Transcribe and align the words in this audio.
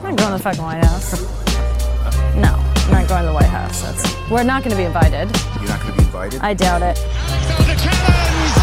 I'm 0.00 0.14
not 0.14 0.18
going 0.18 0.30
to 0.32 0.36
the 0.36 0.42
fucking 0.42 0.62
White 0.62 0.84
House. 0.84 1.20
No, 2.36 2.52
I'm 2.54 2.92
not 2.92 3.08
going 3.08 3.22
to 3.22 3.28
the 3.28 3.32
White 3.32 3.44
House. 3.46 3.80
That's, 3.82 4.30
we're 4.30 4.42
not 4.42 4.62
going 4.62 4.70
to 4.72 4.76
be 4.76 4.84
invited. 4.84 5.30
You're 5.56 5.68
not 5.68 5.80
going 5.80 5.92
to 5.92 5.98
be 5.98 6.04
invited? 6.04 6.40
I 6.42 6.54
doubt 6.54 6.82
it. 6.82 6.96
The 6.96 7.74
Callens 7.80 8.56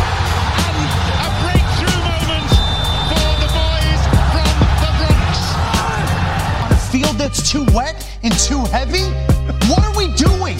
and 0.61 0.77
a 1.17 1.29
breakthrough 1.41 1.99
moment 2.05 2.49
for 3.09 3.29
the 3.41 3.49
boys 3.49 4.01
from 4.29 4.45
the 4.77 4.99
Bronx. 5.01 5.33
A 6.71 6.77
field 6.91 7.15
that's 7.17 7.49
too 7.49 7.65
wet 7.73 7.97
and 8.21 8.33
too 8.33 8.63
heavy? 8.65 9.03
What 9.69 9.83
are 9.83 9.97
we 9.97 10.13
doing? 10.15 10.57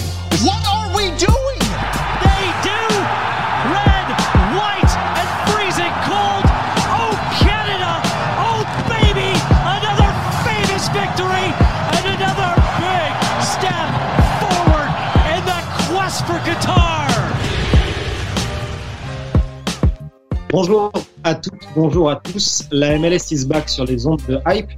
Bonjour 20.54 20.92
à 21.24 21.34
toutes, 21.34 21.64
bonjour 21.74 22.08
à 22.08 22.14
tous. 22.14 22.62
La 22.70 22.96
MLS 22.96 23.32
is 23.32 23.44
back 23.44 23.68
sur 23.68 23.84
les 23.86 24.06
ondes 24.06 24.20
de 24.28 24.38
Hype. 24.46 24.68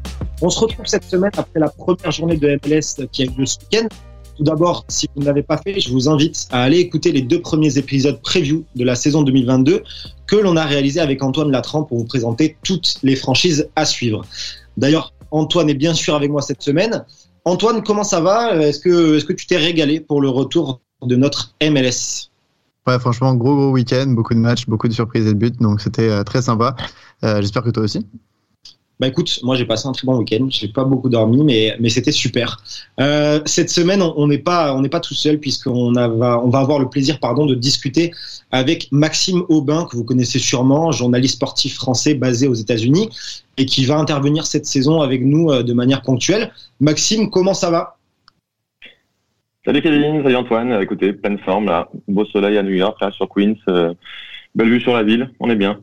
On 0.40 0.48
se 0.48 0.60
retrouve 0.60 0.86
cette 0.86 1.04
semaine 1.04 1.32
après 1.36 1.60
la 1.60 1.68
première 1.68 2.10
journée 2.10 2.38
de 2.38 2.58
MLS 2.64 3.06
qui 3.12 3.24
a 3.24 3.26
eu 3.26 3.30
lieu 3.36 3.44
ce 3.44 3.58
week-end. 3.58 3.86
Tout 4.38 4.42
d'abord, 4.42 4.86
si 4.88 5.06
vous 5.14 5.20
ne 5.20 5.26
l'avez 5.26 5.42
pas 5.42 5.58
fait, 5.58 5.78
je 5.78 5.90
vous 5.90 6.08
invite 6.08 6.48
à 6.50 6.62
aller 6.62 6.78
écouter 6.78 7.12
les 7.12 7.20
deux 7.20 7.42
premiers 7.42 7.76
épisodes 7.76 8.18
preview 8.22 8.64
de 8.74 8.84
la 8.84 8.94
saison 8.94 9.20
2022 9.20 9.82
que 10.26 10.36
l'on 10.36 10.56
a 10.56 10.64
réalisé 10.64 10.98
avec 10.98 11.22
Antoine 11.22 11.50
Latran 11.50 11.82
pour 11.82 11.98
vous 11.98 12.06
présenter 12.06 12.56
toutes 12.62 12.96
les 13.02 13.14
franchises 13.14 13.68
à 13.76 13.84
suivre. 13.84 14.24
D'ailleurs, 14.78 15.12
Antoine 15.30 15.68
est 15.68 15.74
bien 15.74 15.92
sûr 15.92 16.14
avec 16.14 16.30
moi 16.30 16.40
cette 16.40 16.62
semaine. 16.62 17.04
Antoine, 17.44 17.82
comment 17.82 18.02
ça 18.02 18.22
va? 18.22 18.56
Est-ce 18.62 18.80
que, 18.80 19.18
est-ce 19.18 19.26
que 19.26 19.34
tu 19.34 19.46
t'es 19.46 19.58
régalé 19.58 20.00
pour 20.00 20.22
le 20.22 20.30
retour 20.30 20.80
de 21.02 21.16
notre 21.16 21.54
MLS 21.60 22.30
Ouais, 22.86 22.98
franchement, 23.00 23.34
gros 23.34 23.56
gros 23.56 23.70
week-end, 23.70 24.06
beaucoup 24.08 24.34
de 24.34 24.38
matchs, 24.38 24.66
beaucoup 24.66 24.86
de 24.86 24.92
surprises 24.92 25.26
et 25.26 25.34
de 25.34 25.38
buts, 25.38 25.50
donc 25.60 25.80
c'était 25.80 26.08
euh, 26.08 26.22
très 26.22 26.40
sympa. 26.42 26.76
Euh, 27.24 27.40
J'espère 27.40 27.62
que 27.62 27.70
toi 27.70 27.82
aussi. 27.82 28.06
Bah 28.98 29.08
écoute, 29.08 29.40
moi 29.42 29.56
j'ai 29.56 29.66
passé 29.66 29.86
un 29.88 29.92
très 29.92 30.06
bon 30.06 30.16
week-end. 30.16 30.46
J'ai 30.48 30.68
pas 30.68 30.84
beaucoup 30.84 31.10
dormi, 31.10 31.44
mais 31.44 31.76
mais 31.80 31.90
c'était 31.90 32.12
super. 32.12 32.62
Euh, 32.98 33.42
cette 33.44 33.68
semaine, 33.68 34.00
on 34.00 34.26
n'est 34.26 34.38
pas 34.38 34.74
on 34.74 34.82
pas 34.84 35.00
tout 35.00 35.12
seul 35.14 35.38
puisqu'on 35.38 35.92
va 35.92 36.40
on 36.42 36.48
va 36.48 36.58
avoir 36.60 36.78
le 36.78 36.88
plaisir 36.88 37.20
pardon 37.20 37.44
de 37.44 37.54
discuter 37.54 38.14
avec 38.52 38.88
Maxime 38.92 39.42
Aubin 39.50 39.84
que 39.84 39.96
vous 39.96 40.04
connaissez 40.04 40.38
sûrement, 40.38 40.92
journaliste 40.92 41.34
sportif 41.34 41.74
français 41.74 42.14
basé 42.14 42.48
aux 42.48 42.54
États-Unis 42.54 43.10
et 43.58 43.66
qui 43.66 43.84
va 43.84 43.98
intervenir 43.98 44.46
cette 44.46 44.64
saison 44.64 45.02
avec 45.02 45.22
nous 45.22 45.62
de 45.62 45.72
manière 45.74 46.00
ponctuelle. 46.00 46.52
Maxime, 46.80 47.28
comment 47.28 47.52
ça 47.52 47.70
va? 47.70 47.95
Salut 49.66 49.82
Kevin, 49.82 50.22
salut 50.22 50.36
Antoine. 50.36 50.70
Euh, 50.70 50.80
Écoutez, 50.80 51.12
pleine 51.12 51.40
forme 51.40 51.66
là, 51.66 51.88
beau 52.06 52.24
soleil 52.24 52.56
à 52.56 52.62
New 52.62 52.74
York, 52.74 52.98
là 53.00 53.10
sur 53.10 53.28
Queens, 53.28 53.56
euh, 53.66 53.92
belle 54.54 54.68
vue 54.68 54.80
sur 54.80 54.94
la 54.94 55.02
ville, 55.02 55.28
on 55.40 55.50
est 55.50 55.56
bien. 55.56 55.80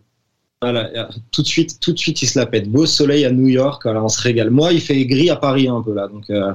Voilà, 0.61 0.89
euh, 0.95 1.03
tout 1.33 1.41
de 1.41 1.47
suite, 1.47 1.81
tout 1.81 1.91
de 1.91 1.97
suite, 1.97 2.21
il 2.21 2.27
se 2.27 2.39
la 2.39 2.45
pète. 2.45 2.69
Beau 2.69 2.85
soleil 2.85 3.25
à 3.25 3.31
New 3.31 3.49
York, 3.49 3.81
on 3.85 4.07
se 4.07 4.21
régale. 4.21 4.51
Moi, 4.51 4.71
il 4.71 4.79
fait 4.79 5.05
gris 5.05 5.29
à 5.29 5.35
Paris 5.35 5.67
un 5.67 5.81
peu 5.81 5.93
là, 5.93 6.07
donc 6.07 6.29
euh, 6.29 6.53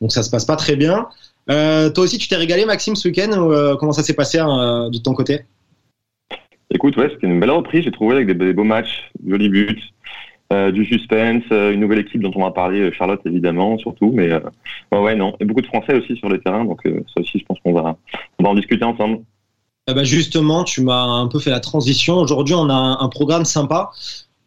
donc 0.00 0.12
ça 0.12 0.22
se 0.22 0.30
passe 0.30 0.44
pas 0.44 0.54
très 0.54 0.76
bien. 0.76 1.08
Euh, 1.50 1.90
toi 1.90 2.04
aussi, 2.04 2.16
tu 2.16 2.28
t'es 2.28 2.36
régalé, 2.36 2.64
Maxime, 2.64 2.94
ce 2.94 3.08
week-end 3.08 3.76
Comment 3.80 3.92
ça 3.92 4.04
s'est 4.04 4.14
passé 4.14 4.38
euh, 4.38 4.88
de 4.88 4.98
ton 4.98 5.14
côté? 5.14 5.40
Écoute, 6.70 6.96
ouais, 6.96 7.10
c'était 7.12 7.26
une 7.26 7.40
belle 7.40 7.50
reprise, 7.50 7.82
j'ai 7.82 7.90
trouvé 7.90 8.14
avec 8.14 8.28
des, 8.28 8.34
des 8.34 8.52
beaux 8.52 8.62
matchs, 8.62 9.10
jolis 9.26 9.48
buts, 9.48 9.82
euh, 10.52 10.70
du 10.72 10.84
suspense, 10.84 11.44
euh, 11.52 11.72
une 11.72 11.80
nouvelle 11.80 11.98
équipe 11.98 12.22
dont 12.22 12.32
on 12.34 12.42
va 12.42 12.50
parler, 12.50 12.80
euh, 12.80 12.92
Charlotte 12.92 13.20
évidemment, 13.24 13.78
surtout, 13.78 14.12
mais 14.12 14.30
euh, 14.30 14.40
ouais, 14.92 14.98
ouais, 14.98 15.14
non, 15.14 15.36
et 15.40 15.44
beaucoup 15.44 15.60
de 15.60 15.66
Français 15.66 15.94
aussi 15.94 16.16
sur 16.16 16.28
le 16.28 16.40
terrain, 16.40 16.64
donc 16.64 16.86
euh, 16.86 17.04
ça 17.14 17.20
aussi, 17.20 17.38
je 17.38 17.44
pense 17.44 17.58
qu'on 17.60 17.72
va, 17.72 17.96
on 18.38 18.44
va 18.44 18.50
en 18.50 18.54
discuter 18.54 18.84
ensemble. 18.84 19.20
Eh 19.90 19.94
ben 19.94 20.04
justement, 20.04 20.64
tu 20.64 20.82
m'as 20.82 21.02
un 21.02 21.28
peu 21.28 21.38
fait 21.38 21.50
la 21.50 21.60
transition. 21.60 22.16
Aujourd'hui, 22.16 22.54
on 22.54 22.68
a 22.68 22.98
un 23.00 23.08
programme 23.08 23.46
sympa. 23.46 23.90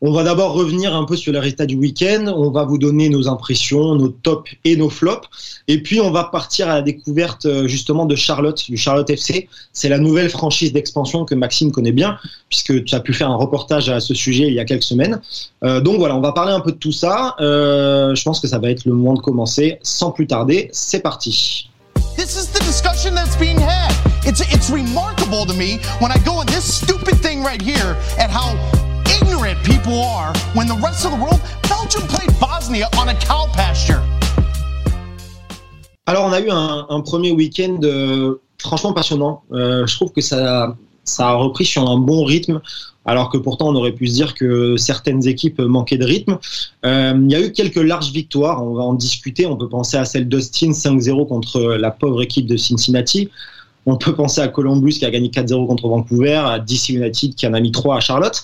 On 0.04 0.12
va 0.12 0.24
d'abord 0.24 0.54
revenir 0.54 0.96
un 0.96 1.06
peu 1.06 1.16
sur 1.16 1.32
les 1.32 1.38
résultats 1.38 1.68
du 1.68 1.76
week-end. 1.76 2.26
On 2.36 2.50
va 2.50 2.64
vous 2.64 2.80
donner 2.80 3.08
nos 3.08 3.28
impressions, 3.28 3.94
nos 3.94 4.08
tops 4.08 4.50
et 4.66 4.76
nos 4.76 4.90
flops. 4.90 5.28
Et 5.68 5.84
puis, 5.84 6.02
on 6.02 6.10
va 6.10 6.24
partir 6.24 6.70
à 6.70 6.74
la 6.74 6.82
découverte 6.82 7.46
euh, 7.46 7.68
justement 7.68 8.08
de 8.08 8.16
Charlotte, 8.16 8.66
du 8.68 8.78
Charlotte 8.78 9.08
FC. 9.08 9.48
C'est 9.74 9.90
la 9.90 10.00
nouvelle 10.00 10.32
franchise 10.32 10.74
d'expansion 10.74 11.24
que 11.24 11.36
Maxime 11.36 11.72
connaît 11.72 11.92
bien, 11.92 12.18
puisque 12.50 12.84
tu 12.84 12.96
as 12.96 13.00
pu 13.00 13.14
faire 13.14 13.30
un 13.30 13.36
reportage 13.36 13.90
à 13.90 14.00
ce 14.00 14.16
sujet 14.16 14.48
il 14.48 14.56
y 14.56 14.60
a 14.60 14.66
quelques 14.66 14.82
semaines. 14.82 15.22
Euh, 15.64 15.82
donc 15.82 16.00
voilà, 16.00 16.16
on 16.16 16.22
va 16.22 16.32
parler 16.32 16.52
un 16.52 16.62
peu 16.62 16.72
de 16.72 16.78
tout 16.78 16.92
ça. 16.92 17.36
Euh, 17.40 18.16
je 18.16 18.24
pense 18.24 18.40
que 18.40 18.48
ça 18.48 18.58
va 18.58 18.72
être 18.72 18.86
le 18.86 18.94
moment 18.94 19.14
de 19.14 19.22
commencer. 19.22 19.78
Sans 19.84 20.10
plus 20.10 20.26
tarder, 20.26 20.70
c'est 20.72 21.02
parti. 21.02 21.70
This 22.18 22.36
is 22.36 22.48
the 22.48 22.64
discussion 22.66 23.14
that's 23.14 23.38
being 23.38 23.60
had. 23.60 23.94
It's 24.26 24.72
remarkable 24.72 25.46
to 25.46 25.54
me 25.54 25.80
when 26.00 26.12
I 26.12 26.18
go 26.26 26.40
on 26.40 26.48
this 26.48 26.64
stupid 26.64 27.22
thing 27.22 27.44
right 27.44 27.62
here 27.62 27.96
how 28.32 28.81
ignorant 29.52 29.64
people 29.64 30.00
are 30.04 30.34
when 30.54 30.68
the 30.68 30.80
rest 30.82 31.06
of 31.06 31.12
the 31.12 31.18
world 31.18 31.40
Belgium 31.68 32.08
played 32.08 32.32
Bosnia 32.40 32.88
on 32.98 33.10
a 33.10 33.16
cow 33.16 33.48
pasture. 33.54 34.02
Alors, 36.08 36.26
on 36.26 36.34
a 36.34 36.40
eu 36.40 36.50
un, 36.50 36.88
un 36.90 37.02
premier 37.02 37.32
week-end 37.32 37.80
euh, 37.84 38.42
franchement 38.58 38.94
passionnant. 38.94 39.44
Euh, 39.52 39.86
je 39.86 39.96
trouve 39.96 40.12
que 40.12 40.22
ça, 40.22 40.76
ça 41.04 41.30
a 41.30 41.34
repris 41.34 41.66
sur 41.66 41.88
un 41.88 41.98
bon 41.98 42.24
rythme, 42.26 42.60
alors 43.06 43.30
que 43.30 43.38
pourtant 43.38 43.70
on 43.70 43.76
aurait 43.76 43.94
pu 43.94 44.08
se 44.08 44.14
dire 44.14 44.34
que 44.34 44.78
certaines 44.78 45.28
équipes 45.28 45.60
manquaient 45.60 45.98
de 45.98 46.06
rythme. 46.06 46.38
Euh, 46.86 47.14
il 47.16 47.32
y 47.32 47.36
a 47.36 47.40
eu 47.40 47.52
quelques 47.52 47.76
larges 47.76 48.12
victoires, 48.12 48.64
on 48.64 48.74
va 48.74 48.84
en 48.84 48.94
discuter. 48.94 49.46
On 49.46 49.56
peut 49.56 49.70
penser 49.70 49.98
à 49.98 50.06
celle 50.06 50.28
d'Austin 50.28 50.72
5-0 50.72 51.28
contre 51.28 51.62
la 51.62 51.92
pauvre 51.92 52.22
équipe 52.22 52.48
de 52.48 52.58
Cincinnati. 52.58 53.30
On 53.86 53.98
peut 53.98 54.14
penser 54.14 54.42
à 54.42 54.48
Columbus 54.48 54.94
qui 54.94 55.06
a 55.06 55.10
gagné 55.10 55.30
4-0 55.30 55.68
contre 55.68 55.88
Vancouver, 55.88 56.36
à 56.36 56.60
DC 56.60 56.90
United 56.90 57.36
qui 57.36 57.48
en 57.48 57.54
a 57.54 57.60
mis 57.60 57.72
3 57.72 57.98
à 57.98 58.00
Charlotte. 58.00 58.44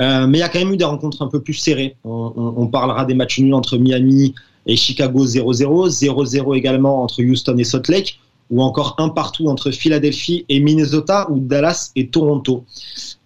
Euh, 0.00 0.26
mais 0.26 0.38
il 0.38 0.40
y 0.40 0.44
a 0.44 0.48
quand 0.48 0.60
même 0.60 0.72
eu 0.72 0.76
des 0.76 0.84
rencontres 0.84 1.22
un 1.22 1.28
peu 1.28 1.40
plus 1.40 1.54
serrées. 1.54 1.96
On, 2.04 2.66
parlera 2.68 3.04
des 3.04 3.14
matchs 3.14 3.40
nuls 3.40 3.54
entre 3.54 3.76
Miami 3.76 4.34
et 4.66 4.76
Chicago 4.76 5.26
0-0, 5.26 5.90
0-0 5.90 6.56
également 6.56 7.02
entre 7.02 7.22
Houston 7.22 7.56
et 7.58 7.64
Salt 7.64 7.88
Lake, 7.88 8.20
ou 8.50 8.62
encore 8.62 8.94
un 8.98 9.08
partout 9.08 9.48
entre 9.48 9.70
Philadelphie 9.70 10.44
et 10.48 10.60
Minnesota, 10.60 11.26
ou 11.30 11.38
Dallas 11.38 11.90
et 11.96 12.08
Toronto. 12.08 12.64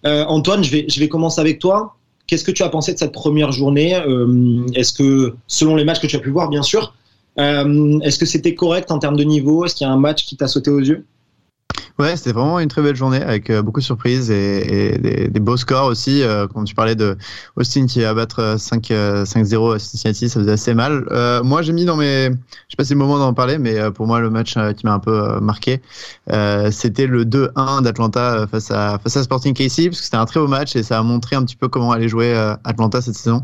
Euh, 0.05 0.25
Antoine, 0.25 0.63
je 0.63 0.99
vais, 0.99 1.07
commencer 1.07 1.39
avec 1.39 1.59
toi. 1.59 1.95
Qu'est-ce 2.27 2.43
que 2.43 2.51
tu 2.51 2.63
as 2.63 2.69
pensé 2.69 2.93
de 2.93 2.97
cette 2.97 3.11
première 3.11 3.51
journée? 3.51 3.95
Euh, 3.95 4.65
Est-ce 4.73 4.93
que, 4.93 5.35
selon 5.47 5.75
les 5.75 5.85
matchs 5.85 5.99
que 5.99 6.07
tu 6.07 6.15
as 6.15 6.19
pu 6.19 6.29
voir, 6.29 6.49
bien 6.49 6.63
sûr, 6.63 6.93
est-ce 7.37 8.19
que 8.19 8.25
c'était 8.25 8.55
correct 8.55 8.91
en 8.91 8.99
termes 8.99 9.17
de 9.17 9.23
niveau? 9.23 9.65
Est-ce 9.65 9.75
qu'il 9.75 9.85
y 9.85 9.89
a 9.89 9.93
un 9.93 9.99
match 9.99 10.25
qui 10.25 10.37
t'a 10.37 10.47
sauté 10.47 10.69
aux 10.71 10.79
yeux? 10.79 11.05
Ouais, 11.99 12.15
c'était 12.17 12.31
vraiment 12.31 12.59
une 12.59 12.69
très 12.69 12.81
belle 12.81 12.95
journée 12.95 13.21
avec 13.21 13.51
euh, 13.51 13.61
beaucoup 13.61 13.79
de 13.79 13.85
surprises 13.85 14.31
et, 14.31 14.97
des, 14.97 15.39
beaux 15.39 15.57
scores 15.57 15.85
aussi. 15.85 16.23
Euh, 16.23 16.47
quand 16.47 16.63
tu 16.63 16.73
parlais 16.73 16.95
de 16.95 17.15
Austin 17.55 17.85
qui 17.85 18.01
va 18.01 18.15
battre 18.15 18.39
euh, 18.39 18.57
5, 18.57 18.89
euh, 18.89 19.25
5-0 19.25 19.75
à 19.75 19.79
Cincinnati, 19.79 20.27
ça 20.27 20.39
faisait 20.39 20.53
assez 20.53 20.73
mal. 20.73 21.05
Moi, 21.43 21.61
j'ai 21.61 21.71
mis 21.71 21.85
dans 21.85 21.95
mes, 21.95 22.29
je 22.29 22.31
sais 22.31 22.75
pas 22.77 22.83
si 22.83 22.93
le 22.93 22.99
moment 22.99 23.19
d'en 23.19 23.35
parler, 23.35 23.59
mais 23.59 23.91
pour 23.91 24.07
moi, 24.07 24.19
le 24.19 24.31
match 24.31 24.55
qui 24.75 24.87
m'a 24.87 24.93
un 24.93 24.99
peu 24.99 25.39
marqué, 25.39 25.81
c'était 26.71 27.05
le 27.05 27.25
2-1 27.25 27.83
d'Atlanta 27.83 28.47
face 28.47 28.71
à 28.71 28.97
Sporting 29.07 29.53
KC, 29.53 29.89
parce 29.89 29.99
que 29.99 30.05
c'était 30.05 30.17
un 30.17 30.25
très 30.25 30.39
beau 30.39 30.47
match 30.47 30.75
et 30.75 30.81
ça 30.81 30.97
a 30.97 31.03
montré 31.03 31.35
un 31.35 31.43
petit 31.43 31.55
peu 31.55 31.67
comment 31.67 31.91
allait 31.91 32.09
jouer 32.09 32.33
Atlanta 32.63 33.01
cette 33.01 33.15
saison. 33.15 33.43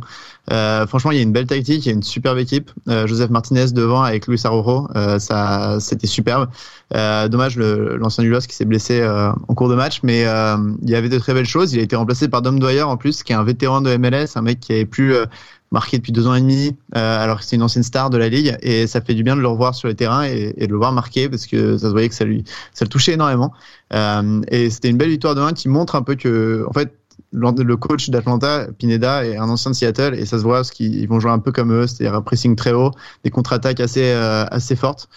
Franchement, 0.49 1.11
il 1.11 1.17
y 1.17 1.19
a 1.19 1.23
une 1.23 1.33
belle 1.33 1.45
tactique, 1.45 1.85
il 1.85 1.89
y 1.89 1.91
a 1.91 1.95
une 1.95 2.03
superbe 2.03 2.39
équipe. 2.39 2.71
Joseph 3.05 3.29
Martinez 3.29 3.71
devant 3.71 4.01
avec 4.01 4.27
Luis 4.27 4.41
Arrojo, 4.43 4.87
ça, 5.19 5.77
c'était 5.79 6.07
superbe. 6.07 6.49
Dommage 6.91 7.57
l'ancien 7.57 8.23
Qui 8.47 8.55
s'est 8.55 8.65
blessé 8.65 8.99
euh, 9.01 9.31
en 9.47 9.53
cours 9.53 9.69
de 9.69 9.75
match, 9.75 9.99
mais 10.03 10.25
euh, 10.25 10.57
il 10.81 10.89
y 10.89 10.95
avait 10.95 11.09
de 11.09 11.19
très 11.19 11.33
belles 11.33 11.45
choses. 11.45 11.73
Il 11.73 11.79
a 11.79 11.83
été 11.83 11.95
remplacé 11.95 12.27
par 12.27 12.41
Dom 12.41 12.59
Dwyer 12.59 12.83
en 12.83 12.97
plus, 12.97 13.23
qui 13.23 13.31
est 13.31 13.35
un 13.35 13.43
vétéran 13.43 13.81
de 13.81 13.95
MLS, 13.97 14.27
un 14.35 14.41
mec 14.41 14.59
qui 14.59 14.73
avait 14.73 14.85
plus 14.85 15.13
euh, 15.13 15.25
marqué 15.71 15.97
depuis 15.97 16.11
deux 16.11 16.27
ans 16.27 16.33
et 16.33 16.41
demi, 16.41 16.75
alors 16.93 17.39
que 17.39 17.45
c'est 17.45 17.55
une 17.55 17.61
ancienne 17.61 17.83
star 17.83 18.09
de 18.09 18.17
la 18.17 18.27
ligue, 18.27 18.57
et 18.63 18.87
ça 18.87 19.01
fait 19.01 19.13
du 19.13 19.21
bien 19.21 19.35
de 19.35 19.41
le 19.41 19.47
revoir 19.47 19.75
sur 19.75 19.87
le 19.87 19.93
terrain 19.93 20.23
et, 20.23 20.51
de 20.59 20.71
le 20.71 20.77
voir 20.77 20.91
marquer 20.93 21.29
parce 21.29 21.45
que 21.45 21.77
ça 21.77 21.87
se 21.87 21.91
voyait 21.91 22.09
que 22.09 22.15
ça 22.15 22.25
le 22.25 22.87
touchait 22.87 23.13
énormément. 23.13 23.53
Et 23.93 24.69
c'était 24.71 24.89
une 24.89 24.97
belle 24.97 25.09
victoire 25.11 25.35
de 25.35 25.41
1 25.41 25.53
qui 25.53 25.69
montre 25.69 25.95
un 25.95 26.01
peu 26.01 26.15
que, 26.15 26.65
en 26.67 26.73
fait, 26.73 26.91
le 27.31 27.75
coach 27.75 28.09
d'Atlanta, 28.09 28.65
Pineda, 28.79 29.23
est 29.27 29.37
un 29.37 29.47
ancien 29.47 29.69
de 29.69 29.75
Seattle 29.75 30.15
et 30.15 30.25
ça 30.25 30.39
se 30.39 30.43
voit 30.43 30.57
parce 30.57 30.71
qu'ils 30.71 31.07
vont 31.07 31.19
jouer 31.19 31.29
un 31.29 31.37
peu 31.37 31.51
comme 31.51 31.71
eux, 31.71 31.85
c'est-à-dire 31.85 32.15
un 32.15 32.23
pressing 32.23 32.55
très 32.55 32.71
haut, 32.71 32.89
des 33.23 33.29
contre-attaques 33.29 33.79
assez 33.79 34.11
assez 34.11 34.75
fortes. 34.75 35.07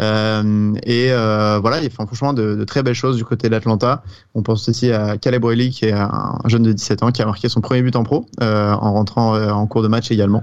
Euh, 0.00 0.74
et 0.84 1.12
euh, 1.12 1.58
voilà, 1.60 1.78
il 1.80 1.90
fait 1.90 2.04
franchement 2.04 2.32
de, 2.32 2.54
de 2.54 2.64
très 2.64 2.82
belles 2.82 2.94
choses 2.94 3.16
du 3.16 3.24
côté 3.24 3.48
d'Atlanta. 3.48 4.02
On 4.34 4.42
pense 4.42 4.68
aussi 4.68 4.92
à 4.92 5.16
Caleb 5.16 5.44
Wiley, 5.44 5.70
qui 5.70 5.86
est 5.86 5.92
un 5.92 6.38
jeune 6.46 6.62
de 6.62 6.72
17 6.72 7.02
ans 7.02 7.10
qui 7.10 7.22
a 7.22 7.26
marqué 7.26 7.48
son 7.48 7.60
premier 7.60 7.82
but 7.82 7.96
en 7.96 8.04
pro 8.04 8.26
euh, 8.42 8.72
en 8.72 8.92
rentrant 8.92 9.34
en 9.34 9.66
cours 9.66 9.82
de 9.82 9.88
match 9.88 10.10
également. 10.10 10.42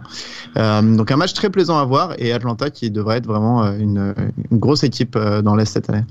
Donc 0.55 1.11
un 1.11 1.17
match 1.17 1.33
très 1.33 1.49
plaisant 1.49 1.77
à 1.77 1.85
voir 1.85 2.13
et 2.17 2.33
Atlanta 2.33 2.69
qui 2.69 2.89
devrait 2.91 3.17
être 3.17 3.27
vraiment 3.27 3.65
une, 3.73 4.13
une 4.51 4.57
grosse 4.57 4.83
équipe 4.83 5.17
dans 5.17 5.55
l'Est 5.55 5.71
cette 5.71 5.89
année. 5.89 6.03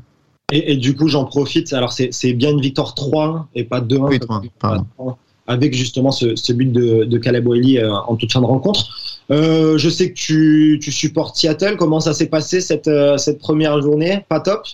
Et, 0.53 0.73
et 0.73 0.77
du 0.77 0.95
coup, 0.95 1.09
j'en 1.09 1.25
profite. 1.25 1.73
Alors, 1.73 1.93
c'est 1.93 2.33
bien 2.35 2.51
une 2.51 2.61
victoire 2.61 2.95
3 2.95 3.49
et 3.55 3.65
pas 3.65 3.81
2-1. 3.81 4.09
Oui, 4.09 4.19
3-1, 4.19 4.51
pardon. 4.59 4.87
avec 5.47 5.75
justement 5.75 6.11
ce, 6.11 6.37
ce 6.37 6.53
but 6.53 6.71
de, 6.71 7.05
de 7.05 7.19
Caleb 7.19 7.47
Wiley 7.47 7.83
euh, 7.83 7.93
en 7.93 8.17
toute 8.17 8.33
fin 8.33 8.41
de 8.41 8.47
rencontre. 8.47 8.87
Euh, 9.31 9.79
je 9.79 9.88
sais 9.88 10.11
que 10.11 10.15
tu, 10.15 10.79
tu 10.82 10.93
supportes 10.93 11.37
Seattle. 11.37 11.76
Comment 11.76 12.00
ça 12.00 12.15
s'est 12.15 12.26
passé 12.26 12.61
cette, 12.61 12.88
euh, 12.88 13.17
première 13.41 13.81
journée? 13.81 14.25
Pas 14.29 14.41
top? 14.41 14.67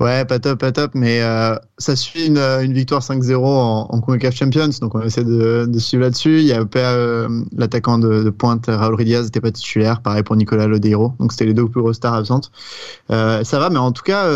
Ouais, 0.00 0.24
pas 0.24 0.40
top, 0.40 0.58
pas 0.58 0.72
top, 0.72 0.90
mais 0.94 1.22
euh, 1.22 1.54
ça 1.78 1.94
suit 1.94 2.26
une, 2.26 2.72
victoire 2.72 3.02
5-0 3.02 3.36
en, 3.36 3.86
en 3.88 4.00
CONCACAF 4.00 4.34
Champions, 4.34 4.70
donc 4.80 4.96
on 4.96 5.00
essaie 5.02 5.22
de, 5.22 5.70
suivre 5.78 6.02
là-dessus. 6.02 6.40
Il 6.40 6.46
y 6.46 6.52
a 6.52 6.64
euh, 6.76 7.28
l'attaquant 7.56 7.98
de, 7.98 8.30
pointe, 8.30 8.66
Raúl 8.66 8.96
Ridiaz, 8.96 9.26
n'était 9.26 9.40
pas 9.40 9.52
titulaire, 9.52 10.02
pareil 10.02 10.24
pour 10.24 10.34
Nicolas 10.34 10.66
Lodeiro, 10.66 11.12
donc 11.20 11.30
c'était 11.30 11.46
les 11.46 11.54
deux 11.54 11.68
plus 11.68 11.82
grosses 11.82 11.98
stars 11.98 12.14
absentes. 12.14 12.50
Ça 13.08 13.44
va, 13.52 13.70
mais 13.70 13.78
en 13.78 13.92
tout 13.92 14.02
cas, 14.02 14.26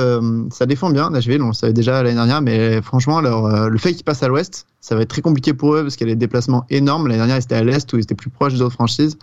ça 0.53 0.67
défend 0.67 0.91
bien 0.91 1.11
Nashville, 1.11 1.43
on 1.43 1.49
le 1.49 1.53
savait 1.53 1.73
déjà 1.73 2.05
l'année 2.05 2.15
dernière, 2.15 2.41
mais 2.41 2.81
franchement, 2.81 3.21
le 3.21 3.79
fait 3.79 3.93
qu'ils 3.93 4.05
passent 4.05 4.23
à 4.23 4.29
l'ouest, 4.29 4.67
ça 4.85 4.95
va 4.95 5.01
être 5.01 5.09
très 5.09 5.23
compliqué 5.23 5.55
pour 5.55 5.75
eux 5.75 5.83
parce 5.83 5.97
qu'il 5.97 6.07
y 6.07 6.11
a 6.11 6.15
des 6.15 6.19
déplacements 6.19 6.67
énormes. 6.69 7.07
L'année 7.07 7.17
dernière, 7.17 7.39
ils 7.39 7.43
étaient 7.43 7.55
à 7.55 7.65
l'est 7.65 7.91
où 7.95 7.97
ils 7.97 8.03
étaient 8.03 8.15
plus 8.15 8.29
proches 8.29 8.53
des 8.53 8.61
autres 8.61 8.75
franchises. 8.75 9.17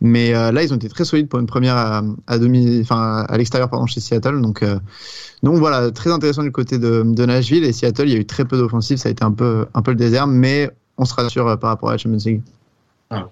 Mais 0.00 0.32
euh, 0.32 0.52
là, 0.52 0.62
ils 0.62 0.72
ont 0.72 0.76
été 0.76 0.88
très 0.88 1.04
solides 1.04 1.28
pour 1.28 1.40
une 1.40 1.46
première 1.46 1.74
à, 1.76 2.02
à 2.28 2.38
demi, 2.38 2.78
enfin 2.82 3.26
l'extérieur 3.32 3.68
chez 3.88 3.98
Seattle. 3.98 4.40
Donc, 4.40 4.62
euh, 4.62 4.78
donc 5.42 5.56
voilà, 5.56 5.90
très 5.90 6.12
intéressant 6.12 6.44
du 6.44 6.52
côté 6.52 6.78
de, 6.78 7.02
Nashville 7.02 7.64
et 7.64 7.72
Seattle. 7.72 8.04
Il 8.06 8.12
y 8.12 8.14
a 8.14 8.20
eu 8.20 8.26
très 8.26 8.44
peu 8.44 8.56
d'offensives, 8.56 8.98
ça 8.98 9.08
a 9.08 9.10
été 9.10 9.24
un 9.24 9.32
peu 9.32 9.66
un 9.74 9.82
peu 9.82 9.90
le 9.90 9.96
désert, 9.96 10.28
mais 10.28 10.70
on 10.98 11.04
se 11.04 11.14
rassure 11.14 11.48
euh, 11.48 11.56
par 11.56 11.70
rapport 11.70 11.88
à 11.88 11.92
la 11.92 11.98
Champions 11.98 12.18
League. 12.24 12.42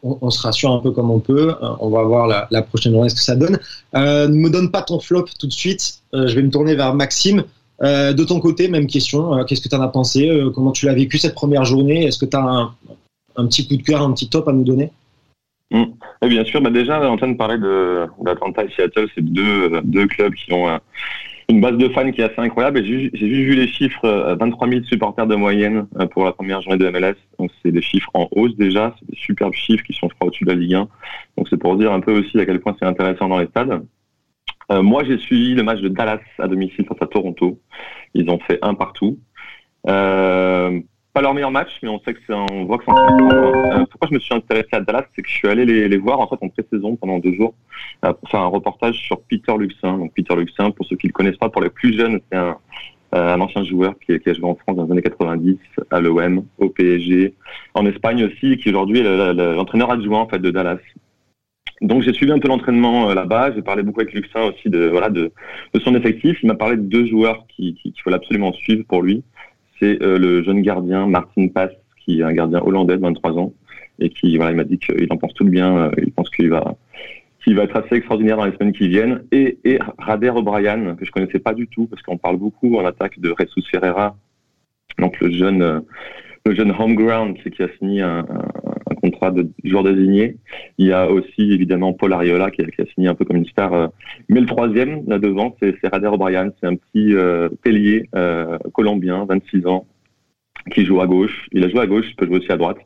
On, 0.02 0.18
on, 0.22 0.30
se 0.30 0.42
rassure 0.42 0.72
un 0.72 0.80
peu 0.80 0.90
comme 0.90 1.12
on 1.12 1.20
peut. 1.20 1.54
On 1.78 1.90
va 1.90 2.02
voir 2.02 2.26
la, 2.26 2.62
prochaine 2.62 2.94
journée 2.94 3.10
ce 3.10 3.14
que 3.14 3.20
ça 3.20 3.36
donne. 3.36 3.60
Ne 3.94 4.26
me 4.26 4.50
donne 4.50 4.72
pas 4.72 4.82
ton 4.82 4.98
flop 4.98 5.26
tout 5.38 5.46
de 5.46 5.52
suite. 5.52 6.00
je 6.12 6.34
vais 6.34 6.42
me 6.42 6.50
tourner 6.50 6.74
vers 6.74 6.94
Maxime. 6.94 7.44
Euh, 7.82 8.12
de 8.12 8.25
ton 8.25 8.40
côté, 8.40 8.69
même 8.69 8.87
question. 8.87 9.34
Euh, 9.34 9.44
Qu'est-ce 9.44 9.61
que 9.61 9.69
tu 9.69 9.76
en 9.76 9.82
as 9.82 9.88
pensé 9.88 10.28
euh, 10.28 10.50
Comment 10.50 10.73
tu 10.73 10.87
l'as 10.87 10.94
vécu 10.94 11.19
cette 11.19 11.34
première 11.34 11.64
journée 11.64 12.05
Est-ce 12.05 12.19
que 12.19 12.26
tu 12.26 12.37
as 12.37 12.43
un, 12.43 13.46
petit 13.46 13.69
coup 13.69 13.76
de 13.76 13.82
cœur, 13.82 14.02
un 14.02 14.12
petit 14.12 14.28
top 14.28 14.49
à 14.49 14.52
nous 14.52 14.64
donner? 14.64 14.90
Mmh. 15.70 15.84
Et 16.23 16.28
Bien 16.28 16.44
sûr. 16.44 16.61
Bah 16.61 16.70
déjà, 16.70 17.08
Antoine 17.08 17.37
parlait 17.37 17.58
d'Atlanta 18.20 18.64
et 18.64 18.70
Seattle. 18.70 19.08
C'est 19.14 19.25
deux, 19.25 20.06
clubs 20.06 20.34
qui 20.34 20.52
ont 20.52 20.81
une 21.49 21.61
base 21.61 21.76
de 21.76 21.88
fans 21.90 22.11
qui 22.11 22.23
est 22.23 22.25
assez 22.25 22.40
incroyable. 22.40 22.82
J'ai 22.84 23.11
juste 23.11 23.23
vu 23.23 23.55
les 23.55 23.69
chiffres 23.69 24.37
23 24.40 24.69
000 24.69 24.84
supporters 24.84 25.26
de 25.26 25.37
moyenne 25.37 25.87
pour 26.12 26.25
la 26.25 26.32
première 26.32 26.62
journée 26.62 26.79
de 26.79 26.88
MLS. 26.88 27.17
Donc, 27.38 27.50
c'est 27.62 27.72
des 27.72 27.82
chiffres 27.82 28.11
en 28.14 28.29
hausse 28.31 28.56
déjà. 28.56 28.94
C'est 28.99 29.11
des 29.11 29.17
superbes 29.17 29.52
chiffres 29.52 29.84
qui 29.84 29.93
sont, 29.93 30.08
je 30.08 30.26
au-dessus 30.26 30.44
de 30.44 30.50
la 30.50 30.56
Ligue 30.56 30.75
1. 30.75 30.88
Donc, 31.37 31.49
c'est 31.50 31.58
pour 31.58 31.76
dire 31.76 31.93
un 31.93 32.00
peu 32.00 32.19
aussi 32.19 32.40
à 32.40 32.46
quel 32.46 32.61
point 32.61 32.75
c'est 32.79 32.87
intéressant 32.87 33.29
dans 33.29 33.38
les 33.38 33.46
stades. 33.46 33.82
Euh, 34.72 34.82
moi, 34.82 35.04
j'ai 35.04 35.18
suivi 35.18 35.54
le 35.54 35.62
match 35.62 35.80
de 35.80 35.88
Dallas 35.88 36.20
à 36.38 36.48
domicile 36.48 36.84
face 36.86 36.98
à 37.00 37.06
Toronto. 37.06 37.60
Ils 38.14 38.28
ont 38.30 38.38
fait 38.40 38.58
un 38.62 38.74
partout. 38.74 39.18
Euh, 39.88 40.80
pas 41.12 41.22
leur 41.22 41.32
meilleur 41.32 41.50
match, 41.50 41.70
mais 41.82 41.88
on 41.88 41.98
sait 42.00 42.12
que 42.12 42.20
c'est 42.26 42.34
on 42.34 42.64
voit 42.66 42.76
que 42.76 42.84
c'est 42.86 42.92
euh, 42.92 43.86
Pourquoi 43.90 44.08
je 44.08 44.14
me 44.14 44.18
suis 44.18 44.34
intéressé 44.34 44.68
à 44.72 44.80
Dallas, 44.80 45.06
c'est 45.14 45.22
que 45.22 45.28
je 45.28 45.34
suis 45.34 45.48
allé 45.48 45.64
les, 45.64 45.88
les 45.88 45.96
voir 45.96 46.20
en 46.20 46.26
fait 46.26 46.36
en 46.42 46.48
pré-saison 46.50 46.96
pendant 46.96 47.18
deux 47.18 47.32
jours 47.32 47.54
euh, 48.04 48.12
pour 48.12 48.28
faire 48.28 48.40
un 48.40 48.48
reportage 48.48 48.96
sur 48.96 49.22
Peter 49.22 49.54
Luxin. 49.56 49.96
Donc 49.96 50.12
Peter 50.14 50.36
Luxin, 50.36 50.70
pour 50.72 50.84
ceux 50.84 50.96
qui 50.96 51.06
le 51.06 51.14
connaissent 51.14 51.38
pas, 51.38 51.48
pour 51.48 51.62
les 51.62 51.70
plus 51.70 51.96
jeunes, 51.96 52.20
c'est 52.30 52.36
un, 52.36 52.58
un 53.12 53.40
ancien 53.40 53.64
joueur 53.64 53.94
qui, 53.98 54.19
qui, 54.19 54.28
a 54.28 54.34
joué 54.34 54.44
en 54.44 54.56
France 54.56 54.76
dans 54.76 54.84
les 54.84 54.92
années 54.92 55.02
90, 55.02 55.56
à 55.90 56.00
l'OM, 56.00 56.44
au 56.58 56.69
PSG, 56.69 57.32
en 57.72 57.86
Espagne 57.86 58.24
aussi, 58.24 58.58
qui 58.58 58.69
aujourd'hui 58.69 58.98
est 58.98 59.32
l'entraîneur 59.54 59.90
adjoint 59.90 60.20
en 60.20 60.28
fait 60.28 60.40
de 60.40 60.50
Dallas. 60.50 60.80
Donc 61.82 62.02
j'ai 62.02 62.12
suivi 62.14 62.32
un 62.32 62.38
peu 62.38 62.49
l'entraînement 62.49 63.11
euh, 63.11 63.14
là-bas. 63.14 63.52
J'ai 63.55 63.62
parlé 63.62 63.82
beaucoup 63.82 64.00
avec 64.00 64.14
Luxin 64.14 64.43
aussi 64.43 64.70
de 64.70 64.88
voilà 64.88 65.11
de, 65.11 65.32
de 65.75 65.81
son 65.81 65.94
effectif. 65.94 66.38
Il 66.43 66.46
m'a 66.46 66.55
parlé 66.55 66.76
de 66.76 66.82
deux 66.82 67.06
joueurs 67.06 67.46
qui 67.49 67.75
qu'il 67.75 67.93
qui 67.93 68.00
faut 68.00 68.12
absolument 68.12 68.52
suivre 68.52 68.84
pour 68.88 69.02
lui. 69.02 69.23
C'est 69.78 70.02
euh, 70.02 70.19
le 70.19 70.43
jeune 70.43 70.62
gardien 70.62 71.06
Martin 71.06 71.49
Pass, 71.49 71.70
qui 72.05 72.20
est 72.20 72.23
un 72.23 72.32
gardien 72.32 72.61
hollandais 72.62 72.96
de 72.96 73.02
23 73.02 73.38
ans 73.38 73.52
et 73.99 74.08
qui 74.08 74.37
voilà 74.37 74.52
il 74.52 74.56
m'a 74.56 74.64
dit 74.64 74.78
qu'il 74.78 75.06
en 75.11 75.17
pense 75.19 75.34
tout 75.34 75.44
bien. 75.44 75.76
Euh, 75.76 75.90
il 75.99 76.12
pense 76.12 76.31
qu'il 76.31 76.49
va 76.49 76.76
qu'il 77.44 77.55
va 77.56 77.64
être 77.64 77.76
assez 77.76 77.96
extraordinaire 77.96 78.38
dans 78.38 78.46
les 78.46 78.52
semaines 78.52 78.72
qui 78.72 78.88
viennent. 78.88 79.22
Et, 79.31 79.58
et 79.64 79.79
Rader 79.99 80.31
O'Brien 80.31 80.96
que 80.96 81.05
je 81.05 81.12
connaissais 81.12 81.38
pas 81.38 81.52
du 81.52 81.69
tout 81.69 81.87
parce 81.87 82.02
qu'on 82.02 82.17
parle 82.17 82.38
beaucoup 82.38 82.76
en 82.79 82.87
attaque 82.87 83.20
de 83.20 83.34
Jesus 83.38 83.69
Ferreira, 83.70 84.17
donc 84.99 85.20
le 85.20 85.31
jeune 85.31 85.82
le 86.46 86.55
jeune 86.55 86.72
home 86.79 86.94
ground, 86.94 87.37
c'est 87.43 87.50
qui 87.50 87.62
a 87.62 87.69
signé 87.79 88.02
un, 88.02 88.25
contrat 89.11 89.31
de 89.31 89.49
joueur 89.64 89.85
désigné. 89.85 90.37
Il 90.79 90.87
y 90.87 90.93
a 90.93 91.11
aussi 91.11 91.53
évidemment 91.53 91.93
Paul 91.93 92.12
Ariola 92.12 92.50
qui 92.50 92.62
a, 92.62 92.85
signé 92.94 93.08
un 93.08 93.14
peu 93.14 93.25
comme 93.25 93.37
une 93.37 93.47
star. 93.47 93.73
Euh, 93.73 93.88
mais 94.29 94.41
le 94.41 94.47
troisième, 94.47 95.03
là 95.06 95.19
devant, 95.19 95.56
c'est 95.61 95.75
Rader 95.87 96.08
O'Brien. 96.08 96.50
C'est 96.61 96.67
un 96.67 96.76
petit 96.76 97.14
euh, 97.14 97.49
euh, 98.14 98.58
colombien, 98.73 99.25
26 99.25 99.67
ans, 99.67 99.87
qui 100.73 100.85
joue 100.85 101.00
à 101.00 101.06
gauche. 101.06 101.47
Il 101.53 101.64
a 101.64 101.69
joué 101.69 101.81
à 101.81 101.87
gauche, 101.87 102.06
il 102.11 102.17
peut 102.17 102.26
jouer 102.26 102.38
aussi 102.38 102.53
à 102.53 102.56
droite. 102.56 102.79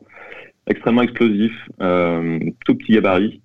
Extrêmement 0.67 1.01
explosif, 1.01 1.53
euh, 1.81 2.39
tout 2.65 2.75
petit 2.75 2.93
gabarit. 2.93 3.41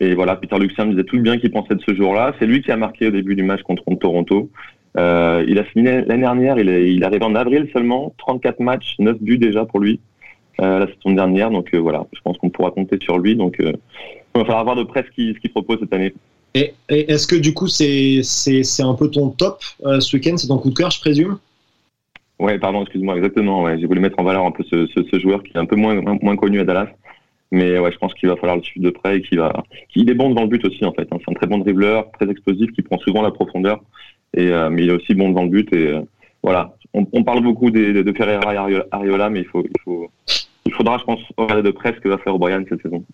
Et 0.00 0.14
voilà, 0.14 0.36
Peter 0.36 0.58
Luxem 0.58 0.90
disait 0.90 1.04
tout 1.04 1.16
le 1.16 1.22
bien 1.22 1.38
qu'il 1.38 1.50
pensait 1.50 1.74
de 1.74 1.82
ce 1.86 1.94
jour-là. 1.94 2.34
C'est 2.38 2.46
lui 2.46 2.62
qui 2.62 2.72
a 2.72 2.76
marqué 2.76 3.08
au 3.08 3.10
début 3.10 3.36
du 3.36 3.42
match 3.42 3.62
contre 3.62 3.84
Toronto. 3.94 4.50
Il 4.96 5.58
a 5.58 5.64
signé 5.72 6.02
l'année 6.04 6.22
dernière, 6.22 6.58
il 6.58 6.68
est, 6.68 6.92
il 6.92 7.04
arrive 7.04 7.22
en 7.22 7.34
avril 7.34 7.68
seulement, 7.72 8.14
34 8.18 8.60
matchs, 8.60 8.96
9 8.98 9.20
buts 9.20 9.38
déjà 9.38 9.64
pour 9.64 9.80
lui 9.80 10.00
la 10.58 10.86
saison 10.86 11.14
dernière. 11.14 11.50
Donc 11.50 11.72
euh, 11.74 11.78
voilà, 11.78 12.06
je 12.12 12.20
pense 12.20 12.38
qu'on 12.38 12.50
pourra 12.50 12.70
compter 12.70 12.98
sur 13.00 13.18
lui. 13.18 13.36
Donc 13.36 13.56
il 13.58 13.72
va 14.34 14.44
falloir 14.44 14.64
voir 14.64 14.76
de 14.76 14.84
près 14.84 15.04
ce 15.04 15.10
qu'il 15.10 15.38
qu 15.38 15.48
propose 15.48 15.80
cette 15.80 15.92
année. 15.92 16.14
Et, 16.54 16.74
et 16.90 17.10
est-ce 17.10 17.26
que 17.26 17.36
du 17.36 17.54
coup 17.54 17.66
c'est 17.68 18.22
un 18.80 18.94
peu 18.94 19.10
ton 19.10 19.30
top 19.30 19.62
ce 19.82 20.16
week-end? 20.16 20.36
C'est 20.36 20.48
ton 20.48 20.58
coup 20.58 20.70
de 20.70 20.74
cœur, 20.74 20.90
je 20.90 21.00
présume? 21.00 21.38
Ouais, 22.42 22.58
pardon, 22.58 22.82
excuse-moi, 22.82 23.16
exactement. 23.16 23.62
Ouais. 23.62 23.78
J'ai 23.78 23.86
voulu 23.86 24.00
mettre 24.00 24.18
en 24.18 24.24
valeur 24.24 24.44
un 24.44 24.50
peu 24.50 24.64
ce, 24.64 24.88
ce, 24.88 25.04
ce, 25.04 25.20
joueur 25.20 25.44
qui 25.44 25.52
est 25.52 25.58
un 25.58 25.64
peu 25.64 25.76
moins, 25.76 25.94
moins 26.20 26.34
connu 26.34 26.58
à 26.58 26.64
Dallas. 26.64 26.88
Mais 27.52 27.78
ouais, 27.78 27.92
je 27.92 27.98
pense 27.98 28.14
qu'il 28.14 28.28
va 28.28 28.36
falloir 28.36 28.56
le 28.56 28.62
suivre 28.62 28.84
de 28.84 28.90
près 28.90 29.18
et 29.18 29.22
qu'il 29.22 29.38
va, 29.38 29.62
qu'il 29.90 30.10
est 30.10 30.14
bon 30.14 30.30
devant 30.30 30.42
le 30.42 30.48
but 30.48 30.64
aussi 30.64 30.84
en 30.84 30.92
fait. 30.92 31.06
Hein. 31.12 31.18
C'est 31.24 31.30
un 31.30 31.34
très 31.34 31.46
bon 31.46 31.58
dribbleur, 31.58 32.10
très 32.12 32.28
explosif, 32.28 32.72
qui 32.72 32.82
prend 32.82 32.98
souvent 32.98 33.22
la 33.22 33.30
profondeur. 33.30 33.84
Et, 34.34 34.48
euh, 34.48 34.70
mais 34.70 34.82
il 34.82 34.90
est 34.90 34.94
aussi 34.94 35.14
bon 35.14 35.28
devant 35.28 35.44
le 35.44 35.50
but. 35.50 35.72
Et 35.72 35.88
euh, 35.88 36.00
voilà, 36.42 36.74
on, 36.94 37.06
on, 37.12 37.24
parle 37.24 37.42
beaucoup 37.42 37.70
de, 37.70 38.02
de 38.02 38.12
Ferreira 38.12 38.54
et 38.54 38.82
Ariola, 38.90 39.30
mais 39.30 39.40
il 39.40 39.46
faut, 39.46 39.62
il 39.62 39.80
faut, 39.82 40.10
il 40.66 40.72
faudra, 40.72 40.98
je 40.98 41.04
pense, 41.04 41.20
regarder 41.36 41.62
de 41.62 41.70
près 41.70 41.94
ce 41.94 42.00
que 42.00 42.08
va 42.08 42.18
faire 42.18 42.34
O'Brien 42.34 42.64
cette 42.68 42.82
saison. 42.82 43.04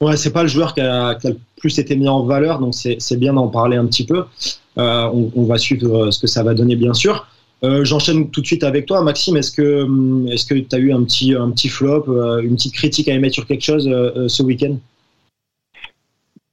Ouais, 0.00 0.16
c'est 0.16 0.32
pas 0.32 0.42
le 0.42 0.48
joueur 0.48 0.74
qui 0.74 0.80
a, 0.80 1.14
qui 1.14 1.28
a, 1.28 1.30
le 1.30 1.38
plus 1.56 1.78
été 1.78 1.96
mis 1.96 2.08
en 2.08 2.24
valeur, 2.24 2.58
donc 2.58 2.74
c'est 2.74 3.16
bien 3.18 3.32
d'en 3.32 3.48
parler 3.48 3.76
un 3.76 3.86
petit 3.86 4.06
peu. 4.06 4.24
Euh, 4.76 5.08
on, 5.12 5.30
on, 5.36 5.44
va 5.44 5.56
suivre 5.56 6.10
ce 6.10 6.18
que 6.18 6.26
ça 6.26 6.42
va 6.42 6.54
donner, 6.54 6.76
bien 6.76 6.94
sûr. 6.94 7.26
Euh, 7.64 7.84
J'enchaîne 7.84 8.30
tout 8.30 8.42
de 8.42 8.46
suite 8.46 8.64
avec 8.64 8.86
toi, 8.86 9.00
Maxime. 9.02 9.36
Est-ce 9.36 9.52
que 9.52 9.86
est-ce 10.30 10.44
que 10.44 10.54
tu 10.54 10.76
as 10.76 10.78
eu 10.78 10.92
un 10.92 11.02
petit 11.04 11.34
un 11.34 11.50
petit 11.50 11.68
flop, 11.68 12.04
euh, 12.08 12.42
une 12.42 12.56
petite 12.56 12.74
critique 12.74 13.08
à 13.08 13.14
émettre 13.14 13.34
sur 13.34 13.46
quelque 13.46 13.62
chose 13.62 13.88
euh, 13.88 14.28
ce 14.28 14.42
week-end? 14.42 14.76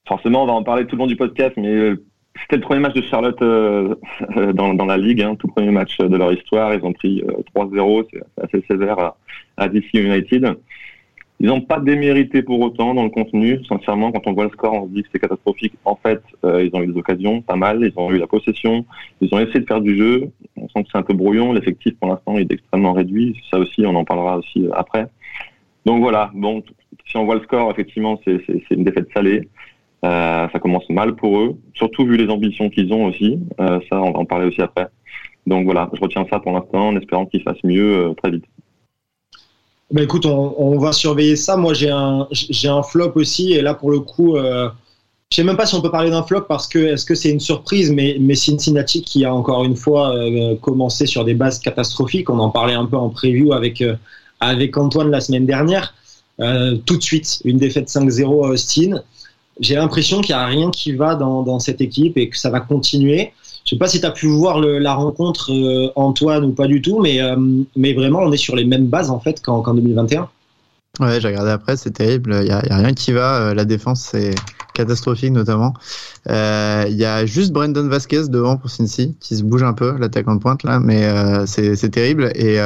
Forcément, 0.07 0.44
on 0.44 0.48
va 0.48 0.54
en 0.54 0.63
parler 0.63 0.86
tout 0.86 0.95
le 0.95 1.00
long 1.00 1.07
du 1.07 1.18
podcast, 1.18 1.54
mais 1.57 1.69
euh, 1.69 2.04
c'était 2.39 2.56
le 2.57 2.62
premier 2.62 2.80
match 2.80 2.94
de 2.94 3.01
Charlotte 3.01 3.39
dans, 3.39 4.74
dans, 4.74 4.86
la 4.86 4.98
ligue, 4.98 5.22
hein, 5.22 5.36
tout 5.36 5.48
premier 5.48 5.72
match 5.72 5.98
de 5.98 6.15
leur 6.15 6.32
histoire. 6.34 6.74
Ils 6.74 6.84
ont 6.84 6.94
pris 6.94 7.24
3-0, 7.55 8.05
c'est 8.12 8.44
assez 8.44 8.65
sévère 8.67 9.00
à, 9.00 9.17
à 9.58 9.67
DC 9.67 9.94
United. 9.94 10.55
Ils 11.41 11.48
n'ont 11.48 11.62
pas 11.62 11.79
démérité 11.79 12.44
pour 12.44 12.60
autant 12.60 12.94
dans 12.94 13.03
le 13.03 13.10
contenu. 13.10 13.65
Sincèrement, 13.65 14.12
quand 14.12 14.27
on 14.27 14.34
voit 14.34 14.44
le 14.44 14.51
score, 14.51 14.75
on 14.75 14.88
se 14.88 14.94
dit 14.94 15.01
que 15.01 15.10
c'est 15.12 15.20
catastrophique. 15.20 15.74
En 15.86 15.96
fait, 15.96 16.22
euh, 16.46 16.63
ils 16.63 16.70
ont 16.75 16.84
eu 16.84 16.88
des 16.94 17.00
occasions, 17.00 17.41
pas 17.41 17.55
mal. 17.55 17.79
Ils 17.82 17.94
ont 17.96 18.12
eu 18.12 18.20
la 18.20 18.27
possession. 18.27 18.86
Ils 19.22 19.34
ont 19.34 19.39
essayé 19.39 19.62
de 19.62 19.65
faire 19.65 19.82
du 19.82 19.98
jeu. 19.98 20.29
On 20.55 20.70
sent 20.70 20.84
que 20.84 20.89
c'est 20.91 21.00
un 21.00 21.01
peu 21.01 21.15
brouillon. 21.15 21.51
L'effectif, 21.51 21.96
pour 22.00 22.10
l'instant, 22.10 22.38
est 22.38 22.51
extrêmement 22.51 22.94
réduit. 22.94 23.41
Ça 23.50 23.58
aussi, 23.58 23.84
on 23.88 23.96
en 23.96 24.05
parlera 24.05 24.38
aussi 24.38 24.67
après. 24.72 25.08
Donc 25.84 26.01
voilà. 26.01 26.29
Bon, 26.36 26.62
si 27.08 27.17
on 27.17 27.25
voit 27.25 27.34
le 27.34 27.41
score, 27.41 27.72
effectivement, 27.72 28.22
c'est 28.24 28.39
une 28.70 28.84
défaite 28.84 29.08
salée. 29.12 29.50
Euh, 30.03 30.48
ça 30.51 30.60
commence 30.60 30.89
mal 30.89 31.15
pour 31.15 31.39
eux, 31.39 31.55
surtout 31.75 32.05
vu 32.05 32.17
les 32.17 32.31
ambitions 32.31 32.70
qu'ils 32.70 32.91
ont 32.91 33.05
aussi. 33.05 33.39
Euh, 33.60 33.79
ça, 33.89 34.01
on 34.01 34.12
va 34.12 34.20
en 34.20 34.25
parler 34.25 34.48
aussi 34.48 34.62
après. 34.62 34.88
Donc 35.46 35.65
voilà, 35.65 35.89
je 35.93 36.01
retiens 36.01 36.25
ça 36.29 36.39
pour 36.39 36.53
l'instant 36.53 36.89
en 36.89 36.96
espérant 36.96 37.25
qu'ils 37.25 37.43
fassent 37.43 37.63
mieux 37.63 38.10
euh, 38.10 38.13
très 38.13 38.31
vite. 38.31 38.46
Ben 39.91 40.03
écoute, 40.03 40.25
on, 40.25 40.77
va 40.79 40.93
surveiller 40.93 41.36
ça. 41.36 41.58
Moi, 41.58 41.74
j'ai 41.74 41.89
un, 41.89 42.84
flop 42.84 43.12
aussi, 43.15 43.51
et 43.51 43.62
là, 43.62 43.74
pour 43.74 43.91
le 43.91 44.00
coup, 44.00 44.38
euh, 44.38 44.70
je 45.29 45.36
sais 45.36 45.43
même 45.43 45.58
pas 45.58 45.65
si 45.65 45.75
on 45.75 45.81
peut 45.81 45.91
parler 45.91 46.10
d'un 46.10 46.24
flop 46.24 46.43
parce 46.48 46.65
que 46.65 46.79
est-ce 46.79 47.05
que 47.05 47.13
c'est 47.13 47.29
une 47.29 47.41
surprise, 47.41 47.91
mais, 47.91 48.36
Cincinnati 48.36 49.01
qui 49.01 49.25
a 49.25 49.36
encore 49.36 49.65
une 49.65 49.75
fois 49.75 50.15
commencé 50.62 51.05
sur 51.05 51.25
des 51.25 51.34
bases 51.34 51.60
catastrophiques. 51.60 52.29
On 52.29 52.39
en 52.39 52.50
parlait 52.50 52.74
un 52.74 52.86
peu 52.86 52.96
en 52.96 53.10
preview 53.10 53.51
avec 53.51 54.77
Antoine 54.77 55.12
la 55.12 55.20
semaine 55.20 55.46
dernière. 55.46 55.93
Tout 56.38 56.96
de 56.96 57.03
suite, 57.03 57.41
une 57.43 57.58
défaite 57.58 57.89
5-0 57.89 58.46
à 58.46 58.50
Austin. 58.51 59.01
J'ai 59.60 59.75
l'impression 59.75 60.22
qu'il 60.22 60.36
n'y 60.36 60.41
a 60.41 60.46
rien 60.46 60.72
qui 60.72 60.93
va 60.93 61.15
dans, 61.15 61.43
dans 61.43 61.60
cette 61.60 61.81
équipe 61.81 62.17
et 62.17 62.29
que 62.29 62.38
ça 62.38 62.50
va 62.50 62.60
continuer. 62.60 63.34
Je 63.65 63.72
sais 63.72 63.77
pas 63.77 63.88
si 63.88 64.00
tu 64.00 64.05
as 64.05 64.12
pu 64.12 64.27
voir 64.27 64.60
la 64.60 64.93
rencontre, 64.93 65.51
euh, 65.51 65.91
Antoine, 65.96 66.46
ou 66.46 66.51
pas 66.51 66.67
du 66.67 66.81
tout, 66.81 67.00
mais, 67.00 67.22
euh, 67.22 67.36
mais 67.75 67.93
vraiment, 67.93 68.20
on 68.20 68.31
est 68.31 68.38
sur 68.38 68.55
les 68.55 68.65
mêmes 68.65 68.88
bases 68.88 69.12
en 69.12 69.20
fait 69.20 69.41
qu'en 69.41 69.62
qu 69.62 69.72
2021. 69.75 70.29
Ouais, 71.00 71.22
j'ai 71.22 71.27
regardé 71.27 71.51
après, 71.51 71.77
c'est 71.77 71.91
terrible. 71.91 72.38
Il 72.41 72.46
n'y 72.46 72.51
a, 72.51 72.60
rien 72.60 72.93
qui 72.93 73.12
va. 73.12 73.53
La 73.53 73.65
défense, 73.65 74.01
c'est 74.01 74.36
catastrophique 74.74 75.31
notamment. 75.31 75.74
Euh, 76.29 76.86
il 76.88 76.96
y 76.96 77.05
a 77.05 77.25
juste 77.25 77.51
Brandon 77.51 77.88
Vasquez 77.88 78.27
devant 78.29 78.58
pour 78.58 78.70
Cincy 78.70 79.15
qui 79.20 79.36
se 79.36 79.43
bouge 79.43 79.63
un 79.63 79.74
peu, 79.74 79.98
l'attaquant 79.98 80.36
de 80.36 80.39
pointe 80.39 80.63
là, 80.63 80.79
mais 80.79 81.05
euh, 81.05 81.46
c'est 81.46 81.89
terrible. 81.89 82.31
Et, 82.36 82.60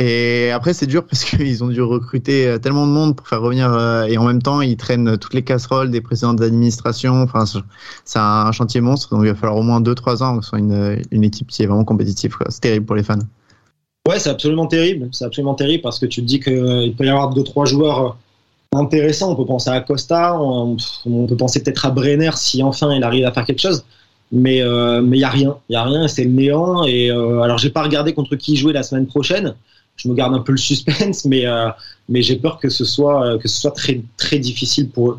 Et 0.00 0.52
après, 0.52 0.74
c'est 0.74 0.86
dur 0.86 1.04
parce 1.04 1.24
qu'ils 1.24 1.64
ont 1.64 1.68
dû 1.68 1.82
recruter 1.82 2.46
euh, 2.46 2.58
tellement 2.58 2.86
de 2.86 2.92
monde 2.92 3.16
pour 3.16 3.26
faire 3.26 3.40
revenir. 3.42 3.72
euh, 3.72 4.04
et 4.04 4.16
en 4.16 4.24
même 4.24 4.40
temps, 4.40 4.60
ils 4.60 4.76
traînent 4.76 5.18
toutes 5.18 5.34
les 5.34 5.42
casseroles 5.42 5.90
des 5.90 6.00
précédentes 6.00 6.40
administrations. 6.40 7.20
Enfin, 7.22 7.44
c'est- 7.46 8.18
un 8.18 8.52
chantier 8.52 8.80
monstre. 8.80 9.10
Donc, 9.10 9.24
il 9.24 9.28
va 9.28 9.34
falloir 9.34 9.58
au 9.58 9.62
moins 9.62 9.80
2-3 9.80 10.22
ans 10.22 10.40
soit 10.40 10.60
une, 10.60 11.02
une 11.10 11.24
équipe 11.24 11.48
qui 11.48 11.64
est 11.64 11.66
vraiment 11.66 11.84
compétitive. 11.84 12.36
C'est 12.48 12.60
terrible 12.60 12.86
pour 12.86 12.96
les 12.96 13.02
fans. 13.02 13.18
Ouais, 14.08 14.18
c'est 14.18 14.30
absolument 14.30 14.66
terrible. 14.66 15.08
C'est 15.12 15.24
absolument 15.24 15.54
terrible 15.54 15.82
parce 15.82 15.98
que 15.98 16.06
tu 16.06 16.22
te 16.22 16.26
dis 16.26 16.40
qu'il 16.40 16.94
peut 16.96 17.04
y 17.04 17.08
avoir 17.08 17.30
deux, 17.34 17.44
trois 17.44 17.66
joueurs 17.66 18.18
euh, 18.74 18.78
intéressants. 18.78 19.32
On 19.32 19.36
peut 19.36 19.44
penser 19.44 19.68
à 19.68 19.80
Costa, 19.80 20.40
on, 20.40 20.76
peut 21.26 21.36
penser 21.36 21.62
peut-être 21.62 21.84
à 21.84 21.90
Brenner 21.90 22.30
si 22.36 22.62
enfin 22.62 22.90
il 22.94 23.02
arrive 23.02 23.26
à 23.26 23.32
faire 23.32 23.44
quelque 23.44 23.60
chose. 23.60 23.84
Mais 24.30 24.62
euh, 24.62 25.02
mais 25.02 25.16
il 25.18 25.20
y 25.20 25.24
a 25.24 25.28
rien, 25.30 25.56
il 25.68 25.72
y 25.72 25.76
a 25.76 25.82
rien, 25.82 26.06
c'est 26.06 26.24
le 26.24 26.30
néant. 26.30 26.84
Et 26.84 27.10
euh, 27.10 27.40
alors 27.40 27.58
j'ai 27.58 27.70
pas 27.70 27.82
regardé 27.82 28.14
contre 28.14 28.36
qui 28.36 28.56
jouer 28.56 28.72
la 28.72 28.82
semaine 28.82 29.06
prochaine. 29.06 29.54
Je 29.98 30.08
me 30.08 30.14
garde 30.14 30.34
un 30.34 30.40
peu 30.40 30.52
le 30.52 30.58
suspense, 30.58 31.24
mais 31.24 31.46
euh, 31.46 31.68
mais 32.08 32.22
j'ai 32.22 32.36
peur 32.36 32.58
que 32.58 32.70
ce 32.70 32.84
soit 32.84 33.26
euh, 33.26 33.38
que 33.38 33.48
ce 33.48 33.60
soit 33.60 33.72
très 33.72 34.00
très 34.16 34.38
difficile 34.38 34.88
pour 34.88 35.10
eux. 35.10 35.18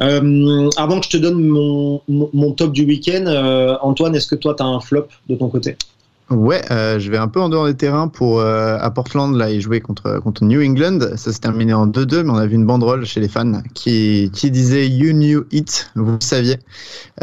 Euh, 0.00 0.70
avant 0.76 1.00
que 1.00 1.06
je 1.06 1.10
te 1.10 1.16
donne 1.18 1.42
mon 1.42 2.00
mon, 2.08 2.52
top 2.52 2.72
du 2.72 2.84
week-end, 2.84 3.26
Antoine, 3.82 4.14
est-ce 4.14 4.28
que 4.28 4.36
toi 4.36 4.54
tu 4.54 4.62
as 4.62 4.66
un 4.66 4.80
flop 4.80 5.08
de 5.28 5.34
ton 5.34 5.48
côté? 5.48 5.76
Ouais, 6.34 6.62
euh, 6.70 6.98
je 6.98 7.10
vais 7.10 7.18
un 7.18 7.28
peu 7.28 7.40
en 7.40 7.48
dehors 7.48 7.66
des 7.66 7.74
terrains 7.74 8.08
pour 8.08 8.40
euh, 8.40 8.78
à 8.80 8.90
Portland 8.90 9.36
là, 9.36 9.50
ils 9.50 9.60
jouaient 9.60 9.80
contre 9.80 10.18
contre 10.20 10.44
New 10.44 10.62
England. 10.62 10.98
Ça 11.16 11.32
s'est 11.32 11.40
terminé 11.40 11.72
en 11.72 11.86
2-2, 11.86 12.22
mais 12.22 12.30
on 12.30 12.36
a 12.36 12.46
vu 12.46 12.54
une 12.54 12.66
banderole 12.66 13.04
chez 13.04 13.20
les 13.20 13.28
fans 13.28 13.62
qui 13.74 14.30
qui 14.32 14.50
disait 14.50 14.88
You 14.88 15.12
knew 15.12 15.44
it, 15.50 15.90
vous 15.94 16.12
le 16.12 16.20
saviez. 16.20 16.58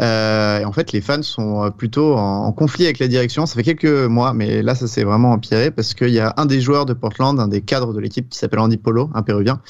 Euh, 0.00 0.60
et 0.60 0.64
en 0.64 0.72
fait, 0.72 0.92
les 0.92 1.00
fans 1.00 1.22
sont 1.22 1.64
euh, 1.64 1.70
plutôt 1.70 2.14
en, 2.14 2.52
conflit 2.52 2.84
avec 2.84 2.98
la 2.98 3.08
direction. 3.08 3.46
Ça 3.46 3.54
fait 3.54 3.62
quelques 3.62 4.08
mois, 4.08 4.32
mais 4.32 4.62
là, 4.62 4.74
ça 4.74 4.86
s'est 4.86 5.04
vraiment 5.04 5.32
empiré 5.32 5.70
parce 5.70 5.94
qu'il 5.94 6.10
y 6.10 6.20
a 6.20 6.34
un 6.36 6.46
des 6.46 6.60
joueurs 6.60 6.86
de 6.86 6.94
Portland, 6.94 7.38
un 7.38 7.48
des 7.48 7.60
cadres 7.60 7.92
de 7.92 8.00
l'équipe 8.00 8.28
qui 8.28 8.38
s'appelle 8.38 8.60
Andy 8.60 8.76
Polo, 8.76 9.10
un 9.14 9.22
Péruvien, 9.22 9.60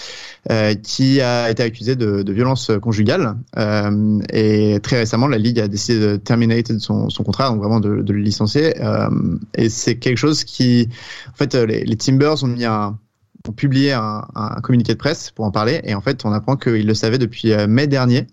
euh, 0.50 0.74
qui 0.74 1.20
a 1.20 1.50
été 1.50 1.62
accusé 1.62 1.96
de, 1.96 2.22
de 2.22 2.32
violence 2.32 2.70
conjugale. 2.82 3.34
Euh, 3.56 4.20
et 4.32 4.78
très 4.82 4.98
récemment, 4.98 5.26
la 5.26 5.38
ligue 5.38 5.60
a 5.60 5.68
décidé 5.68 6.00
de 6.00 6.16
terminer 6.16 6.62
son, 6.78 7.10
son 7.10 7.22
contrat, 7.22 7.48
donc 7.50 7.58
vraiment 7.58 7.80
de, 7.80 8.02
de 8.02 8.12
le 8.12 8.20
licencier. 8.20 8.74
Et 9.54 9.68
c'est 9.68 9.96
quelque 9.96 10.18
chose 10.18 10.44
qui, 10.44 10.88
en 11.28 11.34
fait, 11.34 11.54
les, 11.54 11.84
les 11.84 11.96
Timbers 11.96 12.42
ont 12.44 12.52
publié 13.56 13.92
un, 13.92 14.26
un, 14.34 14.60
communiqué 14.60 14.92
de 14.92 14.98
presse 14.98 15.30
pour 15.30 15.44
en 15.44 15.50
parler. 15.50 15.80
Et 15.84 15.94
en 15.94 16.00
fait, 16.00 16.24
on 16.24 16.32
apprend 16.32 16.56
qu'ils 16.56 16.86
le 16.86 16.94
savaient 16.94 17.18
depuis 17.18 17.52
euh, 17.52 17.66
mai 17.66 17.86
dernier. 17.86 18.26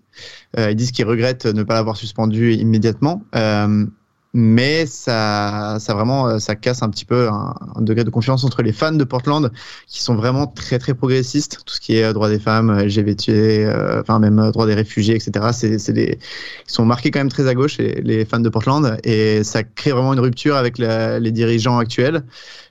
Euh, 0.58 0.70
ils 0.70 0.76
disent 0.76 0.92
qu'ils 0.92 1.06
regrettent 1.06 1.46
ne 1.46 1.62
pas 1.62 1.74
l'avoir 1.74 1.96
suspendu 1.96 2.52
immédiatement. 2.54 3.22
Euh, 3.34 3.86
mais 4.34 4.86
ça, 4.86 5.78
ça 5.80 5.94
vraiment, 5.94 6.38
ça 6.38 6.54
casse 6.54 6.82
un 6.82 6.90
petit 6.90 7.04
peu 7.04 7.28
un, 7.28 7.54
un, 7.76 7.80
degré 7.80 8.04
de 8.04 8.10
confiance 8.10 8.44
entre 8.44 8.62
les 8.62 8.72
fans 8.72 8.92
de 8.92 9.04
Portland 9.04 9.50
qui 9.86 10.02
sont 10.02 10.14
vraiment 10.14 10.46
très 10.46 10.78
très 10.78 10.94
progressistes, 10.94 11.62
tout 11.64 11.74
ce 11.74 11.80
qui 11.80 11.96
est 11.96 12.12
droit 12.12 12.28
des 12.28 12.38
femmes, 12.38 12.70
LGBT, 12.70 13.28
euh, 13.30 14.00
enfin 14.02 14.18
même 14.18 14.50
droit 14.50 14.66
des 14.66 14.74
réfugiés, 14.74 15.14
etc. 15.14 15.48
C'est, 15.52 15.78
c'est 15.78 15.92
des, 15.94 16.18
ils 16.66 16.72
sont 16.72 16.84
marqués 16.84 17.10
quand 17.10 17.20
même 17.20 17.30
très 17.30 17.48
à 17.48 17.54
gauche 17.54 17.78
les, 17.78 18.24
fans 18.24 18.40
de 18.40 18.48
Portland 18.48 18.98
et 19.04 19.44
ça 19.44 19.62
crée 19.62 19.92
vraiment 19.92 20.12
une 20.12 20.20
rupture 20.20 20.56
avec 20.56 20.78
les 20.78 21.32
dirigeants 21.32 21.78
actuels. 21.78 22.24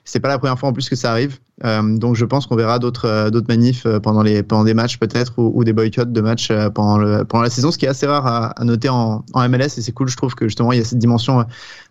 C'est 0.08 0.20
pas 0.20 0.28
la 0.28 0.38
première 0.38 0.58
fois 0.58 0.70
en 0.70 0.72
plus 0.72 0.88
que 0.88 0.96
ça 0.96 1.10
arrive, 1.10 1.38
euh, 1.66 1.98
donc 1.98 2.16
je 2.16 2.24
pense 2.24 2.46
qu'on 2.46 2.56
verra 2.56 2.78
d'autres 2.78 3.04
euh, 3.04 3.28
d'autres 3.28 3.46
manifs 3.46 3.86
pendant 4.02 4.22
les 4.22 4.42
pendant 4.42 4.64
des 4.64 4.72
matchs 4.72 4.96
peut-être 4.96 5.34
ou, 5.36 5.64
des 5.64 5.74
boycotts 5.74 6.10
de 6.10 6.20
matchs 6.22 6.50
euh, 6.50 6.70
pendant 6.70 7.26
pendant 7.26 7.42
la 7.42 7.50
saison, 7.50 7.70
ce 7.70 7.76
qui 7.76 7.84
est 7.84 7.88
assez 7.88 8.06
rare 8.06 8.54
à, 8.56 8.64
noter 8.64 8.88
en, 8.88 9.22
MLS 9.34 9.76
et 9.76 9.82
c'est 9.82 9.92
cool. 9.92 10.08
Je 10.08 10.16
trouve 10.16 10.34
que 10.34 10.46
justement 10.46 10.72
il 10.72 10.78
y 10.78 10.80
a 10.80 10.84
cette 10.84 10.98
dimension 10.98 11.44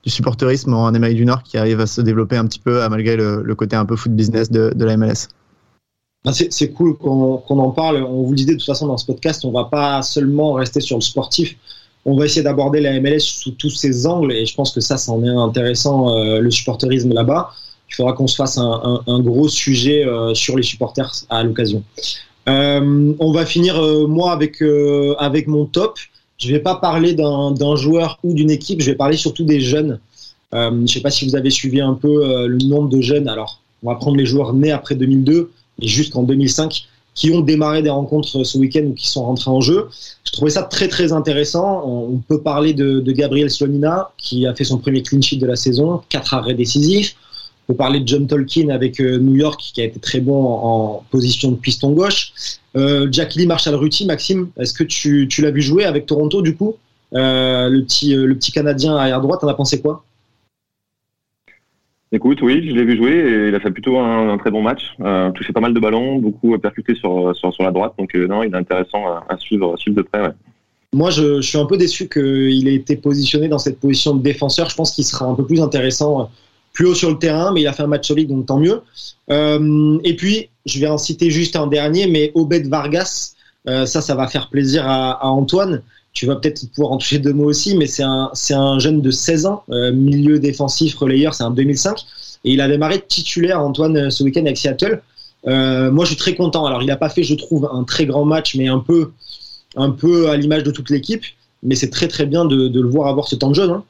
du 0.04 0.10
supporterisme 0.10 0.74
en 0.74 0.88
Amérique 0.88 1.18
du 1.18 1.26
Nord 1.26 1.44
qui 1.44 1.60
arrive 1.60 1.80
à 1.80 1.86
se 1.86 2.02
développer 2.02 2.38
un 2.38 2.48
petit 2.48 2.58
peu 2.58 2.80
malgré 2.90 3.16
le, 3.18 3.54
côté 3.54 3.76
un 3.76 3.86
peu 3.86 3.96
foot 3.96 4.12
business 4.14 4.50
de, 4.50 4.74
de 4.76 4.86
la 4.86 4.98
MLS. 4.98 5.28
C'est 6.32 6.72
cool 6.72 6.98
qu'on 6.98 7.38
qu 7.38 7.54
en 7.54 7.70
parle. 7.70 7.98
On 7.98 8.24
vous 8.24 8.32
le 8.32 8.36
disait 8.36 8.54
de 8.54 8.58
toute 8.58 8.66
façon 8.66 8.88
dans 8.88 8.98
ce 8.98 9.06
podcast, 9.06 9.46
on 9.46 9.52
va 9.52 9.66
pas 9.66 10.02
seulement 10.02 10.54
rester 10.54 10.82
sur 10.82 10.98
le 10.98 11.02
sportif. 11.02 11.56
On 12.04 12.18
va 12.18 12.26
essayer 12.26 12.42
d'aborder 12.42 12.80
la 12.80 13.00
MLS 13.00 13.20
sous 13.20 13.52
tous 13.52 13.70
ses 13.70 14.08
angles 14.08 14.32
et 14.32 14.46
je 14.46 14.56
pense 14.56 14.72
que 14.72 14.80
ça, 14.82 14.98
ça 14.98 15.12
en 15.12 15.24
est 15.24 15.30
intéressant 15.30 16.16
euh, 16.16 16.40
le 16.40 16.50
supporterisme 16.50 17.14
là-bas. 17.14 17.52
Il 17.90 17.96
faudra 17.96 18.14
qu'on 18.14 18.28
se 18.28 18.36
fasse 18.36 18.58
un, 18.58 19.20
gros 19.22 19.48
sujet 19.48 20.06
euh, 20.06 20.34
sur 20.34 20.58
les 20.58 20.64
supporters 20.64 21.12
à 21.30 21.44
l'occasion. 21.44 21.84
Euh, 22.50 23.14
on 23.20 23.32
va 23.32 23.46
finir 23.46 23.82
moi 24.08 24.32
avec 24.32 24.62
avec 25.20 25.48
mon 25.48 25.66
top. 25.66 25.98
Je 26.38 26.52
vais 26.52 26.60
pas 26.60 26.76
parler 26.76 27.14
d'un 27.14 27.76
joueur 27.76 28.20
ou 28.24 28.34
d'une 28.34 28.52
équipe. 28.52 28.82
Je 28.82 28.92
vais 28.92 28.96
parler 28.96 29.18
surtout 29.18 29.44
des 29.44 29.60
jeunes. 29.60 30.00
je 30.54 30.70
ne 30.70 30.88
sais 30.88 31.02
pas 31.02 31.10
si 31.10 31.28
vous 31.28 31.36
avez 31.36 31.50
suivi 31.50 31.82
un 31.82 31.94
peu 31.94 32.48
le 32.48 32.58
nombre 32.66 32.90
de 32.90 33.02
jeunes. 33.02 33.28
Alors, 33.28 33.62
on 33.84 33.90
va 33.90 33.96
prendre 33.96 34.18
les 34.18 34.26
joueurs 34.26 34.54
nés 34.54 34.72
après 34.72 34.96
2002 34.96 35.52
et 35.82 35.88
jusqu'en 35.88 36.24
2005 36.24 36.88
qui 37.18 37.32
ont 37.32 37.42
démarré 37.42 37.82
des 37.82 37.90
rencontres 37.90 38.44
ce 38.44 38.58
week-end 38.60 38.84
ou 38.86 38.94
qui 38.94 39.10
sont 39.10 39.26
rentrés 39.26 39.50
en 39.50 39.60
jeu. 39.60 39.90
Je 40.24 40.32
trouvais 40.32 40.52
ça 40.52 40.64
très 40.64 40.88
très 40.88 41.12
intéressant. 41.12 41.84
On 41.86 42.18
peut 42.18 42.42
parler 42.42 42.74
de, 42.74 43.00
de 43.00 43.12
Gabriel 43.12 43.50
Slonina 43.50 44.12
qui 44.18 44.46
a 44.46 44.54
fait 44.54 44.64
son 44.64 44.78
premier 44.78 45.02
clean 45.02 45.22
sheet 45.22 45.38
de 45.38 45.48
la 45.48 45.56
saison, 45.56 46.02
quatre 46.10 46.36
arrêts 46.36 46.54
décisifs. 46.54 47.16
On 47.68 47.74
peut 47.74 47.78
parler 47.78 48.00
de 48.00 48.08
John 48.08 48.28
Tolkien 48.28 48.70
avec 48.70 49.02
euh, 49.02 49.18
New 49.18 49.36
York 49.36 49.60
qui 49.74 49.82
a 49.82 49.84
été 49.84 50.00
très 50.00 50.22
bon 50.22 50.42
en, 50.42 51.00
en 51.00 51.04
position 51.12 51.52
de 51.52 51.58
piston 51.58 51.92
gauche. 51.92 52.32
Euh, 52.78 53.10
Jack 53.12 53.36
Lee 53.36 53.46
Marshall 53.46 53.76
Ruti, 53.76 54.06
Maxime, 54.06 54.50
est-ce 54.58 54.74
que 54.74 54.86
tu, 54.86 55.28
tu 55.28 55.42
l'as 55.42 55.52
vu 55.52 55.62
jouer 55.62 55.84
avec 55.84 56.06
Toronto 56.06 56.42
du 56.42 56.56
coup? 56.56 56.76
Euh, 57.14 57.70
le, 57.70 57.84
petit, 57.84 58.16
le 58.16 58.36
petit 58.36 58.54
Canadien 58.54 58.96
arrière 58.96 59.20
droite, 59.20 59.42
t'en 59.42 59.50
as 59.50 59.54
pensé 59.54 59.82
quoi? 59.82 60.06
Écoute, 62.14 62.42
oui, 62.42 62.70
je 62.70 62.74
l'ai 62.74 62.86
vu 62.86 62.96
jouer 62.96 63.12
et 63.12 63.48
il 63.50 63.56
a 63.56 63.60
fait 63.60 63.72
plutôt 63.72 63.98
un, 63.98 64.30
un 64.30 64.38
très 64.38 64.50
bon 64.50 64.62
match. 64.62 64.96
Euh, 65.02 65.30
touché 65.32 65.52
pas 65.52 65.60
mal 65.60 65.74
de 65.74 65.80
ballons, 65.80 66.20
beaucoup 66.20 66.58
percuté 66.58 66.96
sur, 66.96 67.36
sur, 67.36 67.54
sur 67.54 67.64
la 67.66 67.72
droite. 67.72 67.96
Donc, 68.00 68.16
euh, 68.16 68.28
non, 68.28 68.44
il 68.44 68.54
est 68.54 68.58
intéressant 68.58 69.06
à, 69.08 69.26
à, 69.28 69.38
suivre, 69.38 69.74
à 69.74 69.78
suivre 69.78 69.98
de 69.98 70.04
près. 70.04 70.22
Ouais. 70.22 70.32
Moi, 70.94 71.10
je, 71.10 71.42
je, 71.42 71.48
suis 71.50 71.58
un 71.58 71.66
peu 71.66 71.76
déçu 71.76 72.08
qu'il 72.08 72.66
ait 72.70 72.76
été 72.76 72.96
positionné 72.96 73.50
dans 73.50 73.60
cette 73.60 73.82
position 73.82 74.16
de 74.16 74.24
défenseur. 74.24 74.70
Je 74.70 74.76
pense 74.76 74.92
qu'il 74.92 75.04
sera 75.04 75.26
un 75.26 75.36
peu 75.36 75.46
plus 75.46 75.62
intéressant 75.62 76.30
plus 76.78 76.86
haut 76.86 76.94
sur 76.94 77.10
le 77.10 77.18
terrain, 77.18 77.52
mais 77.52 77.62
il 77.62 77.68
a 77.68 77.74
fait 77.74 77.82
un 77.82 77.88
match 77.88 78.08
solide, 78.08 78.30
donc 78.30 78.46
tant 78.46 78.60
mieux. 78.60 78.84
Euh, 79.32 79.98
et 80.04 80.16
puis, 80.16 80.50
je 80.68 80.80
vais 80.80 80.86
en 80.86 81.00
citer 81.00 81.32
juste 81.32 81.56
un 81.56 81.66
dernier, 81.66 82.06
mais 82.06 82.32
Obed 82.36 82.68
Vargas, 82.68 83.34
euh, 83.68 83.88
ça, 83.88 84.00
ça 84.00 84.14
va 84.14 84.28
faire 84.28 84.48
plaisir 84.48 84.88
à, 84.88 85.26
Antoine 85.26 85.82
tu 86.14 86.26
vas 86.26 86.36
peut-être 86.36 86.68
pouvoir 86.72 86.94
en 86.94 86.98
toucher 86.98 87.20
deux 87.20 87.34
mots 87.34 87.46
aussi, 87.46 87.76
mais 87.78 87.86
c'est 87.86 88.04
un, 88.04 88.32
un 88.52 88.80
jeune 88.80 89.02
de 89.02 89.12
16 89.12 89.46
ans, 89.46 89.64
euh, 89.70 89.92
milieu 89.92 90.40
défensif, 90.40 90.96
relayeur, 90.96 91.36
c'est 91.36 91.44
un 91.44 91.52
2005, 91.52 92.00
et 92.44 92.54
il 92.54 92.62
a 92.62 92.68
démarré 92.68 93.04
titulaire, 93.08 93.60
Antoine, 93.60 94.10
ce 94.10 94.24
week-end 94.24 94.42
avec 94.42 94.58
Seattle. 94.58 95.02
Moi, 95.46 96.06
je 96.06 96.10
suis 96.10 96.16
très 96.16 96.36
content. 96.36 96.66
Alors, 96.66 96.82
il 96.82 96.88
n'a 96.88 96.98
pas 96.98 97.10
fait, 97.10 97.24
je 97.24 97.36
trouve, 97.36 97.70
un 97.72 97.84
très 97.84 98.06
grand 98.06 98.26
match, 98.26 98.56
mais 98.56 98.68
un 98.68 98.80
peu, 98.80 99.12
un 99.76 99.92
peu 99.92 100.30
à 100.30 100.38
l'image 100.38 100.64
de 100.64 100.72
toute 100.72 100.90
l'équipe. 100.90 101.24
Mais 101.64 101.76
c'est 101.76 101.90
très, 101.90 102.08
très 102.08 102.26
bien 102.26 102.46
de, 102.46 102.68
de, 102.68 102.82
le 102.82 102.90
voir 102.90 103.08
avoir 103.08 103.28
ce 103.28 103.36
temps 103.36 103.50
de 103.50 103.56
jeu. 103.56 103.70
Hein. 103.70 103.84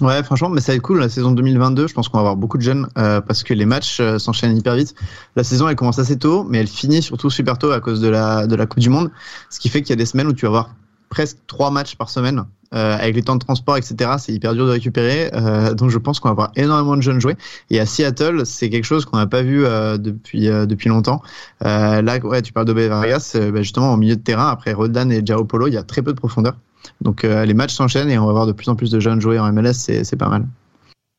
Ouais, 0.00 0.22
franchement, 0.22 0.50
mais 0.50 0.60
ça 0.60 0.72
va 0.72 0.76
être 0.76 0.82
cool 0.82 1.00
la 1.00 1.08
saison 1.08 1.30
2022. 1.30 1.86
Je 1.86 1.94
pense 1.94 2.08
qu'on 2.08 2.18
va 2.18 2.22
avoir 2.22 2.36
beaucoup 2.36 2.58
de 2.58 2.62
jeunes 2.62 2.86
euh, 2.98 3.20
parce 3.20 3.42
que 3.42 3.54
les 3.54 3.64
matchs 3.64 3.98
euh, 4.00 4.18
s'enchaînent 4.18 4.56
hyper 4.56 4.74
vite. 4.74 4.94
La 5.36 5.44
saison, 5.44 5.68
elle 5.68 5.76
commence 5.76 5.98
assez 5.98 6.18
tôt, 6.18 6.44
mais 6.44 6.58
elle 6.58 6.66
finit 6.66 7.02
surtout 7.02 7.30
super 7.30 7.58
tôt 7.58 7.70
à 7.70 7.80
cause 7.80 8.00
de 8.00 8.08
la, 8.08 8.46
de 8.46 8.54
la 8.56 8.66
Coupe 8.66 8.80
du 8.80 8.90
Monde. 8.90 9.10
Ce 9.48 9.58
qui 9.58 9.68
fait 9.68 9.80
qu'il 9.80 9.90
y 9.90 9.92
a 9.94 9.96
des 9.96 10.06
semaines 10.06 10.26
où 10.26 10.32
tu 10.32 10.42
vas 10.42 10.48
avoir 10.48 10.70
presque 11.08 11.38
trois 11.46 11.70
matchs 11.70 11.96
par 11.96 12.10
semaine 12.10 12.44
euh, 12.74 12.96
avec 12.96 13.14
les 13.14 13.22
temps 13.22 13.36
de 13.36 13.44
transport 13.44 13.76
etc 13.76 14.14
c'est 14.18 14.32
hyper 14.32 14.54
dur 14.54 14.66
de 14.66 14.72
récupérer 14.72 15.30
euh, 15.34 15.72
donc 15.74 15.90
je 15.90 15.98
pense 15.98 16.18
qu'on 16.18 16.28
va 16.28 16.32
avoir 16.32 16.52
énormément 16.56 16.96
de 16.96 17.00
jeunes 17.02 17.20
jouer 17.20 17.36
et 17.70 17.78
à 17.78 17.86
Seattle 17.86 18.44
c'est 18.44 18.70
quelque 18.70 18.84
chose 18.84 19.04
qu'on 19.04 19.16
n'a 19.16 19.28
pas 19.28 19.42
vu 19.42 19.64
euh, 19.64 19.98
depuis 19.98 20.46
depuis 20.46 20.88
longtemps 20.88 21.22
là 21.60 22.18
ouais 22.24 22.42
tu 22.42 22.52
parles 22.52 22.66
de 22.66 22.72
Vargas 22.72 23.36
bah, 23.52 23.62
justement 23.62 23.92
au 23.92 23.96
milieu 23.96 24.16
de 24.16 24.20
terrain 24.20 24.48
après 24.48 24.72
Rodan 24.72 25.10
et 25.10 25.22
Jao 25.24 25.44
Polo 25.44 25.68
il 25.68 25.74
y 25.74 25.78
a 25.78 25.84
très 25.84 26.02
peu 26.02 26.12
de 26.12 26.18
profondeur 26.18 26.56
donc 27.00 27.22
les 27.22 27.54
matchs 27.54 27.74
s'enchaînent 27.74 28.10
et 28.10 28.18
on 28.18 28.24
va 28.24 28.30
avoir 28.30 28.46
de 28.46 28.52
plus 28.52 28.68
en 28.68 28.76
plus 28.76 28.90
de 28.90 29.00
jeunes 29.00 29.20
jouer 29.20 29.38
en 29.38 29.52
MLS 29.52 29.72
c'est 29.74 30.16
pas 30.16 30.28
mal 30.28 30.46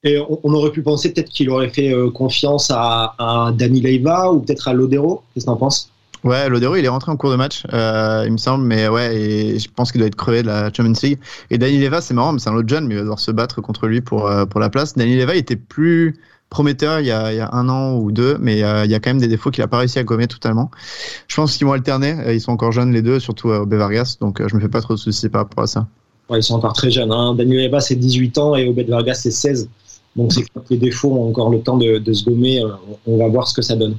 et 0.03 0.19
on, 0.19 0.53
aurait 0.53 0.71
pu 0.71 0.83
penser 0.83 1.11
peut-être 1.11 1.29
qu'il 1.29 1.49
aurait 1.49 1.69
fait 1.69 1.93
confiance 2.13 2.71
à, 2.71 3.15
à 3.17 3.51
Dani 3.51 3.81
Leiva 3.81 4.31
ou 4.31 4.41
peut-être 4.41 4.67
à 4.67 4.73
Lodero 4.73 5.23
qu'est-ce 5.33 5.45
que 5.45 5.51
t'en 5.51 5.57
penses? 5.57 5.91
Ouais, 6.23 6.49
Lodero, 6.49 6.75
il 6.75 6.83
est 6.83 6.89
rentré 6.89 7.11
en 7.11 7.17
cours 7.17 7.31
de 7.31 7.35
match, 7.35 7.63
euh, 7.71 8.23
il 8.25 8.33
me 8.33 8.37
semble, 8.37 8.65
mais 8.65 8.87
ouais, 8.87 9.15
et 9.15 9.59
je 9.59 9.69
pense 9.69 9.91
qu'il 9.91 9.99
doit 9.99 10.07
être 10.07 10.15
crevé 10.15 10.41
de 10.41 10.47
la 10.47 10.73
Champions 10.73 10.93
League. 11.03 11.19
Et 11.51 11.57
Dani 11.57 11.77
Leva, 11.77 12.01
c'est 12.01 12.13
marrant, 12.13 12.33
mais 12.33 12.39
c'est 12.39 12.49
un 12.49 12.55
autre 12.55 12.67
jeune, 12.67 12.87
mais 12.87 12.95
il 12.95 12.97
va 12.97 13.03
devoir 13.03 13.19
se 13.19 13.31
battre 13.31 13.61
contre 13.61 13.87
lui 13.87 14.01
pour, 14.01 14.27
euh, 14.27 14.45
pour 14.45 14.59
la 14.59 14.69
place. 14.69 14.95
Dani 14.95 15.15
Leva 15.15 15.35
il 15.35 15.39
était 15.39 15.55
plus 15.55 16.19
prometteur 16.49 16.99
il 16.99 17.07
y, 17.07 17.11
a, 17.11 17.49
un 17.53 17.69
an 17.69 17.97
ou 17.97 18.11
deux, 18.11 18.37
mais 18.39 18.63
euh, 18.63 18.85
il 18.85 18.91
y 18.91 18.95
a 18.95 18.99
quand 18.99 19.09
même 19.09 19.19
des 19.19 19.27
défauts 19.27 19.51
qu'il 19.51 19.63
n'a 19.63 19.67
pas 19.67 19.79
réussi 19.79 19.99
à 19.99 20.03
gommer 20.03 20.27
totalement. 20.27 20.71
Je 21.27 21.35
pense 21.35 21.57
qu'ils 21.57 21.67
vont 21.67 21.73
alterner, 21.73 22.15
ils 22.33 22.41
sont 22.41 22.51
encore 22.51 22.71
jeunes 22.71 22.93
les 22.93 23.01
deux, 23.01 23.19
surtout 23.19 23.49
euh, 23.49 23.59
Obed 23.59 23.77
Vargas, 23.77 24.17
donc 24.21 24.45
je 24.45 24.55
me 24.55 24.61
fais 24.61 24.69
pas 24.69 24.81
trop 24.81 24.93
de 24.93 24.99
soucis 24.99 25.29
par 25.29 25.41
rapport 25.41 25.63
à 25.63 25.67
ça. 25.67 25.87
Ils 26.29 26.43
sont 26.43 26.55
encore 26.55 26.73
très 26.73 26.91
jeunes. 26.91 27.11
Hein. 27.11 27.35
Dani 27.35 27.55
Leva, 27.55 27.79
c'est 27.79 27.95
18 27.95 28.37
ans 28.37 28.55
et 28.55 28.67
Obed 28.67 28.89
Vargas, 28.89 29.15
c'est 29.15 29.31
16. 29.31 29.69
Donc 30.15 30.33
c'est 30.33 30.43
que 30.43 30.47
les 30.69 30.77
défauts 30.77 31.11
ont 31.11 31.29
encore 31.29 31.49
le 31.49 31.61
temps 31.61 31.77
de, 31.77 32.13
se 32.13 32.25
gommer. 32.25 32.63
On 33.05 33.17
va 33.17 33.27
voir 33.27 33.47
ce 33.47 33.53
que 33.53 33.61
ça 33.61 33.75
donne. 33.75 33.95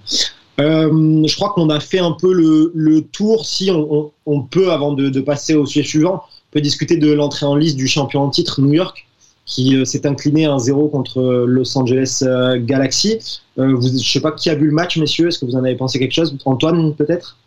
Euh, 0.61 1.26
je 1.26 1.35
crois 1.37 1.50
qu'on 1.50 1.71
a 1.71 1.81
fait 1.81 2.00
un 2.00 2.12
peu 2.12 2.33
le, 2.33 3.00
tour. 3.12 3.47
Si 3.47 3.71
on, 3.71 4.43
peut, 4.43 4.73
avant 4.73 4.93
de, 4.93 5.09
de, 5.09 5.21
passer 5.21 5.55
au 5.55 5.64
sujet 5.64 5.87
suivant, 5.87 6.23
on 6.25 6.52
peut 6.52 6.61
discuter 6.61 6.97
de 6.97 7.12
l'entrée 7.12 7.47
en 7.47 7.55
liste 7.55 7.76
du 7.76 7.87
champion 7.87 8.23
en 8.23 8.31
titre 8.31 8.61
New 8.61 8.75
York, 8.75 9.08
qui 9.49 9.85
s'est 9.87 10.07
incliné 10.07 10.47
1-0 10.47 10.90
contre 10.90 11.21
Los 11.47 11.76
Angeles 11.76 12.23
Galaxy. 12.59 13.40
je 13.57 13.62
ne 13.64 13.81
sais 13.81 14.21
pas 14.21 14.31
qui 14.33 14.50
a 14.50 14.55
vu 14.55 14.67
le 14.67 14.73
match, 14.73 14.99
messieurs. 14.99 15.28
Est-ce 15.28 15.38
que 15.40 15.47
vous 15.47 15.57
en 15.57 15.64
avez 15.64 15.75
pensé 15.75 15.99
quelque 15.99 16.14
chose? 16.14 16.37
Antoine, 16.45 16.95
peut-être? 16.95 17.38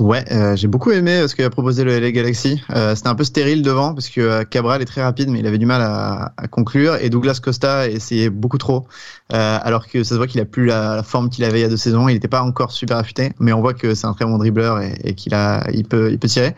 Ouais, 0.00 0.24
euh, 0.32 0.56
j'ai 0.56 0.68
beaucoup 0.68 0.90
aimé 0.90 1.28
ce 1.28 1.36
qu'a 1.36 1.50
proposé 1.50 1.84
le 1.84 1.98
LA 2.00 2.12
Galaxy. 2.12 2.62
Euh, 2.74 2.94
c'était 2.94 3.08
un 3.08 3.14
peu 3.14 3.24
stérile 3.24 3.62
devant 3.62 3.92
parce 3.92 4.08
que 4.08 4.22
euh, 4.22 4.42
Cabral 4.42 4.80
est 4.80 4.86
très 4.86 5.02
rapide, 5.02 5.28
mais 5.28 5.40
il 5.40 5.46
avait 5.46 5.58
du 5.58 5.66
mal 5.66 5.82
à, 5.82 6.32
à 6.38 6.48
conclure. 6.48 6.96
Et 6.96 7.10
Douglas 7.10 7.40
Costa 7.42 7.86
essayait 7.86 8.30
beaucoup 8.30 8.56
trop, 8.56 8.86
euh, 9.34 9.58
alors 9.60 9.86
que 9.86 10.02
ça 10.02 10.10
se 10.10 10.14
voit 10.14 10.26
qu'il 10.26 10.40
a 10.40 10.46
plus 10.46 10.64
la, 10.64 10.96
la 10.96 11.02
forme 11.02 11.28
qu'il 11.28 11.44
avait 11.44 11.58
il 11.58 11.62
y 11.62 11.66
a 11.66 11.68
deux 11.68 11.76
saisons. 11.76 12.08
Il 12.08 12.14
n'était 12.14 12.26
pas 12.26 12.42
encore 12.42 12.72
super 12.72 12.96
affûté, 12.96 13.32
mais 13.38 13.52
on 13.52 13.60
voit 13.60 13.74
que 13.74 13.94
c'est 13.94 14.06
un 14.06 14.14
très 14.14 14.24
bon 14.24 14.38
dribbleur 14.38 14.80
et, 14.80 14.94
et 15.04 15.14
qu'il 15.14 15.34
a, 15.34 15.70
il 15.70 15.84
peut, 15.84 16.10
il 16.10 16.18
peut 16.18 16.28
tirer. 16.28 16.56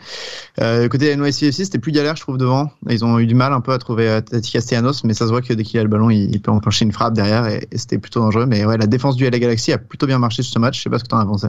Euh, 0.61 0.87
côté 0.87 1.13
NYCFC, 1.13 1.65
c'était 1.65 1.77
plus 1.77 1.91
galère, 1.91 2.15
je 2.15 2.21
trouve, 2.21 2.37
devant. 2.37 2.71
Ils 2.89 3.03
ont 3.03 3.19
eu 3.19 3.27
du 3.27 3.35
mal 3.35 3.51
un 3.51 3.59
peu 3.59 3.73
à 3.73 3.77
trouver 3.77 4.21
Tati 4.25 4.53
Castellanos, 4.53 5.03
mais 5.03 5.13
ça 5.13 5.25
se 5.25 5.31
voit 5.31 5.41
que 5.41 5.53
dès 5.53 5.63
qu'il 5.63 5.77
a 5.81 5.83
le 5.83 5.89
ballon, 5.89 6.09
il, 6.09 6.41
peut 6.41 6.51
enclencher 6.51 6.85
une 6.85 6.93
frappe 6.93 7.13
derrière 7.13 7.45
et, 7.47 7.67
et 7.69 7.77
c'était 7.77 7.97
plutôt 7.97 8.21
dangereux. 8.21 8.45
Mais 8.45 8.63
ouais, 8.63 8.77
la 8.77 8.87
défense 8.87 9.17
du 9.17 9.29
LA 9.29 9.39
Galaxy 9.39 9.73
a 9.73 9.77
plutôt 9.77 10.07
bien 10.07 10.19
marché 10.19 10.41
sur 10.41 10.53
ce 10.53 10.59
match. 10.59 10.77
Je 10.77 10.83
sais 10.83 10.89
pas 10.89 10.99
ce 10.99 11.03
que 11.03 11.09
tu 11.09 11.15
en 11.15 11.19
as 11.19 11.25
pensé. 11.25 11.47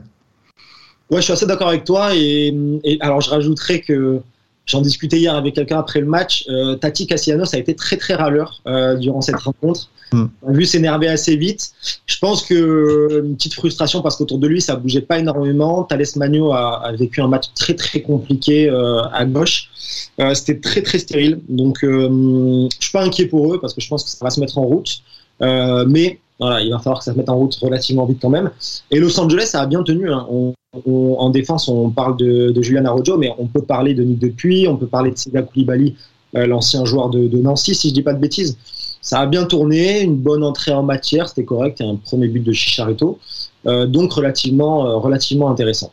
Ouais, 1.10 1.18
je 1.18 1.22
suis 1.22 1.32
assez 1.32 1.46
d'accord 1.46 1.68
avec 1.68 1.84
toi. 1.84 2.14
Et, 2.14 2.54
et, 2.84 2.98
alors, 3.00 3.20
je 3.20 3.30
rajouterais 3.30 3.80
que 3.80 4.20
j'en 4.66 4.80
discutais 4.80 5.18
hier 5.18 5.34
avec 5.34 5.54
quelqu'un 5.54 5.78
après 5.78 6.00
le 6.00 6.06
match. 6.06 6.44
Euh, 6.48 6.74
Tati 6.74 7.06
Cassianos 7.06 7.54
a 7.54 7.58
été 7.58 7.74
très 7.76 7.96
très 7.96 8.14
râleur 8.14 8.60
euh, 8.66 8.96
durant 8.96 9.20
cette 9.20 9.36
rencontre. 9.36 9.88
Mm. 10.12 10.24
On 10.42 10.48
a 10.50 10.52
vu 10.52 10.64
s'énerver 10.64 11.08
assez 11.08 11.36
vite. 11.36 11.72
Je 12.06 12.18
pense 12.18 12.44
que 12.44 13.22
une 13.24 13.36
petite 13.36 13.54
frustration 13.54 14.02
parce 14.02 14.16
qu'autour 14.16 14.38
de 14.38 14.46
lui 14.46 14.60
ça 14.60 14.76
bougeait 14.76 15.00
pas 15.00 15.18
énormément. 15.18 15.84
Thales 15.84 16.04
Magno 16.16 16.52
a, 16.52 16.84
a 16.84 16.92
vécu 16.92 17.20
un 17.20 17.28
match 17.28 17.46
très 17.54 17.74
très 17.74 18.02
compliqué 18.02 18.68
euh, 18.68 19.02
à 19.12 19.24
gauche. 19.24 19.68
Euh, 20.20 20.34
C'était 20.34 20.60
très 20.60 20.82
très 20.82 20.98
stérile. 20.98 21.40
Donc 21.48 21.84
euh, 21.84 22.68
je 22.72 22.84
suis 22.84 22.92
pas 22.92 23.02
inquiet 23.04 23.26
pour 23.26 23.54
eux 23.54 23.60
parce 23.60 23.74
que 23.74 23.80
je 23.80 23.88
pense 23.88 24.04
que 24.04 24.10
ça 24.10 24.24
va 24.24 24.30
se 24.30 24.40
mettre 24.40 24.58
en 24.58 24.64
route. 24.64 25.00
Euh, 25.42 25.84
mais 25.88 26.18
voilà, 26.38 26.60
il 26.60 26.70
va 26.70 26.78
falloir 26.78 26.98
que 26.98 27.04
ça 27.04 27.12
se 27.12 27.16
mette 27.16 27.28
en 27.28 27.36
route 27.36 27.54
relativement 27.56 28.04
vite 28.06 28.18
quand 28.20 28.28
même. 28.28 28.50
Et 28.90 28.98
Los 28.98 29.18
Angeles, 29.18 29.46
ça 29.46 29.62
a 29.62 29.66
bien 29.66 29.82
tenu. 29.82 30.10
Hein. 30.10 30.26
On, 30.30 30.54
on, 30.86 31.16
en 31.18 31.30
défense, 31.30 31.68
on 31.68 31.90
parle 31.90 32.16
de, 32.16 32.50
de 32.50 32.62
Julian 32.62 32.84
Arrojo, 32.84 33.16
mais 33.16 33.32
on 33.38 33.46
peut 33.46 33.62
parler 33.62 33.94
de 33.94 34.02
Nick 34.02 34.18
Depuis, 34.18 34.68
on 34.68 34.76
peut 34.76 34.86
parler 34.86 35.10
de 35.10 35.16
Sega 35.16 35.42
Koulibaly, 35.42 35.96
euh, 36.34 36.46
l'ancien 36.46 36.84
joueur 36.84 37.08
de, 37.08 37.26
de, 37.26 37.38
Nancy, 37.38 37.74
si 37.74 37.88
je 37.88 37.94
dis 37.94 38.02
pas 38.02 38.12
de 38.12 38.20
bêtises. 38.20 38.58
Ça 39.00 39.20
a 39.20 39.26
bien 39.26 39.44
tourné, 39.44 40.02
une 40.02 40.16
bonne 40.16 40.42
entrée 40.42 40.72
en 40.72 40.82
matière, 40.82 41.28
c'était 41.28 41.44
correct, 41.44 41.80
un 41.80 41.96
premier 41.96 42.28
but 42.28 42.42
de 42.42 42.52
Chicharito. 42.52 43.18
Euh, 43.66 43.86
donc 43.86 44.12
relativement, 44.12 44.86
euh, 44.86 44.96
relativement 44.96 45.50
intéressant. 45.50 45.92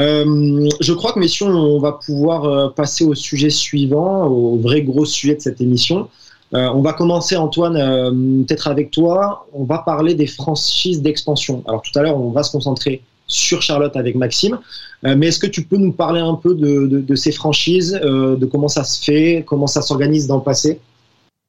Euh, 0.00 0.68
je 0.80 0.92
crois 0.92 1.12
que, 1.12 1.20
messieurs, 1.20 1.46
on 1.46 1.78
va 1.78 1.92
pouvoir 1.92 2.74
passer 2.74 3.04
au 3.04 3.14
sujet 3.14 3.50
suivant, 3.50 4.26
au 4.26 4.56
vrai 4.56 4.82
gros 4.82 5.04
sujet 5.04 5.36
de 5.36 5.40
cette 5.40 5.60
émission. 5.60 6.08
Euh, 6.52 6.68
on 6.68 6.82
va 6.82 6.92
commencer, 6.92 7.36
Antoine, 7.36 7.76
euh, 7.76 8.10
peut-être 8.46 8.68
avec 8.68 8.90
toi. 8.90 9.46
On 9.52 9.64
va 9.64 9.78
parler 9.78 10.14
des 10.14 10.26
franchises 10.26 11.02
d'expansion. 11.02 11.64
Alors 11.66 11.82
tout 11.82 11.96
à 11.98 12.02
l'heure, 12.02 12.18
on 12.18 12.30
va 12.30 12.42
se 12.42 12.52
concentrer 12.52 13.02
sur 13.26 13.62
Charlotte 13.62 13.96
avec 13.96 14.14
Maxime. 14.14 14.58
Euh, 15.04 15.16
mais 15.16 15.28
est-ce 15.28 15.38
que 15.38 15.46
tu 15.46 15.62
peux 15.62 15.78
nous 15.78 15.92
parler 15.92 16.20
un 16.20 16.34
peu 16.34 16.54
de, 16.54 17.14
ces 17.16 17.32
franchises, 17.32 17.92
de 17.92 18.46
comment 18.46 18.68
ça 18.68 18.84
se 18.84 19.02
fait, 19.02 19.44
comment 19.46 19.66
ça 19.66 19.82
s'organise 19.82 20.26
dans 20.26 20.36
le 20.36 20.42
passé? 20.42 20.80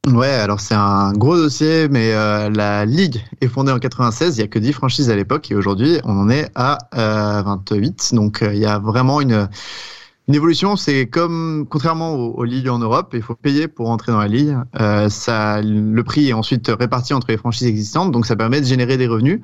Ouais, 0.07 0.27
alors 0.27 0.59
c'est 0.59 0.75
un 0.75 1.13
gros 1.13 1.35
dossier, 1.35 1.87
mais 1.89 2.11
la 2.11 2.85
ligue 2.85 3.21
est 3.41 3.47
fondée 3.47 3.71
en 3.71 3.79
96. 3.79 4.37
Il 4.37 4.41
y 4.41 4.43
a 4.43 4.47
que 4.47 4.59
10 4.59 4.73
franchises 4.73 5.09
à 5.09 5.15
l'époque 5.15 5.51
et 5.51 5.55
aujourd'hui 5.55 5.99
on 6.03 6.17
en 6.17 6.29
est 6.29 6.49
à 6.55 6.77
euh, 6.95 7.41
28. 7.43 8.13
Donc 8.13 8.43
il 8.43 8.59
y 8.59 8.65
a 8.65 8.79
vraiment 8.79 9.19
une 9.19 9.49
une 10.27 10.35
évolution, 10.35 10.75
c'est 10.75 11.07
comme, 11.07 11.67
contrairement 11.69 12.13
aux, 12.13 12.33
aux, 12.33 12.43
ligues 12.43 12.69
en 12.69 12.79
Europe, 12.79 13.11
il 13.13 13.21
faut 13.21 13.35
payer 13.35 13.67
pour 13.67 13.89
entrer 13.89 14.11
dans 14.11 14.19
la 14.19 14.27
ligue. 14.27 14.57
Euh, 14.79 15.09
ça, 15.09 15.61
le 15.61 16.03
prix 16.03 16.29
est 16.29 16.33
ensuite 16.33 16.67
réparti 16.67 17.13
entre 17.13 17.27
les 17.29 17.37
franchises 17.37 17.67
existantes, 17.67 18.11
donc 18.11 18.25
ça 18.25 18.35
permet 18.35 18.61
de 18.61 18.65
générer 18.65 18.97
des 18.97 19.07
revenus. 19.07 19.41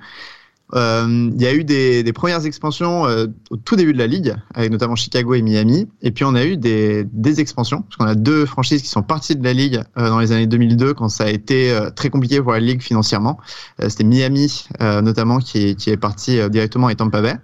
Euh, 0.74 1.30
il 1.34 1.42
y 1.42 1.48
a 1.48 1.54
eu 1.54 1.64
des, 1.64 2.04
des 2.04 2.14
premières 2.14 2.46
expansions 2.46 3.06
euh, 3.06 3.28
au 3.50 3.58
tout 3.58 3.76
début 3.76 3.94
de 3.94 3.98
la 3.98 4.08
ligue, 4.08 4.36
avec 4.54 4.72
notamment 4.72 4.96
Chicago 4.96 5.34
et 5.34 5.42
Miami. 5.42 5.88
Et 6.02 6.12
puis 6.12 6.24
on 6.24 6.34
a 6.34 6.46
eu 6.46 6.58
des, 6.58 7.04
des 7.12 7.40
expansions, 7.42 7.82
parce 7.82 7.98
qu'on 7.98 8.06
a 8.06 8.16
deux 8.16 8.46
franchises 8.46 8.82
qui 8.82 8.88
sont 8.88 9.04
parties 9.04 9.36
de 9.36 9.44
la 9.44 9.54
ligue 9.54 9.82
euh, 9.98 10.10
dans 10.10 10.20
les 10.20 10.32
années 10.32 10.48
2002, 10.48 10.94
quand 10.94 11.10
ça 11.10 11.26
a 11.26 11.30
été 11.30 11.72
euh, 11.72 11.90
très 11.90 12.10
compliqué 12.10 12.41
pour 12.41 12.54
la 12.54 12.60
ligue 12.60 12.82
financièrement. 12.82 13.38
Euh, 13.82 13.89
c'était 13.89 14.04
Miami 14.04 14.65
notamment 14.80 15.39
qui, 15.39 15.76
qui 15.76 15.89
est 15.89 15.98
parti 15.98 16.39
directement 16.50 16.89
et 16.89 16.96
Tampa 16.96 17.22
Bay. 17.22 17.36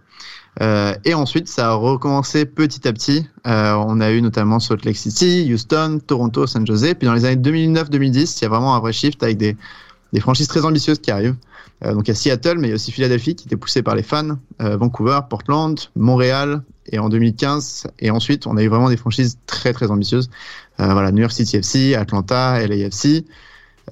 Euh, 0.61 0.95
et 1.05 1.13
ensuite, 1.13 1.47
ça 1.47 1.71
a 1.71 1.73
recommencé 1.73 2.45
petit 2.45 2.87
à 2.87 2.93
petit. 2.93 3.27
Euh, 3.45 3.73
on 3.73 4.01
a 4.01 4.11
eu 4.11 4.21
notamment 4.21 4.59
Salt 4.59 4.85
Lake 4.85 4.97
City, 4.97 5.47
Houston, 5.51 5.99
Toronto, 6.05 6.47
San 6.47 6.65
Jose. 6.65 6.95
Puis 6.95 7.05
dans 7.05 7.13
les 7.13 7.25
années 7.25 7.41
2009-2010, 7.41 8.39
il 8.39 8.41
y 8.43 8.45
a 8.45 8.49
vraiment 8.49 8.75
un 8.75 8.79
vrai 8.79 8.93
shift 8.93 9.21
avec 9.23 9.37
des, 9.37 9.55
franchises 10.19 10.47
très 10.47 10.65
ambitieuses 10.65 10.99
qui 10.99 11.11
arrivent. 11.11 11.35
Euh, 11.85 11.93
donc 11.93 12.07
il 12.07 12.11
y 12.11 12.11
a 12.11 12.15
Seattle, 12.15 12.57
mais 12.57 12.67
il 12.67 12.69
y 12.69 12.73
a 12.73 12.75
aussi 12.75 12.91
Philadelphie 12.91 13.35
qui 13.35 13.45
était 13.45 13.55
poussé 13.55 13.83
par 13.83 13.95
les 13.95 14.01
fans, 14.01 14.37
Vancouver, 14.59 15.19
Portland, 15.29 15.79
Montréal, 15.95 16.63
et 16.91 16.97
en 16.97 17.09
2015. 17.09 17.87
Et 17.99 18.09
ensuite, 18.09 18.47
on 18.47 18.57
a 18.57 18.63
eu 18.63 18.67
vraiment 18.67 18.89
des 18.89 18.97
franchises 18.97 19.37
très 19.45 19.73
très 19.73 19.91
ambitieuses. 19.91 20.29
Voilà, 20.79 21.11
New 21.11 21.21
York 21.21 21.33
City 21.33 21.57
FC, 21.57 21.95
Atlanta, 21.95 22.65
LAFC. 22.65 23.25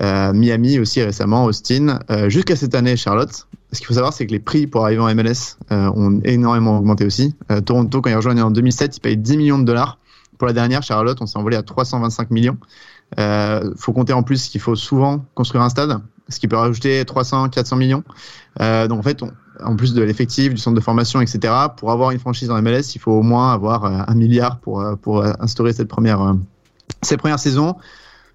Euh, 0.01 0.34
Miami 0.34 0.80
aussi 0.80 1.01
récemment, 1.01 1.45
Austin, 1.45 1.99
jusqu'à 2.28 2.56
cette 2.56 2.73
année 2.73 2.97
Charlotte. 2.97 3.47
Ce 3.75 3.79
qu'il 3.79 3.88
faut 3.88 3.95
savoir, 3.95 4.13
c'est 4.13 4.25
que 4.25 4.31
les 4.31 4.39
prix 4.39 4.67
pour 4.67 4.85
arriver 4.85 5.01
en 5.01 5.13
MLS 5.13 5.57
euh, 5.71 5.91
ont 5.95 6.21
énormément 6.23 6.77
augmenté 6.77 7.05
aussi. 7.05 7.35
Euh, 7.51 7.59
Toronto, 7.59 8.01
quand 8.01 8.09
il 8.09 8.15
rejoint 8.15 8.38
en 8.38 8.49
2007, 8.49 8.95
il 8.95 8.99
paye 9.01 9.17
10 9.17 9.35
millions 9.35 9.59
de 9.59 9.65
dollars. 9.65 9.99
Pour 10.38 10.47
la 10.47 10.53
dernière, 10.53 10.81
Charlotte, 10.81 11.17
on 11.19 11.25
s'est 11.25 11.38
envolé 11.38 11.57
à 11.57 11.61
325 11.61 12.31
millions. 12.31 12.57
Euh, 13.19 13.73
faut 13.75 13.91
compter 13.91 14.13
en 14.13 14.23
plus 14.23 14.47
qu'il 14.47 14.61
faut 14.61 14.77
souvent 14.77 15.25
construire 15.33 15.61
un 15.61 15.67
stade, 15.67 15.99
ce 16.29 16.39
qui 16.39 16.47
peut 16.47 16.55
rajouter 16.55 17.03
300, 17.03 17.49
400 17.49 17.75
millions. 17.75 18.03
Euh, 18.61 18.88
donc 18.88 18.99
en 18.99 19.03
fait, 19.03 19.21
en 19.61 19.75
plus 19.75 19.93
de 19.93 20.01
l'effectif, 20.01 20.53
du 20.53 20.57
centre 20.57 20.75
de 20.75 20.81
formation, 20.81 21.19
etc., 21.19 21.53
pour 21.75 21.91
avoir 21.91 22.11
une 22.11 22.19
franchise 22.19 22.49
en 22.51 22.61
MLS, 22.61 22.95
il 22.95 22.99
faut 22.99 23.11
au 23.11 23.23
moins 23.23 23.51
avoir 23.51 23.83
un 23.85 24.15
milliard 24.15 24.59
pour, 24.59 24.83
pour 25.01 25.21
instaurer 25.41 25.73
cette 25.73 25.89
première, 25.89 26.33
cette 27.01 27.19
première 27.19 27.39
saison. 27.39 27.75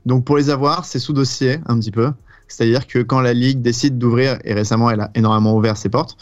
Donc 0.05 0.27
pour 0.27 0.37
les 0.37 0.51
avoir, 0.51 0.85
c'est 0.85 0.99
sous 0.99 1.15
dossier 1.15 1.61
un 1.67 1.79
petit 1.79 1.91
peu. 1.91 2.13
C'est-à-dire 2.51 2.87
que 2.87 2.99
quand 2.99 3.21
la 3.21 3.33
Ligue 3.33 3.63
décide 3.63 3.97
d'ouvrir, 3.97 4.39
et 4.45 4.53
récemment 4.53 4.91
elle 4.91 5.01
a 5.01 5.11
énormément 5.15 5.57
ouvert 5.57 5.77
ses 5.77 5.89
portes, 5.89 6.17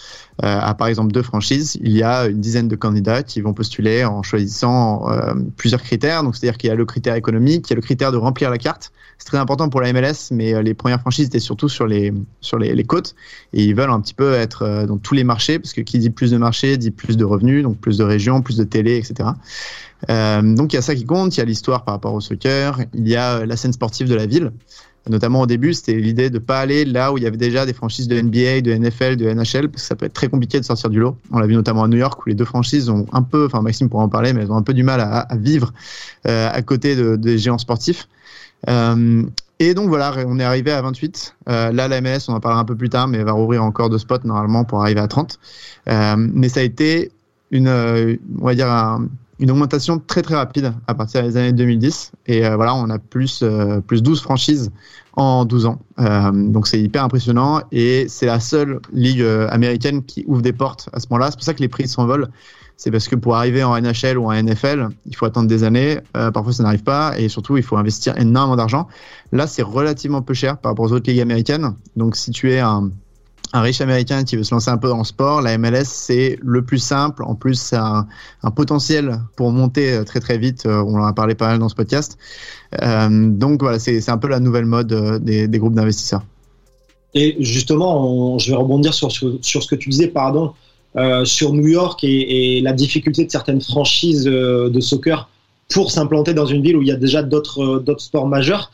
euh, 0.45 0.59
à 0.61 0.75
par 0.75 0.87
exemple 0.87 1.11
deux 1.11 1.23
franchises, 1.23 1.79
il 1.83 1.93
y 1.93 2.03
a 2.03 2.27
une 2.27 2.41
dizaine 2.41 2.69
de 2.69 2.77
candidats 2.77 3.23
qui 3.23 3.41
vont 3.41 3.55
postuler 3.55 4.05
en 4.05 4.23
choisissant 4.23 5.11
euh, 5.11 5.35
plusieurs 5.57 5.83
critères. 5.83 6.23
Donc 6.23 6.37
c'est-à-dire 6.37 6.59
qu'il 6.59 6.69
y 6.69 6.71
a 6.71 6.77
le 6.77 6.85
critère 6.85 7.15
économique, 7.15 7.69
il 7.69 7.71
y 7.71 7.73
a 7.73 7.77
le 7.77 7.83
critère 7.83 8.13
de 8.13 8.19
remplir 8.19 8.51
la 8.51 8.59
carte. 8.59 8.93
C'est 9.17 9.27
très 9.27 9.39
important 9.39 9.69
pour 9.69 9.81
la 9.81 9.93
MLS, 9.93 10.31
mais 10.31 10.55
euh, 10.55 10.63
les 10.63 10.75
premières 10.75 11.01
franchises 11.01 11.27
étaient 11.27 11.41
surtout 11.41 11.69
sur 11.69 11.87
les, 11.87 12.13
sur 12.41 12.59
les, 12.59 12.85
côtes. 12.85 13.17
Et 13.53 13.65
ils 13.65 13.75
veulent 13.75 13.91
un 13.91 14.01
petit 14.01 14.15
peu 14.15 14.35
être 14.35 14.87
dans 14.87 14.99
tous 14.99 15.15
les 15.15 15.25
marchés, 15.25 15.59
parce 15.59 15.73
que 15.73 15.81
qui 15.81 15.99
dit 15.99 16.11
plus 16.11 16.31
de 16.31 16.37
marchés 16.37 16.77
dit 16.77 16.91
plus 16.91 17.17
de 17.17 17.25
revenus, 17.25 17.63
donc 17.63 17.79
plus 17.79 17.99
de 17.99 18.05
régions, 18.05 18.43
plus 18.43 18.57
de 18.57 18.65
télé, 18.65 18.97
etc. 18.97 19.31
Donc 20.09 20.73
il 20.73 20.77
y 20.77 20.79
a 20.79 20.83
ça 20.83 20.95
qui 20.95 21.05
compte, 21.05 21.37
il 21.37 21.41
y 21.41 21.43
a 21.43 21.47
l'histoire 21.47 21.85
par 21.85 21.95
rapport 21.95 22.15
au 22.15 22.21
soccer, 22.21 22.81
il 22.95 23.09
y 23.09 23.17
a 23.17 23.45
la 23.45 23.57
scène 23.57 23.73
sportive 23.73 24.09
de 24.09 24.15
la 24.15 24.27
ville. 24.27 24.53
Notamment 25.09 25.43
au 25.43 25.47
début, 25.47 25.75
c'était 25.75 25.95
l'idée 25.95 26.31
de 26.31 26.35
ne 26.35 26.39
pas 26.39 26.61
aller 26.61 26.85
là 26.85 27.13
où 27.13 27.19
il 27.19 27.25
y 27.25 27.27
avait 27.27 27.37
déjà 27.37 27.67
des 27.67 27.73
franchises 27.73 28.09
de 28.09 28.21
NBA, 28.21 28.61
de 28.61 28.73
NFL, 28.73 29.17
de 29.17 29.31
NHL, 29.31 29.69
parce 29.69 29.83
que 29.83 29.89
ça 29.89 29.97
peut 29.97 30.07
être 30.07 30.13
très 30.13 30.29
compliqué 30.29 30.59
de 30.61 30.65
sortir 30.65 30.91
du 30.91 31.01
lot. 31.01 31.17
On 31.33 31.39
l'a 31.39 31.47
vu 31.47 31.55
notamment 31.55 31.85
à 31.85 31.89
New 31.89 31.99
York, 31.99 32.25
où 32.25 32.29
les 32.29 32.35
deux 32.35 32.45
franchises 32.45 32.89
ont 32.91 33.07
un 33.13 33.23
peu, 33.23 33.47
enfin 33.47 33.63
Maxime 33.63 33.89
pourra 33.89 34.05
en 34.05 34.09
parler, 34.09 34.33
mais 34.33 34.43
elles 34.43 34.53
ont 34.53 34.57
un 34.57 34.63
peu 34.63 34.75
du 34.75 34.83
mal 34.83 35.01
à, 35.01 35.27
vivre 35.37 35.73
euh, 36.27 36.49
à 36.53 36.63
côté 36.63 36.97
de, 36.97 37.17
des 37.17 37.39
géants 37.39 37.59
sportifs. 37.59 38.09
Euh, 38.69 39.23
et 39.61 39.75
donc 39.75 39.89
voilà, 39.89 40.15
on 40.27 40.39
est 40.39 40.45
arrivé 40.45 40.71
à 40.71 40.83
28. 40.83 41.35
Euh, 41.49 41.73
là, 41.73 41.89
la 41.89 42.01
MLS, 42.01 42.29
on 42.29 42.35
en 42.35 42.41
parlera 42.41 42.61
un 42.61 42.65
peu 42.65 42.77
plus 42.77 42.89
tard, 42.89 43.09
mais 43.09 43.19
elle 43.19 43.25
va 43.25 43.33
rouvrir 43.33 43.65
encore 43.65 43.91
deux 43.91 43.99
spots 43.99 44.25
normalement 44.25 44.65
pour 44.65 44.83
arriver 44.83 45.01
à 45.01 45.09
30. 45.09 45.39
Euh, 45.89 46.17
mais 46.17 46.49
ça 46.49 46.61
a 46.61 46.63
été 46.63 47.11
une, 47.51 47.69
on 47.69 48.45
va 48.45 48.55
dire, 48.55 48.71
un, 48.71 49.09
une 49.39 49.51
augmentation 49.51 49.99
très 49.99 50.23
très 50.23 50.35
rapide 50.35 50.73
à 50.87 50.95
partir 50.95 51.23
des 51.23 51.37
années 51.37 51.53
2010 51.53 52.13
et 52.27 52.45
euh, 52.45 52.57
voilà 52.57 52.75
on 52.75 52.91
a 52.91 52.99
plus 52.99 53.41
euh, 53.43 53.81
plus 53.81 54.03
12 54.03 54.21
franchises 54.21 54.71
en 55.15 55.45
12 55.45 55.67
ans. 55.67 55.81
Euh, 55.99 56.31
donc 56.33 56.69
c'est 56.69 56.81
hyper 56.81 57.03
impressionnant. 57.03 57.61
Et 57.73 58.07
c'est 58.09 58.27
la 58.27 58.39
seule 58.39 58.81
ligue 58.93 59.25
américaine 59.51 60.05
qui 60.05 60.25
ouvre 60.29 60.43
des 60.43 60.53
portes 60.53 60.89
à 60.93 61.01
ce 61.01 61.07
moment-là. 61.11 61.31
C'est 61.31 61.37
pour 61.37 61.45
ça 61.45 61.55
que 61.55 61.61
les 61.61 61.69
prix 61.69 61.89
s'envolent. 61.89 62.29
C'est 62.77 62.93
parce 62.93 63.09
que 63.09 63.17
pour 63.17 63.35
arriver 63.35 63.65
en 63.65 63.77
NHL 63.81 64.17
ou 64.17 64.27
en 64.27 64.33
NFL 64.33 64.91
il 65.07 65.17
faut 65.17 65.27
attendre 65.27 65.49
des 65.49 65.65
années. 65.65 65.99
Parfois 66.13 66.53
ça 66.53 66.63
n'arrive 66.63 66.85
pas. 66.85 67.19
Et 67.19 67.29
surtout 67.29 67.57
il 67.57 67.65
faut 67.65 67.77
investir 67.77 68.17
énormément 68.17 68.55
d'argent. 68.55 68.87
Là 69.33 69.49
c'est 69.49 69.63
relativement 69.63 70.23
peu 70.23 70.35
cher 70.35 70.59
par 70.59 70.71
rapport 70.71 70.85
aux 70.85 70.93
autres 70.93 71.11
ligues 71.11 71.21
américaines. 71.21 71.75
Donc 71.97 72.15
si 72.15 72.31
tu 72.31 72.53
es 72.53 72.61
un 72.61 72.91
un 73.53 73.61
riche 73.61 73.81
américain 73.81 74.25
qui 74.25 74.37
veut 74.37 74.45
se 74.45 74.55
lancer 74.55 74.71
un 74.71 74.77
peu 74.77 74.93
le 74.95 75.05
sport, 75.05 75.41
la 75.41 75.57
MLS 75.57 75.85
c'est 75.85 76.39
le 76.43 76.63
plus 76.63 76.79
simple. 76.79 77.23
En 77.25 77.35
plus, 77.35 77.55
c'est 77.55 77.77
un, 77.77 78.07
un, 78.43 78.51
potentiel 78.51 79.21
pour 79.37 79.51
monter 79.53 80.03
très 80.05 80.21
très 80.21 80.39
vite. 80.39 80.67
On 80.67 80.95
en 80.97 81.05
a 81.05 81.13
parlé 81.13 81.35
pas 81.35 81.49
mal 81.49 81.59
dans 81.59 81.69
ce 81.69 81.75
podcast. 81.75 82.19
Euh, 82.83 83.09
donc 83.31 83.63
voilà, 83.63 83.79
c'est 83.79 84.09
un 84.09 84.19
peu 84.19 84.29
la 84.29 84.41
nouvelle 84.41 84.67
mode 84.67 85.23
des, 85.25 85.49
des 85.49 85.59
groupes 85.59 85.75
d'investisseurs. 85.75 86.23
Et 87.15 87.37
justement, 87.41 88.39
je 88.39 88.51
vais 88.51 88.57
rebondir 88.57 88.93
sur, 88.93 89.11
sur, 89.11 89.63
ce 89.63 89.67
que 89.67 89.75
tu 89.75 89.89
disais, 89.89 90.09
pardon, 90.09 90.53
euh, 90.97 91.25
sur 91.25 91.55
New 91.55 91.67
York 91.67 92.01
et, 92.03 92.61
la 92.61 92.73
difficulté 92.73 93.25
de 93.25 93.31
certaines 93.31 93.63
franchises 93.63 94.29
euh, 94.29 94.69
de 94.69 94.81
soccer 94.81 95.29
pour 95.71 95.91
s'implanter 95.91 96.35
dans 96.35 96.47
une 96.47 96.63
ville 96.63 96.77
où 96.77 96.83
il 96.83 96.89
y 96.89 96.93
a 96.93 96.97
déjà 96.97 97.23
d'autres 97.23 97.79
d'autres 97.81 98.01
sports 98.01 98.27
majeurs. 98.27 98.73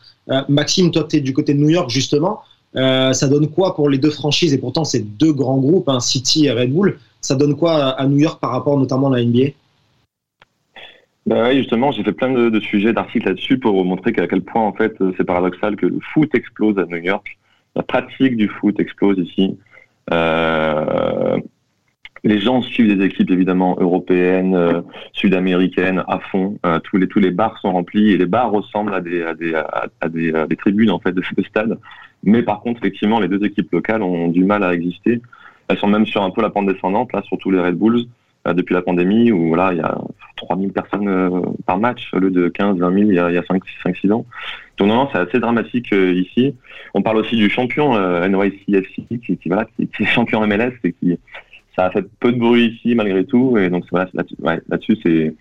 Maxime, 0.48 0.90
toi, 0.90 1.04
tu 1.04 1.16
es 1.16 1.20
du 1.20 1.34
côté 1.34 1.52
de 1.52 1.58
New 1.58 1.68
York, 1.68 1.90
justement. 1.90 2.40
Ça 2.74 3.28
donne 3.28 3.48
quoi 3.48 3.74
pour 3.74 3.88
les 3.88 3.98
deux 3.98 4.10
franchises? 4.10 4.52
Et 4.52 4.58
pourtant, 4.58 4.84
c'est 4.84 5.00
deux 5.00 5.32
grands 5.32 5.58
groupes, 5.58 5.88
hein, 5.88 6.00
City 6.00 6.46
et 6.46 6.52
Red 6.52 6.72
Bull. 6.72 6.98
Ça 7.20 7.34
donne 7.34 7.56
quoi 7.56 7.90
à 7.90 8.06
New 8.06 8.18
York 8.18 8.40
par 8.40 8.50
rapport 8.50 8.78
notamment 8.78 9.12
à 9.12 9.18
la 9.18 9.24
NBA 9.24 9.50
oui, 11.26 11.56
justement, 11.56 11.90
j'ai 11.90 12.04
fait 12.04 12.12
plein 12.12 12.30
de, 12.30 12.60
sujets, 12.60 12.92
d'articles 12.92 13.26
là-dessus 13.26 13.58
pour 13.58 13.82
montrer 13.84 14.12
à 14.18 14.26
quel 14.26 14.42
point, 14.42 14.60
en 14.60 14.74
fait, 14.74 14.94
c'est 15.16 15.24
paradoxal 15.24 15.74
que 15.74 15.87
le 15.87 15.98
foot 16.12 16.34
explose 16.34 16.78
à 16.78 16.84
New 16.84 16.98
York. 16.98 17.38
La 17.74 17.82
pratique 17.82 18.37
du 18.37 18.48
foot 18.48 18.78
explose 18.78 19.18
ici. 19.18 19.56
Euh, 20.12 21.38
les 22.24 22.40
gens 22.40 22.62
suivent 22.62 22.96
des 22.96 23.04
équipes 23.04 23.30
évidemment 23.30 23.76
européennes, 23.80 24.54
euh, 24.54 24.82
sud-américaines 25.12 26.04
à 26.06 26.18
fond. 26.18 26.58
Euh, 26.64 26.78
tous 26.80 26.98
les 26.98 27.08
tous 27.08 27.18
les 27.18 27.30
bars 27.30 27.58
sont 27.58 27.72
remplis 27.72 28.12
et 28.12 28.16
les 28.16 28.26
bars 28.26 28.50
ressemblent 28.50 28.94
à 28.94 29.00
des 29.00 30.56
tribunes 30.56 30.90
en 30.90 30.98
fait 30.98 31.12
de 31.12 31.22
ce 31.22 31.42
stade. 31.42 31.78
Mais 32.24 32.42
par 32.42 32.60
contre, 32.60 32.80
effectivement, 32.80 33.20
les 33.20 33.28
deux 33.28 33.44
équipes 33.44 33.70
locales 33.72 34.02
ont 34.02 34.28
du 34.28 34.44
mal 34.44 34.64
à 34.64 34.74
exister. 34.74 35.20
Elles 35.68 35.78
sont 35.78 35.87
même 35.87 36.06
sur 36.06 36.22
un 36.22 36.30
peu 36.30 36.42
la 36.42 36.50
pente 36.50 36.66
descendante 36.66 37.12
là, 37.12 37.22
surtout 37.22 37.50
les 37.50 37.60
Red 37.60 37.76
Bulls. 37.76 38.06
Euh, 38.46 38.52
depuis 38.52 38.74
la 38.74 38.82
pandémie 38.82 39.32
où 39.32 39.48
voilà, 39.48 39.72
il 39.72 39.78
y 39.78 39.80
a 39.80 39.96
3000 40.37 40.70
personnes 40.70 41.08
euh, 41.08 41.40
par 41.64 41.78
match 41.78 42.10
au 42.12 42.18
lieu 42.18 42.30
de 42.30 42.48
15, 42.48 42.76
20 42.76 42.92
000 42.92 43.10
il 43.10 43.14
y 43.14 43.18
a, 43.18 43.26
a 43.26 43.42
5, 43.42 43.62
5, 43.82 43.96
6 43.96 44.12
ans. 44.12 44.26
Donc 44.76 44.88
non, 44.88 45.08
c'est 45.10 45.18
assez 45.18 45.38
dramatique 45.38 45.94
euh, 45.94 46.12
ici. 46.12 46.54
On 46.92 47.00
parle 47.00 47.16
aussi 47.16 47.37
du 47.37 47.48
champion 47.48 47.94
NYCFC 48.20 49.18
qui, 49.18 49.38
voilà, 49.46 49.64
qui, 49.64 49.88
est 49.98 50.04
champion 50.04 50.46
MLS 50.46 50.74
et 50.84 50.92
qui 50.92 51.18
ça 51.74 51.87
a 51.87 51.90
fait 51.90 52.04
peu 52.20 52.32
de 52.32 52.38
bruit 52.38 52.66
ici 52.66 52.94
malgré 52.94 53.24
tout. 53.24 53.56
Et 53.56 53.70
donc 53.70 53.84
là-dessus, 53.92 54.98
c'est 55.02 55.34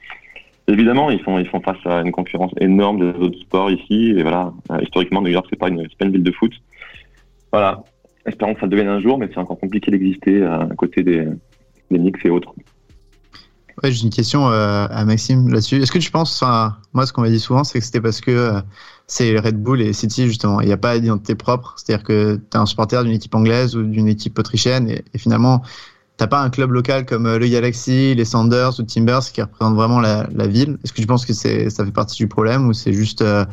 évidemment 0.70 1.12
ils 1.12 1.20
font 1.20 1.40
ils 1.40 1.48
font 1.48 1.60
face 1.60 1.86
à 1.86 2.00
une 2.00 2.14
concurrence 2.14 2.54
énorme 2.62 3.00
des 3.00 3.20
autres 3.20 3.40
sports 3.40 3.70
ici. 3.70 4.14
Et 4.16 4.24
voilà, 4.24 4.54
historiquement 4.82 5.22
New 5.22 5.32
York 5.32 5.46
c'est 5.50 5.60
pas 5.60 5.68
une, 5.68 5.86
pas 6.00 6.08
ville 6.08 6.24
de 6.24 6.32
foot. 6.32 6.54
Voilà, 7.54 7.84
espérons 8.26 8.56
que 8.56 8.62
ça 8.62 8.68
devienne 8.68 8.88
un 8.88 9.00
jour, 9.00 9.20
mais 9.20 9.30
c'est 9.32 9.40
encore 9.40 9.60
compliqué 9.60 9.92
d'exister 9.92 10.44
à 10.44 10.68
côté 10.76 11.04
des, 11.04 11.28
des 11.92 12.00
Knicks 12.00 12.26
et 12.26 12.32
autres. 12.32 12.52
Ouais, 13.82 13.92
j'ai 13.92 14.04
une 14.04 14.10
question 14.10 14.50
euh, 14.50 14.88
à 14.90 15.06
Maxime 15.06 15.48
là-dessus. 15.50 15.78
Est-ce 15.78 15.92
que 15.92 16.00
tu 16.00 16.10
penses, 16.10 16.44
moi, 16.94 17.06
ce 17.06 17.14
qu'on 17.14 17.22
m'a 17.22 17.30
dit 17.30 17.40
souvent, 17.40 17.64
c'est 17.64 17.78
que 17.78 17.86
c'était 17.86 18.02
parce 18.02 18.22
que 18.22 18.32
euh, 18.32 18.62
c'est 19.06 19.38
Red 19.38 19.62
Bull 19.62 19.82
et 19.82 19.94
City, 19.94 20.26
justement. 20.26 20.62
Il 20.62 20.68
n'y 20.68 20.74
a 20.74 20.78
pas 20.78 20.98
d'identité 20.98 21.36
propre. 21.36 21.76
C'est-à-dire 21.78 22.04
que 22.04 22.36
tu 22.38 22.58
es 22.58 22.60
un 22.60 22.66
supporter 22.66 23.04
d'une 23.04 23.14
équipe 23.14 23.36
anglaise 23.36 23.76
ou 23.76 23.84
d'une 23.84 24.08
équipe 24.08 24.38
autrichienne 24.40 24.90
et, 24.90 25.04
et 25.14 25.18
finalement, 25.20 25.62
t'as 26.18 26.28
pas 26.28 26.42
un 26.42 26.50
club 26.50 26.72
local 26.72 27.06
comme 27.06 27.28
euh, 27.28 27.38
le 27.38 27.48
Galaxy, 27.48 28.16
les 28.16 28.26
Sanders 28.26 28.80
ou 28.80 28.84
Timbers 28.84 29.32
qui 29.32 29.44
représentent 29.44 29.76
vraiment 29.76 30.00
la, 30.00 30.28
la 30.34 30.48
ville. 30.48 30.80
Est-ce 30.84 30.92
que 30.92 31.02
tu 31.02 31.08
penses 31.08 31.28
que 31.28 31.34
ça 31.34 31.86
fait 31.86 31.92
partie 31.92 32.18
du 32.18 32.28
problème 32.28 32.68
ou 32.68 32.74
c'est 32.74 32.94
juste 32.94 33.22
euh, 33.22 33.46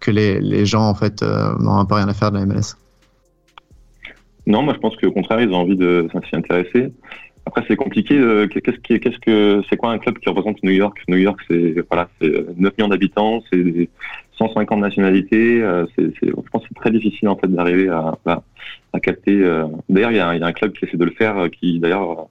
que 0.00 0.10
les, 0.10 0.40
les, 0.40 0.66
gens, 0.66 0.88
en 0.88 0.94
fait, 0.94 1.22
n'ont 1.22 1.86
pas 1.86 1.96
rien 1.96 2.08
à 2.08 2.14
faire 2.14 2.32
de 2.32 2.38
la 2.38 2.46
MLS 2.46 2.74
Non, 4.48 4.62
moi, 4.62 4.72
je 4.74 4.80
pense 4.80 4.96
qu'au 4.96 5.12
contraire, 5.12 5.42
ils 5.42 5.50
ont 5.50 5.58
envie 5.58 5.76
de 5.76 6.08
s'y 6.28 6.34
intéresser. 6.34 6.90
Après, 7.44 7.62
c'est 7.68 7.76
compliqué. 7.76 8.18
Euh, 8.18 8.46
qu'est-ce 8.46 8.78
qui, 8.78 8.98
qu'est-ce 8.98 9.18
que, 9.18 9.62
c'est 9.68 9.76
quoi 9.76 9.90
un 9.90 9.98
club 9.98 10.18
qui 10.18 10.28
représente 10.28 10.62
New 10.62 10.70
York? 10.70 10.98
New 11.06 11.18
York, 11.18 11.38
c'est 11.48 11.74
voilà, 11.90 12.08
c'est 12.20 12.30
9 12.56 12.76
millions 12.76 12.88
d'habitants, 12.88 13.42
c'est 13.52 13.90
150 14.38 14.80
nationalités. 14.80 15.62
Euh, 15.62 15.84
c'est, 15.94 16.14
je 16.22 16.30
pense 16.50 16.62
que 16.62 16.68
c'est 16.68 16.80
très 16.80 16.90
difficile 16.90 17.28
en 17.28 17.36
fait 17.36 17.46
d'arriver 17.48 17.90
à, 17.90 18.14
à, 18.26 19.00
capter. 19.00 19.38
Euh. 19.42 19.66
D'ailleurs, 19.90 20.12
il 20.12 20.16
y, 20.16 20.20
a, 20.20 20.34
il 20.34 20.40
y, 20.40 20.42
a 20.42 20.46
un 20.46 20.52
club 20.52 20.72
qui 20.72 20.86
essaie 20.86 20.96
de 20.96 21.04
le 21.04 21.10
faire, 21.10 21.50
qui 21.50 21.78
d'ailleurs 21.78 22.28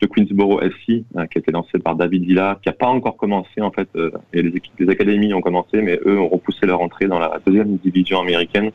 le 0.00 0.06
Queensboro 0.06 0.62
FC, 0.62 0.86
qui 0.86 1.04
a 1.16 1.24
été 1.34 1.52
lancé 1.52 1.78
par 1.78 1.96
David 1.96 2.24
Villa, 2.24 2.58
qui 2.62 2.70
n'a 2.70 2.74
pas 2.74 2.86
encore 2.86 3.18
commencé 3.18 3.60
en 3.60 3.70
fait. 3.70 3.88
et 4.32 4.42
les 4.42 4.56
équipes, 4.56 4.72
les 4.78 4.88
académies 4.88 5.34
ont 5.34 5.42
commencé, 5.42 5.82
mais 5.82 6.00
eux 6.06 6.18
ont 6.18 6.28
repoussé 6.28 6.64
leur 6.64 6.80
entrée 6.80 7.08
dans 7.08 7.18
la 7.18 7.40
deuxième 7.44 7.76
division 7.76 8.20
américaine. 8.20 8.70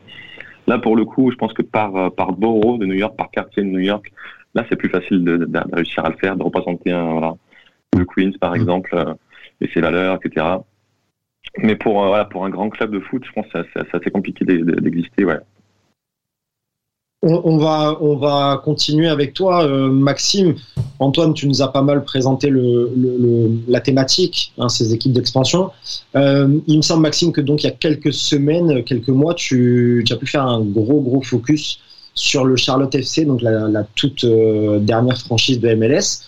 Là, 0.66 0.78
pour 0.78 0.96
le 0.96 1.04
coup, 1.04 1.30
je 1.30 1.36
pense 1.36 1.52
que 1.52 1.62
par 1.62 2.12
par 2.14 2.32
borough 2.32 2.78
de 2.78 2.86
New 2.86 2.94
York, 2.94 3.16
par 3.16 3.30
quartier 3.30 3.62
de 3.62 3.68
New 3.68 3.80
York, 3.80 4.12
Là, 4.54 4.64
c'est 4.68 4.76
plus 4.76 4.88
facile 4.88 5.24
de, 5.24 5.36
de, 5.36 5.60
réussir 5.72 6.04
à 6.04 6.10
le 6.10 6.16
faire, 6.16 6.36
de 6.36 6.42
représenter 6.42 6.92
un, 6.92 7.10
voilà, 7.12 7.34
le 7.96 8.04
Queens, 8.04 8.32
par 8.40 8.52
mm. 8.52 8.56
exemple, 8.56 8.94
euh, 8.94 9.14
et 9.60 9.68
ses 9.68 9.80
valeurs, 9.80 10.18
etc. 10.22 10.46
Mais 11.58 11.76
pour, 11.76 12.02
euh, 12.02 12.08
voilà, 12.08 12.24
pour 12.24 12.44
un 12.44 12.50
grand 12.50 12.70
club 12.70 12.92
de 12.92 13.00
foot, 13.00 13.24
je 13.26 13.32
pense 13.32 13.46
que 13.48 13.58
c'est 13.74 13.94
assez 13.94 14.10
compliqué 14.10 14.44
d'exister. 14.44 15.24
Ouais. 15.24 15.38
On, 17.26 17.56
va, 17.56 17.96
on 18.02 18.16
va 18.16 18.60
continuer 18.62 19.08
avec 19.08 19.32
toi, 19.32 19.64
euh, 19.64 19.88
Maxime. 19.88 20.56
Antoine, 20.98 21.32
tu 21.32 21.48
nous 21.48 21.62
as 21.62 21.68
pas 21.68 21.80
mal 21.80 22.04
présenté 22.04 22.52
la 23.66 23.80
thématique, 23.80 24.52
hein, 24.58 24.68
ces 24.68 24.92
équipes 24.92 25.12
d'expansion. 25.12 25.70
Euh, 26.16 26.58
il 26.66 26.76
me 26.76 26.82
semble, 26.82 27.00
Maxime, 27.00 27.32
que 27.32 27.40
donc 27.40 27.62
il 27.62 27.66
y 27.66 27.70
a 27.70 27.72
quelques 27.72 28.12
semaines, 28.12 28.84
quelques 28.84 29.08
mois, 29.08 29.32
tu, 29.32 30.04
tu 30.06 30.12
as 30.12 30.16
pu 30.16 30.26
faire 30.26 30.46
un 30.46 30.60
gros, 30.60 31.00
gros 31.00 31.22
focus 31.22 31.78
sur 32.14 32.44
le 32.44 32.56
Charlotte 32.56 32.94
FC, 32.94 33.24
donc 33.24 33.40
la, 33.40 33.84
toute 33.96 34.24
euh, 34.24 34.78
dernière 34.78 35.18
franchise 35.18 35.60
de 35.60 35.74
MLS. 35.74 36.20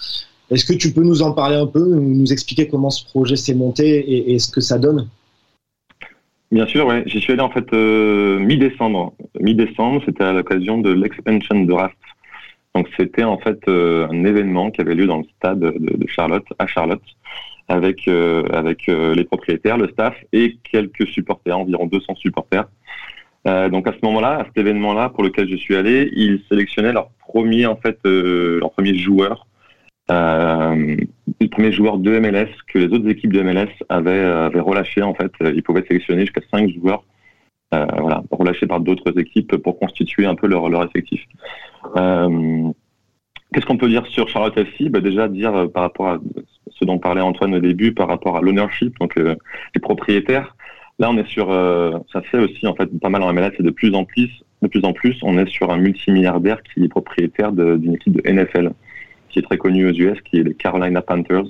Est-ce 0.51 0.65
que 0.65 0.73
tu 0.73 0.93
peux 0.93 1.03
nous 1.03 1.21
en 1.21 1.33
parler 1.33 1.57
un 1.57 1.67
peu, 1.67 1.85
nous 1.85 2.33
expliquer 2.33 2.69
comment 2.69 2.91
ce 2.91 3.05
projet 3.05 3.37
s'est 3.37 3.55
monté 3.55 4.33
et, 4.33 4.39
ce 4.39 4.51
que 4.51 4.63
ça 4.63 4.79
donne? 4.79 5.09
Bien 6.53 6.67
sûr, 6.67 6.87
oui. 6.87 7.03
J'y 7.07 7.21
suis 7.21 7.33
allé 7.33 7.43
en 7.43 7.51
fait 7.51 7.73
euh, 7.73 8.39
mi-décembre. 8.39 9.15
Mi-décembre, 9.41 10.03
c'était 10.05 10.25
à 10.25 10.33
l'occasion 10.33 10.79
de 10.79 10.93
l'expansion 10.93 11.65
draft. 11.65 11.97
Donc 12.75 12.89
c'était 12.97 13.25
en 13.25 13.39
fait 13.39 13.59
euh, 13.69 14.07
un 14.09 14.25
événement 14.25 14.71
qui 14.71 14.81
avait 14.81 14.95
lieu 14.95 15.07
dans 15.07 15.19
le 15.19 15.25
stade 15.37 15.61
de, 15.61 16.07
Charlotte, 16.07 16.47
à 16.59 16.67
Charlotte, 16.67 17.03
avec 17.69 18.07
avec 18.09 18.87
les 18.87 19.25
propriétaires, 19.25 19.79
le 19.79 19.89
staff 19.89 20.15
et 20.33 20.57
quelques 20.71 21.07
supporters, 21.09 21.59
environ 21.59 21.87
200 21.87 22.15
supporters. 22.17 22.67
Euh, 23.47 23.69
donc 23.69 23.87
à 23.87 23.93
ce 23.93 23.99
moment-là, 24.03 24.41
à 24.41 24.45
cet 24.45 24.59
événement-là 24.59 25.11
pour 25.11 25.23
lequel 25.23 25.49
je 25.49 25.57
suis 25.57 25.77
allé, 25.77 26.11
ils 26.17 26.43
sélectionnaient 26.49 26.93
leur 26.93 27.11
premier 27.29 27.67
en 27.67 27.77
fait 27.77 27.99
euh, 28.05 28.59
leur 28.59 28.73
premier 28.73 28.97
joueur, 28.97 29.47
euh, 30.11 30.97
le 31.41 31.49
premier 31.49 31.73
joueur 31.73 31.99
de 31.99 32.19
MLS 32.19 32.49
que 32.69 32.79
les 32.79 32.87
autres 32.87 33.09
équipes 33.09 33.33
de 33.33 33.43
MLS 33.43 33.69
avaient, 33.89 34.21
avaient 34.21 34.61
relâché 34.61 35.03
en 35.03 35.15
fait. 35.15 35.33
Ils 35.41 35.63
pouvaient 35.63 35.85
sélectionner 35.87 36.23
jusqu'à 36.23 36.43
cinq 36.51 36.71
joueurs, 36.71 37.05
euh, 37.75 37.87
voilà, 37.99 38.23
relâchés 38.31 38.67
par 38.67 38.81
d'autres 38.81 39.19
équipes 39.19 39.57
pour 39.57 39.79
constituer 39.79 40.27
un 40.27 40.35
peu 40.35 40.47
leur 40.47 40.69
leur 40.69 40.85
effectif. 40.85 41.23
Euh, 41.97 42.71
Qu'est-ce 43.53 43.65
qu'on 43.65 43.77
peut 43.79 43.89
dire 43.89 44.07
sur 44.09 44.29
Charlotte 44.29 44.59
FC 44.59 44.91
bah 44.91 45.01
Déjà 45.01 45.29
dire 45.29 45.71
par 45.73 45.85
rapport 45.85 46.09
à 46.09 46.19
ce 46.69 46.85
dont 46.85 46.99
parlait 46.99 47.21
Antoine 47.21 47.55
au 47.55 47.61
début, 47.61 47.95
par 47.95 48.09
rapport 48.09 48.37
à 48.37 48.41
l'ownership, 48.43 48.99
donc 48.99 49.15
les 49.17 49.81
propriétaires. 49.81 50.57
Là, 50.99 51.11
on 51.11 51.19
est 51.19 51.29
sur, 51.29 51.51
euh, 51.51 51.99
ça 52.13 52.23
fait 52.23 52.39
aussi 52.39 52.67
en 52.67 52.75
fait 52.75 52.87
pas 53.01 53.11
mal 53.11 53.23
en 53.23 53.33
MLS, 53.33 53.53
et 53.59 53.63
de 53.63 53.71
plus 53.71 53.95
en 53.95 54.05
plus, 54.05 54.31
de 54.63 54.69
plus 54.69 54.85
en 54.85 54.93
plus, 54.95 55.19
on 55.23 55.37
est 55.37 55.49
sur 55.49 55.71
un 55.71 55.77
multimilliardaire 55.77 56.63
qui 56.63 56.85
est 56.85 56.89
propriétaire 56.89 57.53
d'une 57.53 57.95
équipe 57.95 58.15
de 58.15 58.31
NFL, 58.31 58.73
qui 59.37 59.41
est 59.41 59.43
très 59.43 59.59
connue 59.59 59.87
aux 59.87 59.93
US, 59.93 60.21
qui 60.23 60.39
est 60.39 60.43
les 60.43 60.55
Carolina 60.55 61.03
Panthers. 61.03 61.47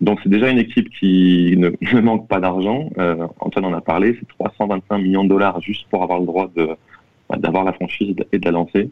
Donc 0.00 0.18
c'est 0.22 0.30
déjà 0.30 0.48
une 0.48 0.58
équipe 0.58 0.88
qui 0.98 1.54
ne, 1.58 2.00
manque 2.00 2.28
pas 2.28 2.40
d'argent. 2.40 2.88
Euh, 2.98 3.26
Antoine 3.40 3.66
en 3.66 3.74
a 3.74 3.80
parlé, 3.80 4.16
c'est 4.18 4.28
325 4.28 4.98
millions 4.98 5.24
de 5.24 5.28
dollars 5.28 5.60
juste 5.60 5.86
pour 5.90 6.02
avoir 6.02 6.20
le 6.20 6.26
droit 6.26 6.50
bah, 6.56 7.36
d'avoir 7.36 7.64
la 7.64 7.72
franchise 7.74 8.14
et 8.32 8.38
de 8.38 8.44
la 8.44 8.52
lancer. 8.52 8.90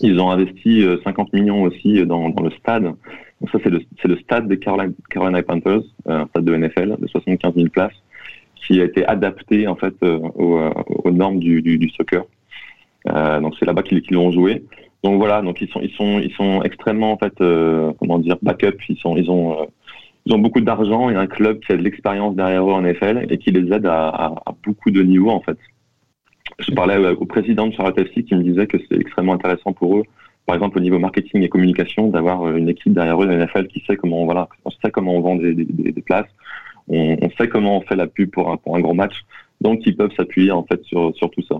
Ils 0.00 0.20
ont 0.20 0.30
investi 0.30 0.84
50 1.04 1.28
euh, 1.32 1.38
millions 1.38 1.62
aussi 1.62 2.04
dans, 2.04 2.28
dans 2.28 2.42
le 2.42 2.50
stade. 2.50 2.84
Donc 2.84 3.50
ça 3.50 3.58
c'est 3.62 3.70
le, 4.08 4.16
stade 4.18 4.48
des 4.48 4.58
Carolina, 4.58 5.42
Panthers, 5.42 5.82
euh, 6.08 6.20
un 6.20 6.26
stade 6.26 6.44
de 6.44 6.56
NFL 6.56 6.96
de 6.98 7.06
75 7.06 7.54
000 7.54 7.68
places 7.68 7.92
qui 8.66 8.80
a 8.80 8.84
été 8.84 9.06
adapté 9.06 9.66
en 9.66 9.76
fait 9.76 9.94
euh, 10.02 10.18
euh, 10.38 10.70
aux, 10.86 11.10
normes 11.10 11.38
du, 11.38 11.90
soccer. 11.96 12.24
Euh, 13.08 13.40
donc 13.40 13.54
c'est 13.58 13.66
là-bas 13.66 13.82
qu'ils 13.82 14.02
l'ont 14.10 14.30
joué. 14.30 14.64
Donc 15.04 15.18
voilà, 15.18 15.42
donc 15.42 15.60
ils 15.60 15.68
sont 15.68 15.80
ils 15.80 15.92
sont 15.92 16.18
ils 16.18 16.32
sont 16.32 16.62
extrêmement 16.62 17.12
en 17.12 17.18
fait 17.18 17.34
comment 17.98 18.18
dire 18.18 18.36
backup. 18.42 18.78
Ils 18.88 18.96
sont 18.96 19.16
ils 19.16 19.30
ont 19.30 19.68
ils 20.26 20.34
ont 20.34 20.38
beaucoup 20.38 20.60
d'argent 20.60 21.10
et 21.10 21.14
un 21.14 21.26
club 21.26 21.60
qui 21.60 21.72
a 21.72 21.76
de 21.76 21.82
l'expérience 21.82 22.34
derrière 22.34 22.64
eux 22.68 22.72
en 22.72 22.80
NFL 22.80 23.26
et 23.28 23.38
qui 23.38 23.50
les 23.50 23.72
aide 23.72 23.86
à, 23.86 24.08
à, 24.08 24.26
à 24.46 24.54
beaucoup 24.64 24.90
de 24.90 25.02
niveaux 25.02 25.30
en 25.30 25.40
fait. 25.40 25.58
Je 26.58 26.72
parlais 26.72 26.96
au 26.96 27.24
président 27.26 27.66
de 27.66 27.74
Charlotte 27.74 27.98
FC 27.98 28.24
qui 28.24 28.34
me 28.34 28.42
disait 28.42 28.66
que 28.66 28.78
c'est 28.88 28.98
extrêmement 28.98 29.34
intéressant 29.34 29.72
pour 29.72 29.98
eux, 29.98 30.02
par 30.46 30.56
exemple 30.56 30.78
au 30.78 30.80
niveau 30.80 30.98
marketing 30.98 31.42
et 31.42 31.48
communication, 31.48 32.08
d'avoir 32.08 32.48
une 32.56 32.68
équipe 32.68 32.92
derrière 32.92 33.20
eux 33.22 33.26
de 33.26 33.32
NFL 33.32 33.66
qui 33.68 33.82
sait 33.86 33.96
comment 33.96 34.24
voilà, 34.24 34.48
on 34.64 34.70
sait 34.70 34.90
comment 34.90 35.14
on 35.14 35.20
vend 35.20 35.36
des, 35.36 35.54
des, 35.54 35.92
des 35.92 36.02
places, 36.02 36.28
on, 36.88 37.16
on, 37.20 37.30
sait 37.30 37.48
comment 37.48 37.78
on 37.78 37.80
fait 37.82 37.96
la 37.96 38.06
pub 38.06 38.30
pour 38.30 38.50
un, 38.50 38.56
pour 38.56 38.76
un 38.76 38.80
gros 38.80 38.94
match, 38.94 39.14
donc 39.60 39.80
ils 39.84 39.96
peuvent 39.96 40.14
s'appuyer 40.16 40.52
en 40.52 40.64
fait 40.64 40.82
sur, 40.84 41.14
sur 41.16 41.30
tout 41.30 41.42
ça. 41.42 41.56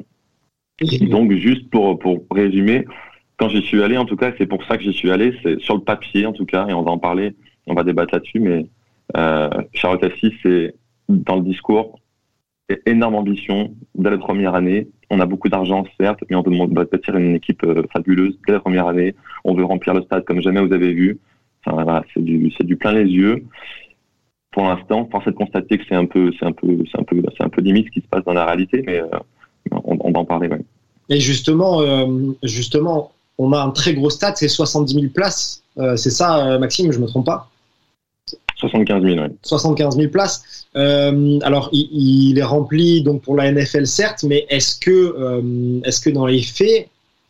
donc 1.06 1.32
juste 1.32 1.68
pour, 1.70 1.98
pour 1.98 2.24
résumer, 2.30 2.84
quand 3.36 3.48
j'y 3.48 3.62
suis 3.62 3.82
allé, 3.82 3.96
en 3.96 4.04
tout 4.04 4.16
cas, 4.16 4.32
c'est 4.38 4.46
pour 4.46 4.64
ça 4.64 4.76
que 4.76 4.82
j'y 4.84 4.92
suis 4.92 5.10
allé, 5.10 5.34
c'est 5.42 5.60
sur 5.60 5.74
le 5.74 5.80
papier 5.80 6.26
en 6.26 6.32
tout 6.32 6.46
cas, 6.46 6.66
et 6.68 6.72
on 6.72 6.82
va 6.82 6.92
en 6.92 6.98
parler, 6.98 7.34
on 7.66 7.74
va 7.74 7.82
débattre 7.82 8.14
là-dessus, 8.14 8.40
mais 8.40 8.66
euh, 9.16 9.50
Charlotte 9.72 10.04
Assis, 10.04 10.34
c'est 10.42 10.74
dans 11.08 11.36
le 11.36 11.42
discours, 11.42 11.98
énorme 12.86 13.16
ambition 13.16 13.74
dès 13.94 14.10
la 14.10 14.18
première 14.18 14.54
année. 14.54 14.88
On 15.10 15.20
a 15.20 15.26
beaucoup 15.26 15.48
d'argent, 15.48 15.84
certes, 16.00 16.20
mais 16.30 16.36
on 16.36 16.42
veut 16.42 16.66
bâtir 16.66 17.16
une 17.16 17.34
équipe 17.34 17.62
euh, 17.64 17.82
fabuleuse 17.92 18.38
dès 18.46 18.54
la 18.54 18.60
première 18.60 18.86
année. 18.86 19.14
On 19.44 19.54
veut 19.54 19.64
remplir 19.64 19.94
le 19.94 20.02
stade 20.02 20.24
comme 20.24 20.40
jamais 20.40 20.64
vous 20.64 20.72
avez 20.72 20.92
vu. 20.92 21.18
Enfin, 21.66 21.82
voilà, 21.82 22.04
c'est 22.12 22.24
du, 22.24 22.76
plein 22.76 22.92
les 22.92 23.04
yeux 23.10 23.44
pour 24.50 24.68
l'instant, 24.68 25.08
force 25.10 25.26
est 25.26 25.32
de 25.32 25.36
constater 25.36 25.78
que 25.78 25.84
c'est 25.88 25.96
un 25.96 26.04
peu, 26.04 26.30
c'est 26.38 26.46
un 26.46 26.50
un 26.50 27.22
c'est 27.36 27.42
un 27.42 27.48
peu 27.48 27.60
limite 27.60 27.86
ce 27.86 27.90
qui 27.90 28.00
se 28.00 28.06
passe 28.06 28.22
dans 28.22 28.34
la 28.34 28.46
réalité, 28.46 28.84
mais 28.86 29.02
on, 29.72 29.98
on, 29.98 30.12
va 30.12 30.20
en 30.20 30.24
parler. 30.24 30.46
Ouais. 30.46 30.60
Et 31.08 31.18
justement, 31.18 31.82
justement, 32.44 33.10
on 33.38 33.52
a 33.52 33.60
un 33.60 33.70
très 33.70 33.94
gros 33.94 34.10
stade, 34.10 34.34
c'est 34.36 34.48
70 34.48 34.94
000 34.94 35.06
places. 35.12 35.62
c'est 35.96 36.10
ça, 36.10 36.58
Maxime, 36.58 36.92
je 36.92 36.98
me 36.98 37.06
trompe 37.06 37.26
pas? 37.26 37.50
75 38.56 39.02
000, 39.02 39.18
oui. 39.20 39.28
75 39.42 39.96
000 39.96 40.08
places. 40.10 40.66
Euh, 40.76 41.38
alors, 41.42 41.68
il, 41.72 41.88
il, 41.92 42.38
est 42.38 42.44
rempli 42.44 43.02
donc 43.02 43.22
pour 43.22 43.36
la 43.36 43.50
NFL, 43.50 43.86
certes, 43.86 44.24
mais 44.24 44.46
est-ce 44.48 44.78
que, 44.78 44.90
euh, 44.90 45.80
est-ce 45.84 46.00
que 46.00 46.10
dans 46.10 46.26
les 46.26 46.42
faits, 46.42 46.88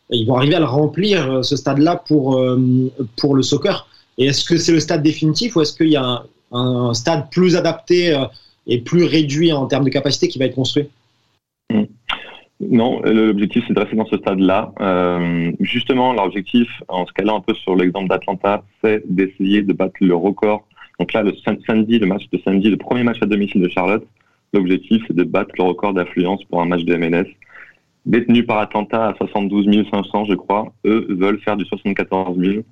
ils 0.09 0.25
vont 0.25 0.35
arriver 0.35 0.55
à 0.55 0.59
le 0.59 0.65
remplir, 0.65 1.31
euh, 1.31 1.41
ce 1.41 1.55
stade-là, 1.55 2.03
pour, 2.07 2.37
euh, 2.37 2.91
pour 3.17 3.35
le 3.35 3.43
soccer? 3.43 3.87
Et 4.17 4.27
est-ce 4.27 4.45
que 4.45 4.57
c'est 4.57 4.71
le 4.71 4.79
stade 4.79 5.03
définitif 5.03 5.55
ou 5.55 5.61
est-ce 5.61 5.73
qu'il 5.73 5.89
y 5.89 5.95
a 5.95 6.03
un, 6.03 6.23
un, 6.51 6.93
stade 6.93 7.29
plus 7.31 7.55
adapté 7.55 8.13
euh, 8.13 8.25
et 8.67 8.79
plus 8.79 9.03
réduit 9.03 9.51
en 9.51 9.65
termes 9.65 9.83
de 9.83 9.89
capacité 9.89 10.27
qui 10.27 10.39
va 10.39 10.45
être 10.45 10.55
construit? 10.55 10.87
Non, 12.61 13.01
l'objectif 13.01 13.63
c'est 13.67 13.73
de 13.73 13.79
rester 13.79 13.95
dans 13.95 14.05
ce 14.05 14.17
stade-là. 14.17 14.71
Euh, 14.79 15.51
justement, 15.59 16.13
l'objectif, 16.13 16.67
en 16.87 17.05
se 17.05 17.11
calant 17.11 17.37
un 17.37 17.41
peu 17.41 17.53
sur 17.53 17.75
l'exemple 17.75 18.07
d'Atlanta, 18.07 18.63
c'est 18.81 19.03
d'essayer 19.07 19.61
de 19.61 19.73
battre 19.73 19.95
le 19.99 20.15
record 20.15 20.65
donc 20.99 21.13
là, 21.13 21.23
le 21.23 21.33
samedi, 21.65 21.99
le 21.99 22.07
match 22.07 22.23
de 22.31 22.39
samedi, 22.39 22.69
le 22.69 22.77
premier 22.77 23.03
match 23.03 23.17
à 23.21 23.25
domicile 23.25 23.61
de 23.61 23.69
Charlotte, 23.69 24.05
l'objectif 24.53 25.03
c'est 25.07 25.15
de 25.15 25.23
battre 25.23 25.51
le 25.57 25.63
record 25.63 25.93
d'affluence 25.93 26.43
pour 26.45 26.61
un 26.61 26.65
match 26.65 26.83
de 26.83 26.95
MLS. 26.95 27.27
Détenu 28.05 28.45
par 28.45 28.59
Atlanta 28.59 29.07
à 29.07 29.15
72 29.15 29.67
500, 29.91 30.25
je 30.25 30.35
crois, 30.35 30.71
eux 30.85 31.07
veulent 31.09 31.39
faire 31.39 31.57
du 31.57 31.65
74 31.65 32.37
000. 32.37 32.63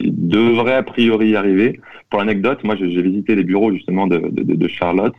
Ils 0.00 0.28
devraient 0.28 0.74
a 0.74 0.82
priori 0.82 1.30
y 1.30 1.36
arriver. 1.36 1.78
Pour 2.08 2.20
l'anecdote, 2.20 2.64
moi 2.64 2.74
j'ai 2.76 3.02
visité 3.02 3.34
les 3.34 3.44
bureaux 3.44 3.72
justement 3.72 4.06
de, 4.06 4.68
Charlotte, 4.68 5.14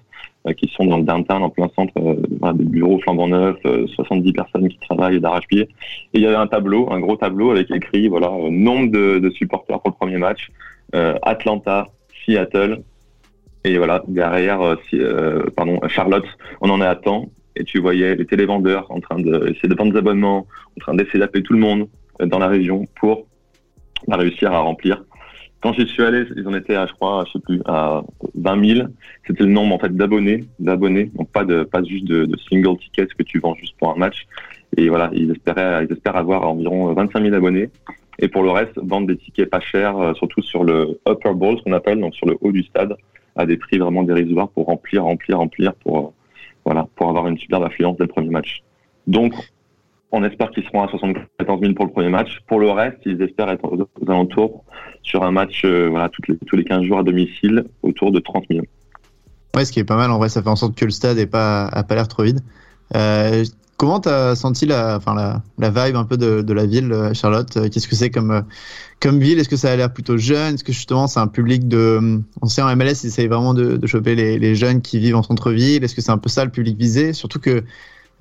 qui 0.58 0.68
sont 0.70 0.86
dans 0.86 0.98
le 0.98 1.04
downtown, 1.04 1.44
en 1.44 1.50
plein 1.50 1.70
centre, 1.76 1.94
euh, 1.98 2.54
des 2.54 2.64
bureaux 2.64 3.00
flambant 3.00 3.28
neufs, 3.28 3.58
euh, 3.66 3.86
70 3.88 4.34
personnes 4.34 4.70
qui 4.70 4.80
travaillent 4.80 5.20
d'arrache-pied. 5.20 5.62
Et 5.62 5.70
il 6.14 6.22
y 6.22 6.26
avait 6.26 6.36
un 6.36 6.48
tableau, 6.48 6.92
un 6.92 7.00
gros 7.00 7.16
tableau 7.16 7.52
avec 7.52 7.70
écrit 7.72 8.08
voilà 8.08 8.28
euh, 8.28 8.50
nombre 8.50 8.92
de, 8.92 9.20
de 9.20 9.30
supporters 9.30 9.80
pour 9.80 9.92
le 9.92 9.96
premier 9.96 10.18
match. 10.18 10.52
Atlanta, 11.24 11.88
Seattle. 12.26 12.84
Et 13.64 13.78
voilà, 13.78 14.04
derrière, 14.08 14.62
euh, 14.62 14.76
euh, 14.94 15.44
pardon, 15.56 15.80
Charlotte, 15.88 16.26
on 16.62 16.70
en 16.70 16.82
est 16.82 16.86
à 16.86 16.96
temps. 16.96 17.30
Et 17.56 17.64
tu 17.64 17.80
voyais 17.80 18.16
les 18.16 18.26
télévendeurs 18.26 18.90
en 18.90 19.00
train 19.02 19.20
d'essayer 19.20 19.68
de 19.68 19.76
vendre 19.76 19.92
des 19.92 20.00
abonnements, 20.00 20.48
en 20.78 20.80
train 20.80 20.94
d'essayer 20.96 21.20
d'appeler 21.20 21.44
tout 21.44 21.54
le 21.54 21.60
monde 21.60 21.88
euh, 22.22 22.26
dans 22.26 22.40
la 22.40 22.48
région 22.48 22.86
pour 23.00 23.28
réussir 24.08 24.52
à 24.52 24.60
remplir. 24.60 25.04
Quand 25.62 25.74
j'y 25.74 25.88
suis 25.88 26.04
allé, 26.04 26.26
ils 26.36 26.48
en 26.48 26.56
étaient 26.56 26.76
à, 26.76 26.88
je 26.88 26.94
crois, 26.94 27.24
je 27.28 27.34
sais 27.34 27.40
plus, 27.40 27.62
à 27.66 28.02
20 28.34 28.66
000. 28.76 28.88
C'était 29.28 29.44
le 29.44 29.52
nombre 29.52 29.76
en 29.76 29.80
fait 29.80 29.96
d'abonnés, 29.96 30.44
d'abonnés, 30.60 31.12
donc 31.14 31.30
pas 31.30 31.46
de, 31.46 31.64
pas 31.64 31.84
juste 31.84 32.06
de, 32.06 32.28
single 32.50 32.78
tickets 32.80 33.14
que 33.14 33.24
tu 33.24 33.40
vends 33.40 33.54
juste 33.56 33.76
pour 33.78 33.92
un 33.92 33.96
match. 33.96 34.28
Et 34.76 34.90
voilà, 34.90 35.12
ils 35.14 35.30
espéraient, 35.30 35.86
ils 35.86 35.94
espèrent 35.94 36.16
avoir 36.16 36.48
environ 36.48 36.92
25 36.94 37.22
000 37.22 37.36
abonnés. 37.36 37.70
Et 38.18 38.28
pour 38.28 38.44
le 38.44 38.50
reste, 38.50 38.74
vendre 38.78 39.08
des 39.08 39.18
tickets 39.18 39.50
pas 39.50 39.60
chers, 39.60 39.98
euh, 39.98 40.14
surtout 40.16 40.42
sur 40.42 40.64
le 40.64 41.00
upper 41.08 41.34
bowl, 41.34 41.58
ce 41.58 41.64
qu'on 41.64 41.74
appelle, 41.74 42.00
donc 42.00 42.16
sur 42.16 42.28
le 42.28 42.38
haut 42.42 42.52
du 42.52 42.64
stade, 42.64 42.96
à 43.36 43.46
des 43.46 43.58
prix 43.58 43.78
vraiment 43.78 44.04
dérisoires 44.04 44.50
pour 44.50 44.66
remplir, 44.66 45.04
remplir, 45.04 45.38
remplir, 45.38 45.74
pour, 45.76 46.00
euh, 46.00 46.10
voilà, 46.66 46.88
pour 46.96 47.10
avoir 47.10 47.28
une 47.28 47.38
superbe 47.38 47.64
affluence 47.64 47.98
dès 47.98 48.04
le 48.04 48.10
premier 48.10 48.30
match. 48.30 48.64
Donc, 49.08 49.34
on 50.12 50.24
espère 50.24 50.52
qu'ils 50.52 50.64
seront 50.66 50.84
à 50.84 50.90
74 50.90 51.62
000 51.62 51.74
pour 51.74 51.86
le 51.86 51.92
premier 51.92 52.10
match. 52.10 52.40
Pour 52.48 52.60
le 52.60 52.70
reste, 52.70 52.98
ils 53.06 53.22
espèrent 53.22 53.50
être 53.50 53.66
aux, 53.66 53.88
alentours 54.08 54.64
sur 55.04 55.24
un 55.24 55.32
match 55.32 55.62
euh, 55.66 56.08
tous 56.46 56.56
les 56.56 56.64
15 56.64 56.84
jours 56.84 57.00
à 57.00 57.04
domicile, 57.04 57.66
autour 57.82 58.12
de 58.12 58.20
30 58.20 58.46
000. 58.50 58.66
Ouais, 59.56 59.66
ce 59.66 59.72
qui 59.72 59.80
est 59.80 59.86
pas 59.86 59.96
mal. 59.96 60.12
En 60.12 60.18
vrai, 60.18 60.30
ça 60.30 60.42
fait 60.42 60.50
en 60.50 60.56
sorte 60.56 60.76
que 60.76 60.86
le 60.86 60.92
stade 60.92 61.18
n'a 61.18 61.26
pas, 61.28 61.96
l'air 61.96 62.08
trop 62.08 62.24
vide. 62.24 62.40
Euh, 62.96 63.44
Comment 63.82 64.00
tu 64.00 64.10
as 64.10 64.36
senti 64.36 64.68
la, 64.68 65.00
vibe 65.58 65.96
un 65.96 66.06
peu 66.06 66.16
de, 66.16 66.54
la 66.54 66.68
ville, 66.68 66.94
euh, 66.94 67.16
Charlotte? 67.16 67.52
Qu'est-ce 67.72 67.88
que 67.88 67.96
c'est 67.96 68.12
comme, 68.12 68.44
ville? 69.04 69.40
Est-ce 69.40 69.50
que 69.50 69.56
ça 69.56 69.72
a 69.72 69.76
l'air 69.76 69.92
plutôt 69.92 70.18
jeune? 70.18 70.54
Est-ce 70.54 70.64
que 70.64 70.72
justement 70.72 71.08
c'est 71.08 71.20
un 71.20 71.26
public 71.26 71.68
de. 71.68 72.22
On 72.44 72.46
sait 72.46 72.62
en 72.62 72.76
MLS, 72.76 73.04
ils 73.04 73.08
essayent 73.08 73.26
vraiment 73.26 73.56
de, 73.56 73.84
choper 73.88 74.14
les, 74.14 74.54
jeunes 74.54 74.84
qui 74.84 75.00
vivent 75.00 75.16
en 75.16 75.24
centre-ville. 75.24 75.84
Est-ce 75.84 75.96
que 75.96 76.02
c'est 76.02 76.12
un 76.12 76.20
peu 76.20 76.30
ça 76.30 76.46
le 76.46 76.52
public 76.52 76.78
visé? 76.78 77.12
Surtout 77.14 77.40
que. 77.40 77.64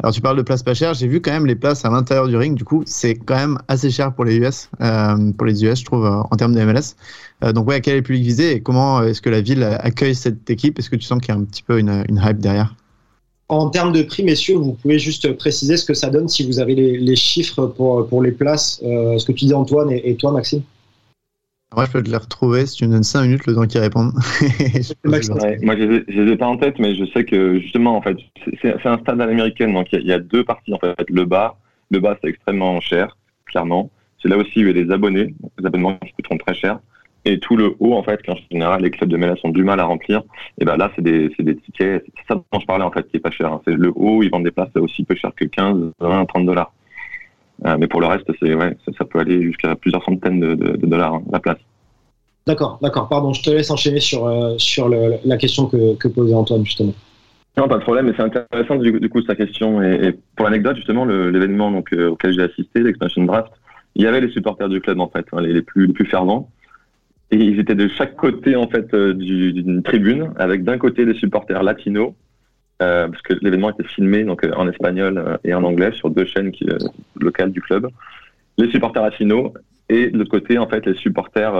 Alors 0.02 0.14
tu 0.14 0.22
parles 0.22 0.36
de 0.36 0.42
places 0.42 0.62
pas 0.62 0.72
chères, 0.72 0.94
j'ai 0.94 1.06
vu 1.06 1.20
quand 1.20 1.30
même 1.30 1.46
les 1.46 1.54
places 1.54 1.84
à 1.84 1.90
l'intérieur 1.90 2.26
du 2.26 2.36
ring, 2.36 2.56
du 2.56 2.64
coup 2.64 2.82
c'est 2.86 3.14
quand 3.14 3.36
même 3.36 3.58
assez 3.68 3.90
cher 3.90 4.14
pour 4.14 4.24
les 4.24 4.36
US, 4.36 4.70
euh, 4.80 5.32
pour 5.32 5.46
les 5.46 5.62
US 5.62 5.80
je 5.80 5.84
trouve 5.84 6.06
en 6.06 6.36
termes 6.36 6.54
de 6.54 6.64
MLS. 6.64 6.96
Euh, 7.44 7.52
donc 7.52 7.68
ouais, 7.68 7.80
quel 7.80 7.94
est 7.94 7.96
le 7.98 8.02
public 8.02 8.22
visé 8.22 8.52
et 8.52 8.60
comment 8.60 9.02
est-ce 9.02 9.20
que 9.20 9.28
la 9.28 9.42
ville 9.42 9.62
accueille 9.62 10.14
cette 10.14 10.48
équipe? 10.48 10.78
Est-ce 10.78 10.88
que 10.88 10.96
tu 10.96 11.04
sens 11.04 11.20
qu'il 11.20 11.34
y 11.34 11.36
a 11.36 11.40
un 11.40 11.44
petit 11.44 11.62
peu 11.62 11.78
une, 11.78 12.04
hype 12.10 12.38
derrière? 12.38 12.74
En 13.48 13.68
termes 13.68 13.92
de 13.92 14.02
prix, 14.02 14.22
messieurs, 14.22 14.56
vous 14.56 14.72
pouvez 14.72 14.98
juste 14.98 15.32
préciser 15.36 15.76
ce 15.76 15.84
que 15.84 15.94
ça 15.94 16.08
donne 16.08 16.28
si 16.28 16.46
vous 16.46 16.60
avez 16.60 16.74
les, 16.74 17.16
chiffres 17.16 17.66
pour, 17.66 18.06
pour 18.06 18.22
les 18.22 18.30
places, 18.30 18.80
euh, 18.84 19.18
ce 19.18 19.26
que 19.26 19.32
tu 19.32 19.46
dis 19.46 19.54
Antoine 19.54 19.90
et 19.90 20.14
toi 20.14 20.32
Maxime 20.32 20.62
Moi 21.74 21.84
je 21.84 21.92
peux 21.92 22.02
te 22.02 22.10
les 22.10 22.16
retrouver 22.16 22.66
si 22.66 22.78
tu 22.78 22.86
me 22.86 22.92
donnes 22.92 23.02
5 23.02 23.22
minutes 23.22 23.46
le 23.46 23.54
temps 23.54 23.66
qu'ils 23.66 23.80
répondent. 23.80 24.12
ouais, 25.04 25.58
moi 25.62 25.76
je 25.76 26.04
les 26.08 26.32
ai 26.32 26.36
pas 26.36 26.46
en 26.46 26.56
tête, 26.56 26.78
mais 26.78 26.96
je 26.96 27.04
sais 27.12 27.24
que 27.24 27.60
justement 27.60 27.96
en 27.96 28.02
fait 28.02 28.16
c'est 28.60 28.86
un 28.86 28.98
stade 28.98 29.20
à 29.20 29.26
l'américaine, 29.26 29.72
donc 29.72 29.92
il 29.92 30.00
y, 30.00 30.06
y, 30.06 30.12
a 30.12 30.18
deux 30.18 30.44
parties 30.44 30.74
en 30.74 30.78
fait. 30.78 30.96
Le 31.08 31.24
bas, 31.24 31.56
le 31.90 32.00
bas 32.00 32.18
c'est 32.22 32.30
extrêmement 32.30 32.80
cher, 32.80 33.16
clairement. 33.46 33.90
C'est 34.22 34.28
là 34.28 34.36
aussi 34.36 34.58
où 34.58 34.68
il 34.68 34.76
y 34.76 34.80
a 34.80 34.84
les 34.84 34.90
abonnés, 34.90 35.34
les 35.58 35.66
abonnements 35.66 35.96
qui 35.96 36.12
coûteront 36.12 36.38
très 36.38 36.54
cher. 36.54 36.80
Et 37.24 37.38
tout 37.38 37.56
le 37.56 37.74
haut, 37.80 37.94
en 37.94 38.02
fait, 38.02 38.22
qu'en 38.22 38.34
général, 38.50 38.82
les 38.82 38.90
clubs 38.90 39.10
de 39.10 39.16
MLS 39.16 39.36
ont 39.44 39.50
du 39.50 39.62
mal 39.62 39.78
à 39.78 39.84
remplir, 39.84 40.22
et 40.58 40.64
ben 40.64 40.76
là, 40.76 40.90
c'est 40.96 41.02
des, 41.02 41.28
des 41.38 41.56
tickets, 41.56 42.02
c'est 42.06 42.26
ça 42.26 42.34
dont 42.34 42.60
je 42.60 42.64
parlais, 42.64 42.84
en 42.84 42.90
fait, 42.90 43.06
qui 43.08 43.18
est 43.18 43.20
pas 43.20 43.30
cher. 43.30 43.52
Hein. 43.52 43.60
C'est 43.66 43.74
le 43.74 43.92
haut, 43.94 44.22
ils 44.22 44.30
vendent 44.30 44.44
des 44.44 44.50
places 44.50 44.74
aussi 44.76 45.04
peu 45.04 45.14
cher 45.14 45.32
que 45.36 45.44
15, 45.44 45.92
20, 46.00 46.24
30 46.24 46.46
dollars. 46.46 46.72
Euh, 47.66 47.76
mais 47.78 47.88
pour 47.88 48.00
le 48.00 48.06
reste, 48.06 48.30
c'est, 48.40 48.54
ouais, 48.54 48.76
ça, 48.84 48.92
ça, 48.98 49.04
peut 49.04 49.18
aller 49.18 49.42
jusqu'à 49.42 49.76
plusieurs 49.76 50.02
centaines 50.04 50.40
de, 50.40 50.54
de, 50.54 50.76
de 50.76 50.86
dollars, 50.86 51.14
hein, 51.14 51.22
la 51.30 51.40
place. 51.40 51.58
D'accord, 52.46 52.78
d'accord. 52.80 53.08
Pardon, 53.08 53.32
je 53.32 53.42
te 53.42 53.50
laisse 53.50 53.70
enchaîner 53.70 54.00
sur, 54.00 54.26
euh, 54.26 54.54
sur 54.58 54.88
le, 54.88 55.16
la 55.24 55.36
question 55.36 55.66
que, 55.66 55.94
que 55.96 56.08
posait 56.08 56.34
Antoine, 56.34 56.64
justement. 56.64 56.94
Non, 57.56 57.68
pas 57.68 57.78
de 57.78 57.82
problème, 57.82 58.06
mais 58.06 58.12
c'est 58.16 58.22
intéressant 58.22 58.76
du, 58.76 58.98
du, 58.98 59.08
coup 59.08 59.22
sa 59.22 59.34
question. 59.34 59.82
Et, 59.82 60.06
et 60.06 60.18
pour 60.36 60.46
l'anecdote, 60.46 60.76
justement, 60.76 61.04
l'événement 61.04 61.70
donc 61.70 61.92
euh, 61.92 62.10
auquel 62.10 62.32
j'ai 62.32 62.42
assisté, 62.42 62.80
l'expansion 62.80 63.24
draft, 63.24 63.52
il 63.94 64.02
y 64.02 64.06
avait 64.06 64.20
les 64.20 64.30
supporters 64.30 64.68
du 64.68 64.80
club 64.80 65.00
en 65.00 65.08
fait, 65.08 65.26
hein, 65.32 65.42
les, 65.42 65.52
les, 65.52 65.62
plus 65.62 65.86
les 65.86 65.92
plus 65.92 66.06
fervents. 66.06 66.48
Et 67.30 67.36
ils 67.36 67.60
étaient 67.60 67.74
de 67.74 67.88
chaque 67.88 68.16
côté 68.16 68.56
en 68.56 68.68
fait 68.68 68.92
euh, 68.94 69.12
d'une 69.12 69.82
tribune, 69.82 70.32
avec 70.36 70.64
d'un 70.64 70.78
côté 70.78 71.04
des 71.04 71.14
supporters 71.14 71.62
latinos, 71.62 72.12
euh, 72.82 73.08
parce 73.08 73.20
que 73.22 73.34
l'événement 73.42 73.70
était 73.70 73.84
filmé 73.84 74.24
donc 74.24 74.42
euh, 74.42 74.52
en 74.56 74.66
espagnol 74.66 75.18
euh, 75.18 75.36
et 75.44 75.52
en 75.52 75.64
anglais 75.64 75.92
sur 75.92 76.08
deux 76.08 76.24
chaînes 76.24 76.50
locales 77.20 77.52
du 77.52 77.60
club. 77.60 77.88
Les 78.56 78.70
supporters 78.70 79.02
latinos 79.02 79.52
et 79.90 80.08
de 80.08 80.16
l'autre 80.16 80.30
côté 80.30 80.56
en 80.56 80.66
fait 80.66 80.86
les 80.86 80.94
supporters, 80.94 81.52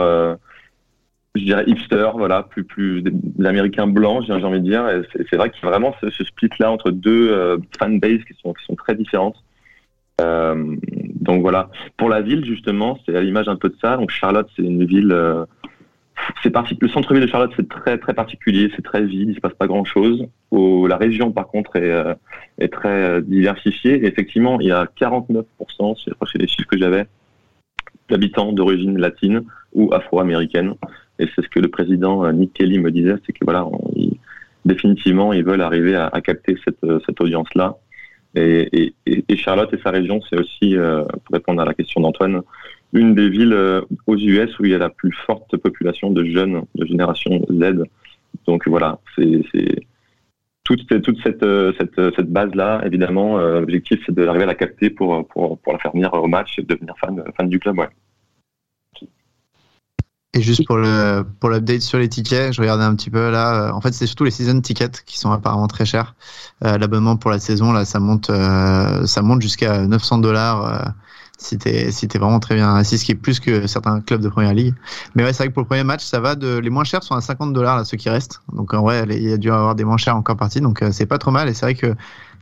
je 1.35 1.45
dirais 1.45 1.65
hipster, 1.67 2.11
voilà, 2.15 2.45
plus 2.45 2.65
plus 2.65 3.03
l'américain 3.39 3.87
blanc, 3.87 4.23
j'ai 4.23 4.33
envie 4.33 4.61
de 4.61 4.65
dire. 4.65 4.85
C'est 5.29 5.37
vrai 5.37 5.51
qu'il 5.51 5.63
y 5.63 5.67
a 5.67 5.71
vraiment 5.71 5.95
ce, 6.01 6.11
ce 6.11 6.25
split 6.25 6.51
là 6.59 6.71
entre 6.71 6.91
deux 6.91 7.59
fanbases 7.79 8.23
qui 8.25 8.35
sont 8.41 8.53
qui 8.53 8.65
sont 8.65 8.77
très 8.77 8.95
différentes. 8.95 9.43
donc 10.19 11.43
voilà. 11.43 11.71
Pour 11.97 12.09
la 12.09 12.21
ville 12.21 12.45
justement, 12.45 12.99
c'est 13.05 13.17
à 13.17 13.21
l'image 13.21 13.49
un 13.49 13.57
peu 13.57 13.69
de 13.69 13.77
ça. 13.81 13.97
Donc 13.97 14.11
Charlotte, 14.11 14.49
c'est 14.55 14.63
une 14.63 14.85
ville 14.85 15.15
c'est 16.43 16.51
parti... 16.51 16.77
Le 16.81 16.89
centre-ville 16.89 17.23
de 17.23 17.29
Charlotte, 17.29 17.53
c'est 17.57 17.69
très 17.69 17.99
très 17.99 18.15
particulier, 18.15 18.71
c'est 18.75 18.83
très 18.83 19.05
vide, 19.05 19.31
il 19.31 19.35
se 19.35 19.41
passe 19.41 19.55
pas 19.55 19.67
grand-chose. 19.67 20.27
La 20.53 20.97
région, 20.97 21.33
par 21.33 21.49
contre, 21.49 21.77
est, 21.77 21.91
euh, 21.91 22.15
est 22.59 22.73
très 22.73 22.89
euh, 22.89 23.21
diversifiée. 23.21 24.07
Effectivement, 24.07 24.61
il 24.61 24.69
y 24.69 24.73
a 24.73 24.87
49%, 25.01 25.45
c'est 26.05 26.39
les 26.39 26.47
chiffres 26.47 26.69
que 26.69 26.79
j'avais, 26.79 27.07
d'habitants 28.09 28.53
d'origine 28.53 28.99
latine 28.99 29.43
ou 29.73 29.93
afro-américaine. 29.93 30.75
Et 31.19 31.29
c'est 31.35 31.43
ce 31.43 31.49
que 31.49 31.61
le 31.61 31.69
président 31.69 32.25
euh, 32.25 32.33
Nick 32.33 32.55
Kelly 32.55 32.79
me 32.79 32.91
disait, 32.91 33.17
c'est 33.27 33.33
que 33.33 33.45
voilà, 33.45 33.67
définitivement, 34.65 35.33
ils 35.33 35.45
veulent 35.45 35.63
arriver 35.63 35.95
à, 35.95 36.07
à 36.07 36.21
capter 36.21 36.57
cette, 36.65 36.85
cette 37.07 37.21
audience-là. 37.21 37.77
Et, 38.35 38.95
et, 39.07 39.25
et, 39.29 39.37
Charlotte 39.37 39.73
et 39.75 39.79
sa 39.83 39.91
région, 39.91 40.21
c'est 40.29 40.39
aussi, 40.39 40.77
euh, 40.77 41.05
pour 41.05 41.33
répondre 41.33 41.61
à 41.61 41.65
la 41.65 41.75
question 41.75 42.01
d'Antoine, 42.01 42.43
une 42.93 43.15
des 43.15 43.29
villes 43.29 43.53
euh, 43.53 43.83
aux 44.07 44.17
US 44.17 44.59
où 44.59 44.65
il 44.65 44.73
y 44.73 44.75
a 44.75 44.79
la 44.79 44.91
plus 44.91 45.13
forte 45.27 45.57
population 45.57 46.11
de 46.11 46.25
jeunes 46.25 46.63
de 46.75 46.87
génération 46.87 47.45
Z. 47.51 47.85
Donc 48.47 48.67
voilà, 48.69 48.99
c'est 49.17 49.43
toute, 50.65 51.03
toute 51.03 51.21
cette, 51.23 51.43
euh, 51.43 51.73
cette, 51.79 52.15
cette 52.15 52.31
base-là, 52.31 52.83
évidemment, 52.85 53.39
euh, 53.39 53.61
l'objectif 53.61 54.01
c'est 54.07 54.15
d'arriver 54.15 54.45
à 54.45 54.47
la 54.47 54.55
capter 54.55 54.91
pour, 54.91 55.27
pour, 55.29 55.59
pour 55.59 55.73
la 55.73 55.79
faire 55.79 55.93
venir 55.93 56.13
au 56.15 56.29
match 56.29 56.59
et 56.59 56.63
devenir 56.63 56.95
fan, 56.99 57.23
fan 57.37 57.49
du 57.49 57.59
club. 57.59 57.79
Ouais. 57.79 57.89
Et 60.33 60.43
juste 60.43 60.65
pour 60.65 60.77
le 60.77 61.27
pour 61.41 61.51
l'update 61.51 61.81
sur 61.81 61.99
les 61.99 62.09
tickets, 62.09 62.53
je 62.53 62.61
regardais 62.61 62.85
un 62.85 62.95
petit 62.95 63.11
peu 63.11 63.31
là. 63.31 63.73
En 63.75 63.81
fait, 63.81 63.93
c'est 63.93 64.07
surtout 64.07 64.23
les 64.23 64.31
season 64.31 64.61
tickets 64.61 65.03
qui 65.05 65.19
sont 65.19 65.33
apparemment 65.33 65.67
très 65.67 65.85
chers. 65.85 66.15
Euh, 66.65 66.79
L'abonnement 66.79 67.17
pour 67.17 67.33
la 67.33 67.41
saison 67.41 67.73
là, 67.73 67.85
ça 67.85 67.99
monte 67.99 68.31
euh, 68.31 69.05
ça 69.07 69.23
monte 69.23 69.43
jusqu'à 69.43 69.87
900 69.87 70.19
dollars 70.19 70.95
si 71.37 71.59
t'es 71.59 71.91
si 71.91 72.07
es 72.07 72.19
vraiment 72.19 72.39
très 72.39 72.55
bien 72.55 72.75
assis, 72.77 72.99
ce 72.99 73.05
qui 73.05 73.13
est 73.13 73.17
plus 73.17 73.41
que 73.41 73.67
certains 73.67 74.01
clubs 74.01 74.21
de 74.21 74.29
première 74.29 74.55
ligue. 74.55 74.75
Mais 75.17 75.25
ouais, 75.25 75.33
c'est 75.33 75.39
vrai 75.39 75.49
que 75.49 75.55
pour 75.55 75.63
le 75.63 75.69
premier 75.69 75.85
match, 75.85 76.05
ça 76.05 76.21
va 76.21 76.37
de 76.37 76.59
les 76.59 76.71
moins 76.71 76.85
chers 76.85 77.03
sont 77.03 77.17
à 77.17 77.21
50 77.21 77.53
dollars 77.53 77.77
là 77.77 77.85
ceux 77.85 77.97
qui 77.97 78.09
restent. 78.09 78.41
Donc 78.53 78.73
en 78.73 78.83
vrai, 78.83 79.05
il 79.09 79.29
y 79.29 79.33
a 79.33 79.37
dû 79.37 79.51
avoir 79.51 79.75
des 79.75 79.85
moins 79.85 79.97
chers 79.97 80.17
encore 80.17 80.37
partis, 80.37 80.61
donc 80.61 80.85
c'est 80.93 81.07
pas 81.07 81.19
trop 81.19 81.33
mal. 81.33 81.49
Et 81.49 81.55
c'est 81.55 81.67
vrai 81.67 81.75
que 81.75 81.97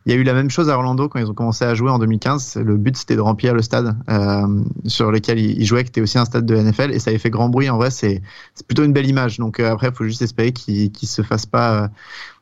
il 0.09 0.15
y 0.15 0.17
a 0.17 0.21
eu 0.21 0.25
la 0.25 0.33
même 0.33 0.49
chose 0.49 0.71
à 0.71 0.75
Orlando 0.75 1.07
quand 1.07 1.19
ils 1.19 1.31
ont 1.31 1.35
commencé 1.35 1.67
à 1.67 1.75
jouer 1.75 1.91
en 1.91 1.99
2015. 1.99 2.63
Le 2.65 2.79
but, 2.79 2.97
c'était 2.97 3.15
de 3.15 3.21
remplir 3.21 3.53
le 3.53 3.61
stade 3.61 3.95
euh, 4.09 4.65
sur 4.87 5.13
lequel 5.13 5.39
ils 5.39 5.67
jouaient, 5.67 5.85
qui 5.85 5.91
était 5.91 6.01
aussi 6.01 6.17
un 6.17 6.25
stade 6.25 6.47
de 6.47 6.57
NFL, 6.57 6.93
et 6.93 6.99
ça 6.99 7.11
avait 7.11 7.19
fait 7.19 7.29
grand 7.29 7.51
bruit. 7.51 7.69
En 7.69 7.77
vrai, 7.77 7.91
c'est 7.91 8.23
plutôt 8.67 8.85
une 8.85 8.95
belle 8.95 9.07
image. 9.07 9.37
Donc 9.39 9.61
euh, 9.61 9.71
après, 9.71 9.89
il 9.89 9.95
faut 9.95 10.05
juste 10.05 10.23
espérer 10.23 10.53
qu'ils 10.53 10.91
ne 10.91 11.07
se 11.07 11.21
fassent 11.21 11.45
pas 11.45 11.85
euh, 11.85 11.89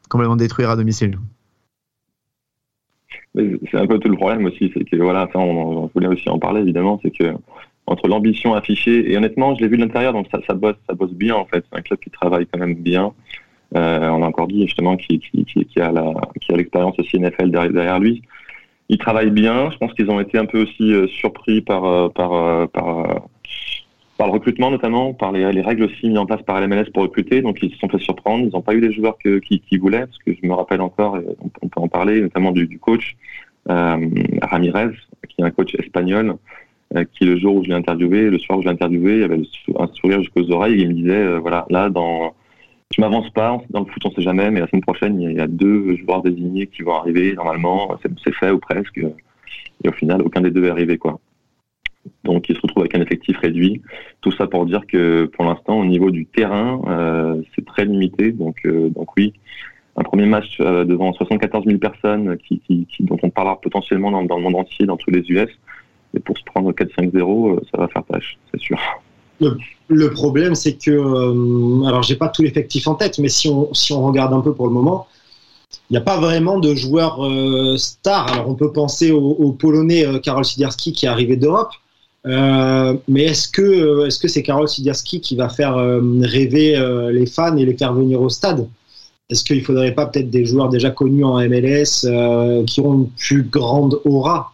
complètement 0.09 0.37
détruire 0.37 0.70
à 0.70 0.76
domicile. 0.76 1.18
C'est 3.35 3.79
un 3.79 3.87
peu 3.88 3.98
tout 3.98 4.11
le 4.11 4.16
problème 4.16 4.46
aussi, 4.46 4.70
c'est 4.72 4.85
que 4.85 4.96
voilà, 5.02 5.29
on, 5.35 5.90
voulait 5.92 6.07
aussi 6.07 6.29
en 6.29 6.38
parler 6.38 6.61
évidemment, 6.61 7.00
c'est 7.02 7.11
que 7.11 7.35
entre 7.87 8.07
l'ambition 8.07 8.55
affichée 8.55 9.11
et 9.11 9.16
honnêtement, 9.16 9.57
je 9.57 9.62
l'ai 9.62 9.68
vu 9.68 9.76
de 9.76 9.83
l'intérieur, 9.83 10.12
donc 10.12 10.29
ça, 10.31 10.38
ça 10.46 10.55
bosse, 10.55 10.76
ça 10.88 10.94
bosse 10.94 11.12
bien 11.12 11.35
en 11.35 11.46
fait. 11.46 11.64
C'est 11.68 11.79
un 11.79 11.83
club 11.83 11.98
qui 11.98 12.11
travaille 12.11 12.46
quand 12.46 12.61
même 12.61 12.76
bien. 12.76 13.12
Euh, 13.74 14.09
on 14.09 14.22
a 14.22 14.26
encore 14.26 14.46
dit 14.46 14.62
justement 14.66 14.96
qui, 14.96 15.20
a 15.81 16.57
l'expérience 16.57 16.98
aussi 16.98 17.18
NFL 17.18 17.50
derrière, 17.50 17.98
lui. 17.98 18.22
Ils 18.88 18.98
travaillent 18.98 19.31
bien. 19.31 19.70
Je 19.70 19.79
pense 19.79 19.92
qu'ils 19.94 20.11
ont 20.11 20.20
été 20.20 20.38
un 20.38 20.46
peu 20.46 20.62
aussi 20.62 20.92
euh, 20.92 21.09
surpris 21.09 21.64
euh, 21.68 22.09
par, 22.09 23.16
le 24.18 24.31
recrutement 24.33 24.70
notamment, 24.70 25.12
par 25.12 25.33
les, 25.33 25.61
règles 25.61 25.85
aussi 25.85 26.09
mises 26.09 26.18
en 26.18 26.26
place 26.26 26.42
par 26.42 26.61
LMLS 26.61 26.90
pour 26.92 27.02
recruter. 27.02 27.42
Donc 27.42 27.59
ils 27.62 27.72
se 27.72 27.79
sont 27.79 27.88
fait 27.88 27.98
surprendre. 27.98 28.44
Ils 28.44 28.52
n'ont 28.52 28.62
pas 28.62 28.74
eu 28.74 28.81
les 28.81 28.92
joueurs 28.92 29.18
qu'ils 29.18 29.81
voulaient, 29.81 30.07
parce 30.07 30.18
que 30.18 30.33
je 30.33 30.46
me 30.46 30.55
rappelle 30.55 30.81
encore, 30.81 31.18
on, 31.62 31.68
peut 31.68 31.81
en 31.81 31.88
parler, 31.88 32.20
notamment 32.20 32.52
du, 32.52 32.79
coach 32.79 33.16
Ramirez, 33.68 34.92
qui 35.29 35.40
est 35.40 35.44
un 35.44 35.50
coach 35.50 35.74
espagnol, 35.74 36.37
qui 37.12 37.24
le 37.24 37.37
jour 37.37 37.57
où 37.57 37.64
je 37.64 37.68
l'ai 37.68 37.74
interviewé, 37.74 38.31
le 38.31 38.38
soir 38.38 38.61
où 38.61 38.62
je 38.62 38.68
l'ai 38.68 38.72
interviewé, 38.72 39.16
il 39.16 39.22
avait 39.24 39.42
un 39.76 39.88
sourire 39.88 40.20
jusqu'aux 40.20 40.48
oreilles 40.52 40.81
et 40.81 40.83
il 40.85 40.88
me 40.88 40.94
disait, 40.94 41.38
voilà, 41.38 41.66
là 41.68 41.90
dans 41.90 42.33
je 42.94 43.01
m'avance 43.01 43.31
pas. 43.31 43.59
Dans 43.70 43.81
le 43.81 43.87
foot, 43.87 44.05
on 44.05 44.11
sait 44.11 44.22
jamais, 44.22 44.51
mais 44.51 44.61
la 44.61 44.68
semaine 44.68 44.83
prochaine, 44.83 45.20
il 45.20 45.33
y 45.33 45.40
a 45.40 45.46
deux 45.46 45.96
joueurs 45.96 46.22
désignés 46.22 46.66
qui 46.66 46.83
vont 46.83 46.94
arriver. 46.94 47.35
Normalement, 47.35 47.99
c'est 48.25 48.35
fait 48.35 48.51
ou 48.51 48.59
presque. 48.59 48.99
Et 49.85 49.88
au 49.88 49.92
final, 49.92 50.22
aucun 50.22 50.40
des 50.40 50.51
deux 50.51 50.64
est 50.64 50.70
arrivé, 50.70 50.96
quoi. 50.99 51.18
Donc, 52.25 52.49
il 52.49 52.57
se 52.57 52.61
retrouve 52.61 52.83
avec 52.83 52.94
un 52.94 53.03
effectif 53.03 53.37
réduit. 53.38 53.83
Tout 54.20 54.33
ça 54.33 54.46
pour 54.46 54.64
dire 54.66 54.87
que, 54.87 55.25
pour 55.25 55.44
l'instant, 55.44 55.79
au 55.79 55.85
niveau 55.85 56.11
du 56.11 56.27
terrain, 56.27 56.81
euh, 56.87 57.42
c'est 57.55 57.64
très 57.64 57.85
limité. 57.85 58.33
Donc, 58.33 58.59
euh, 58.64 58.88
donc 58.90 59.16
oui, 59.16 59.35
un 59.96 60.03
premier 60.05 60.27
match 60.27 60.59
euh, 60.61 60.85
devant 60.85 61.12
74 61.12 61.66
000 61.66 61.79
personnes, 61.79 62.37
qui, 62.38 62.61
qui, 62.61 62.87
dont 63.01 63.18
on 63.22 63.31
parlera 63.31 63.61
potentiellement 63.61 64.12
dans, 64.12 64.22
dans, 64.22 64.37
le 64.37 64.42
monde 64.42 64.57
entier, 64.57 64.87
dans 64.87 64.96
tous 64.96 65.11
les 65.11 65.29
US. 65.31 65.51
Et 66.14 66.20
pour 66.20 66.38
se 66.38 66.44
prendre 66.44 66.72
4-5-0, 66.72 67.61
ça 67.70 67.79
va 67.79 67.88
faire 67.88 68.05
tâche, 68.05 68.38
c'est 68.53 68.61
sûr. 68.61 68.79
Le, 69.40 70.11
problème, 70.11 70.55
c'est 70.55 70.75
que, 70.75 70.90
euh, 70.90 71.87
alors 71.87 72.03
j'ai 72.03 72.16
pas 72.16 72.29
tout 72.29 72.42
l'effectif 72.42 72.87
en 72.88 72.94
tête, 72.94 73.18
mais 73.18 73.29
si 73.29 73.49
on, 73.49 73.72
si 73.75 73.92
on 73.92 74.07
regarde 74.07 74.33
un 74.33 74.40
peu 74.40 74.55
pour 74.55 74.66
le 74.66 74.72
moment, 74.72 75.07
il 75.90 75.92
n'y 75.92 75.96
a 75.99 76.03
pas 76.03 76.18
vraiment 76.18 76.59
de 76.59 76.75
joueurs 76.75 77.25
euh, 77.25 77.77
stars. 77.77 78.33
Alors 78.33 78.49
on 78.49 78.55
peut 78.55 78.72
penser 78.72 79.11
au, 79.12 79.53
Polonais 79.53 80.07
euh, 80.07 80.18
Karol 80.18 80.44
Sidirski 80.44 80.92
qui 80.92 81.07
est 81.07 81.09
arrivé 81.09 81.37
d'Europe, 81.37 81.72
mais 82.25 83.25
est-ce 83.25 83.49
que 83.49 84.29
c'est 84.29 84.42
Karol 84.42 84.68
Sidirski 84.68 85.20
qui 85.20 85.37
va 85.37 85.49
faire 85.49 85.77
rêver 85.77 86.75
les 87.12 87.27
fans 87.27 87.57
et 87.57 87.64
les 87.64 87.77
faire 87.77 87.94
venir 87.94 88.20
au 88.20 88.29
stade? 88.29 88.66
Est-ce 89.31 89.44
qu'il 89.44 89.59
ne 89.59 89.62
faudrait 89.62 89.94
pas 89.94 90.07
peut-être 90.07 90.31
des 90.31 90.44
joueurs 90.44 90.68
déjà 90.68 90.90
connus 90.90 91.25
en 91.25 91.37
MLS 91.49 92.05
qui 92.66 92.81
ont 92.81 92.94
une 92.94 93.11
plus 93.11 93.44
grande 93.44 94.01
aura? 94.05 94.53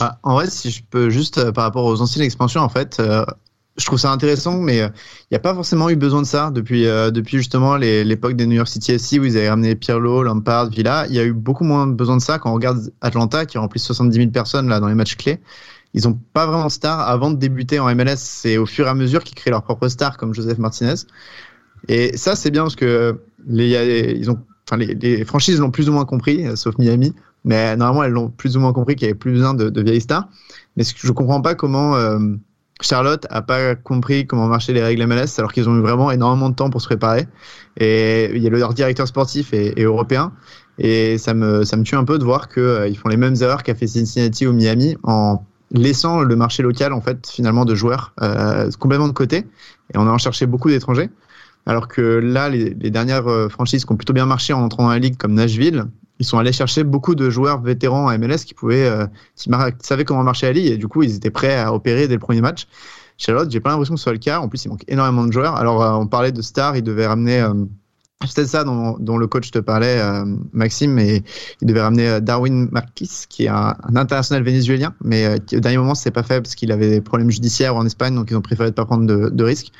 Ah, 0.00 0.16
en 0.22 0.34
vrai, 0.36 0.48
si 0.48 0.70
je 0.70 0.82
peux 0.88 1.10
juste 1.10 1.50
par 1.50 1.64
rapport 1.64 1.84
aux 1.84 2.00
anciennes 2.00 2.24
expansions, 2.24 2.62
en 2.62 2.70
fait, 2.70 3.02
je 3.76 3.86
trouve 3.86 3.98
ça 3.98 4.12
intéressant, 4.12 4.58
mais 4.58 4.76
il 4.76 4.80
euh, 4.82 4.88
n'y 5.30 5.36
a 5.36 5.40
pas 5.40 5.54
forcément 5.54 5.88
eu 5.88 5.96
besoin 5.96 6.20
de 6.20 6.26
ça 6.26 6.50
depuis, 6.50 6.86
euh, 6.86 7.10
depuis 7.10 7.38
justement 7.38 7.76
l'époque 7.76 8.34
des 8.34 8.46
New 8.46 8.56
York 8.56 8.68
City 8.68 8.98
SC 8.98 9.18
où 9.18 9.24
ils 9.24 9.36
avaient 9.36 9.48
ramené 9.48 9.74
Pirlo, 9.74 10.22
Lampard, 10.22 10.68
Villa. 10.68 11.06
Il 11.08 11.14
y 11.14 11.18
a 11.18 11.24
eu 11.24 11.32
beaucoup 11.32 11.64
moins 11.64 11.86
besoin 11.86 12.16
de 12.16 12.22
ça 12.22 12.38
quand 12.38 12.50
on 12.50 12.54
regarde 12.54 12.92
Atlanta 13.00 13.46
qui 13.46 13.56
remplit 13.56 13.80
70 13.80 14.14
000 14.14 14.30
personnes 14.30 14.68
là 14.68 14.78
dans 14.78 14.88
les 14.88 14.94
matchs 14.94 15.16
clés. 15.16 15.40
Ils 15.94 16.04
n'ont 16.04 16.18
pas 16.32 16.46
vraiment 16.46 16.66
de 16.66 16.70
stars 16.70 17.00
avant 17.00 17.30
de 17.30 17.36
débuter 17.36 17.78
en 17.78 17.94
MLS. 17.94 18.16
C'est 18.16 18.58
au 18.58 18.66
fur 18.66 18.86
et 18.86 18.90
à 18.90 18.94
mesure 18.94 19.24
qu'ils 19.24 19.36
créent 19.36 19.50
leurs 19.50 19.62
propres 19.62 19.88
stars 19.88 20.16
comme 20.18 20.34
Joseph 20.34 20.58
Martinez. 20.58 20.94
Et 21.88 22.16
ça, 22.16 22.36
c'est 22.36 22.50
bien 22.50 22.62
parce 22.62 22.76
que 22.76 23.20
les, 23.46 24.14
ils 24.16 24.30
ont, 24.30 24.38
enfin, 24.68 24.76
les, 24.76 25.24
franchises 25.24 25.58
l'ont 25.58 25.70
plus 25.70 25.88
ou 25.88 25.92
moins 25.92 26.04
compris, 26.04 26.46
euh, 26.46 26.56
sauf 26.56 26.76
Miami. 26.78 27.14
Mais 27.44 27.76
normalement, 27.76 28.04
elles 28.04 28.12
l'ont 28.12 28.28
plus 28.28 28.56
ou 28.56 28.60
moins 28.60 28.72
compris 28.72 28.96
qu'il 28.96 29.06
y 29.06 29.10
avait 29.10 29.18
plus 29.18 29.32
besoin 29.32 29.54
de, 29.54 29.82
vieilles 29.82 30.00
stars. 30.00 30.28
Mais 30.76 30.84
je 30.84 31.12
comprends 31.12 31.40
pas 31.40 31.54
comment 31.54 31.96
Charlotte 32.82 33.26
a 33.30 33.42
pas 33.42 33.74
compris 33.74 34.26
comment 34.26 34.46
marchaient 34.46 34.72
les 34.72 34.82
règles 34.82 35.06
MLS 35.06 35.38
alors 35.38 35.52
qu'ils 35.52 35.68
ont 35.68 35.76
eu 35.76 35.80
vraiment 35.80 36.10
énormément 36.10 36.50
de 36.50 36.54
temps 36.54 36.70
pour 36.70 36.80
se 36.80 36.86
préparer. 36.86 37.26
Et 37.78 38.30
il 38.34 38.42
y 38.42 38.46
a 38.46 38.50
leur 38.50 38.74
directeur 38.74 39.06
sportif 39.06 39.52
et, 39.52 39.82
européen. 39.82 40.32
Et 40.78 41.18
ça 41.18 41.34
me, 41.34 41.64
ça 41.64 41.76
me 41.76 41.82
tue 41.82 41.96
un 41.96 42.04
peu 42.04 42.18
de 42.18 42.24
voir 42.24 42.48
qu'ils 42.48 42.62
euh, 42.62 42.94
font 42.94 43.08
les 43.08 43.16
mêmes 43.16 43.36
erreurs 43.40 43.62
qu'a 43.62 43.74
fait 43.74 43.86
Cincinnati 43.86 44.46
ou 44.46 44.52
Miami 44.52 44.96
en 45.02 45.44
laissant 45.70 46.22
le 46.22 46.36
marché 46.36 46.62
local 46.62 46.92
en 46.92 47.00
fait 47.00 47.26
finalement 47.26 47.64
de 47.64 47.74
joueurs 47.74 48.12
euh, 48.22 48.70
complètement 48.78 49.08
de 49.08 49.12
côté. 49.12 49.46
Et 49.94 49.98
on 49.98 50.06
a 50.06 50.10
en 50.10 50.18
cherché 50.18 50.46
beaucoup 50.46 50.70
d'étrangers. 50.70 51.10
Alors 51.66 51.88
que 51.88 52.00
là, 52.00 52.48
les, 52.48 52.74
dernières 52.74 53.28
euh, 53.28 53.48
franchises 53.48 53.84
qui 53.84 53.92
ont 53.92 53.96
plutôt 53.96 54.12
bien 54.12 54.26
marché 54.26 54.52
en 54.52 54.62
entrant 54.62 54.84
dans 54.84 54.90
la 54.90 54.98
ligue 54.98 55.16
comme 55.16 55.34
Nashville, 55.34 55.86
ils 56.22 56.24
sont 56.24 56.38
allés 56.38 56.52
chercher 56.52 56.84
beaucoup 56.84 57.16
de 57.16 57.30
joueurs 57.30 57.60
vétérans 57.60 58.06
à 58.06 58.16
MLS 58.16 58.44
qui 58.46 58.54
pouvaient, 58.54 58.86
euh, 58.86 59.06
qui 59.34 59.50
savaient 59.80 60.04
comment 60.04 60.22
marcher 60.22 60.46
la 60.46 60.52
ligue 60.52 60.66
et 60.66 60.76
du 60.76 60.86
coup 60.86 61.02
ils 61.02 61.16
étaient 61.16 61.32
prêts 61.32 61.58
à 61.58 61.74
opérer 61.74 62.06
dès 62.06 62.14
le 62.14 62.20
premier 62.20 62.40
match. 62.40 62.68
Charlotte, 63.18 63.50
j'ai 63.50 63.58
pas 63.58 63.70
l'impression 63.70 63.94
que 63.94 63.98
ce 63.98 64.04
soit 64.04 64.12
le 64.12 64.20
cas. 64.20 64.38
En 64.38 64.48
plus, 64.48 64.64
il 64.64 64.68
manque 64.68 64.84
énormément 64.86 65.24
de 65.24 65.32
joueurs. 65.32 65.56
Alors, 65.56 65.82
euh, 65.82 65.92
on 65.92 66.06
parlait 66.06 66.30
de 66.30 66.40
stars, 66.40 66.76
ils 66.76 66.82
devaient 66.82 67.06
ramener. 67.06 67.40
Euh, 67.40 67.52
c'était 68.24 68.46
ça 68.46 68.62
dont, 68.62 69.18
le 69.18 69.26
coach 69.26 69.50
te 69.50 69.58
parlait, 69.58 70.00
Maxime, 70.52 70.96
et 71.00 71.24
il 71.60 71.66
devait 71.66 71.82
ramener 71.82 72.20
Darwin 72.20 72.68
Marquis, 72.70 73.24
qui 73.28 73.46
est 73.46 73.48
un, 73.48 73.74
international 73.96 74.44
vénézuélien, 74.44 74.94
mais 75.02 75.40
au 75.52 75.58
dernier 75.58 75.78
moment, 75.78 75.96
c'est 75.96 76.12
pas 76.12 76.22
fait 76.22 76.40
parce 76.40 76.54
qu'il 76.54 76.70
avait 76.70 76.88
des 76.88 77.00
problèmes 77.00 77.32
judiciaires 77.32 77.74
en 77.74 77.84
Espagne, 77.84 78.14
donc 78.14 78.30
ils 78.30 78.36
ont 78.36 78.40
préféré 78.40 78.68
ne 78.68 78.74
pas 78.74 78.84
prendre 78.84 79.06
de, 79.06 79.28
de 79.28 79.42
risques. 79.44 79.72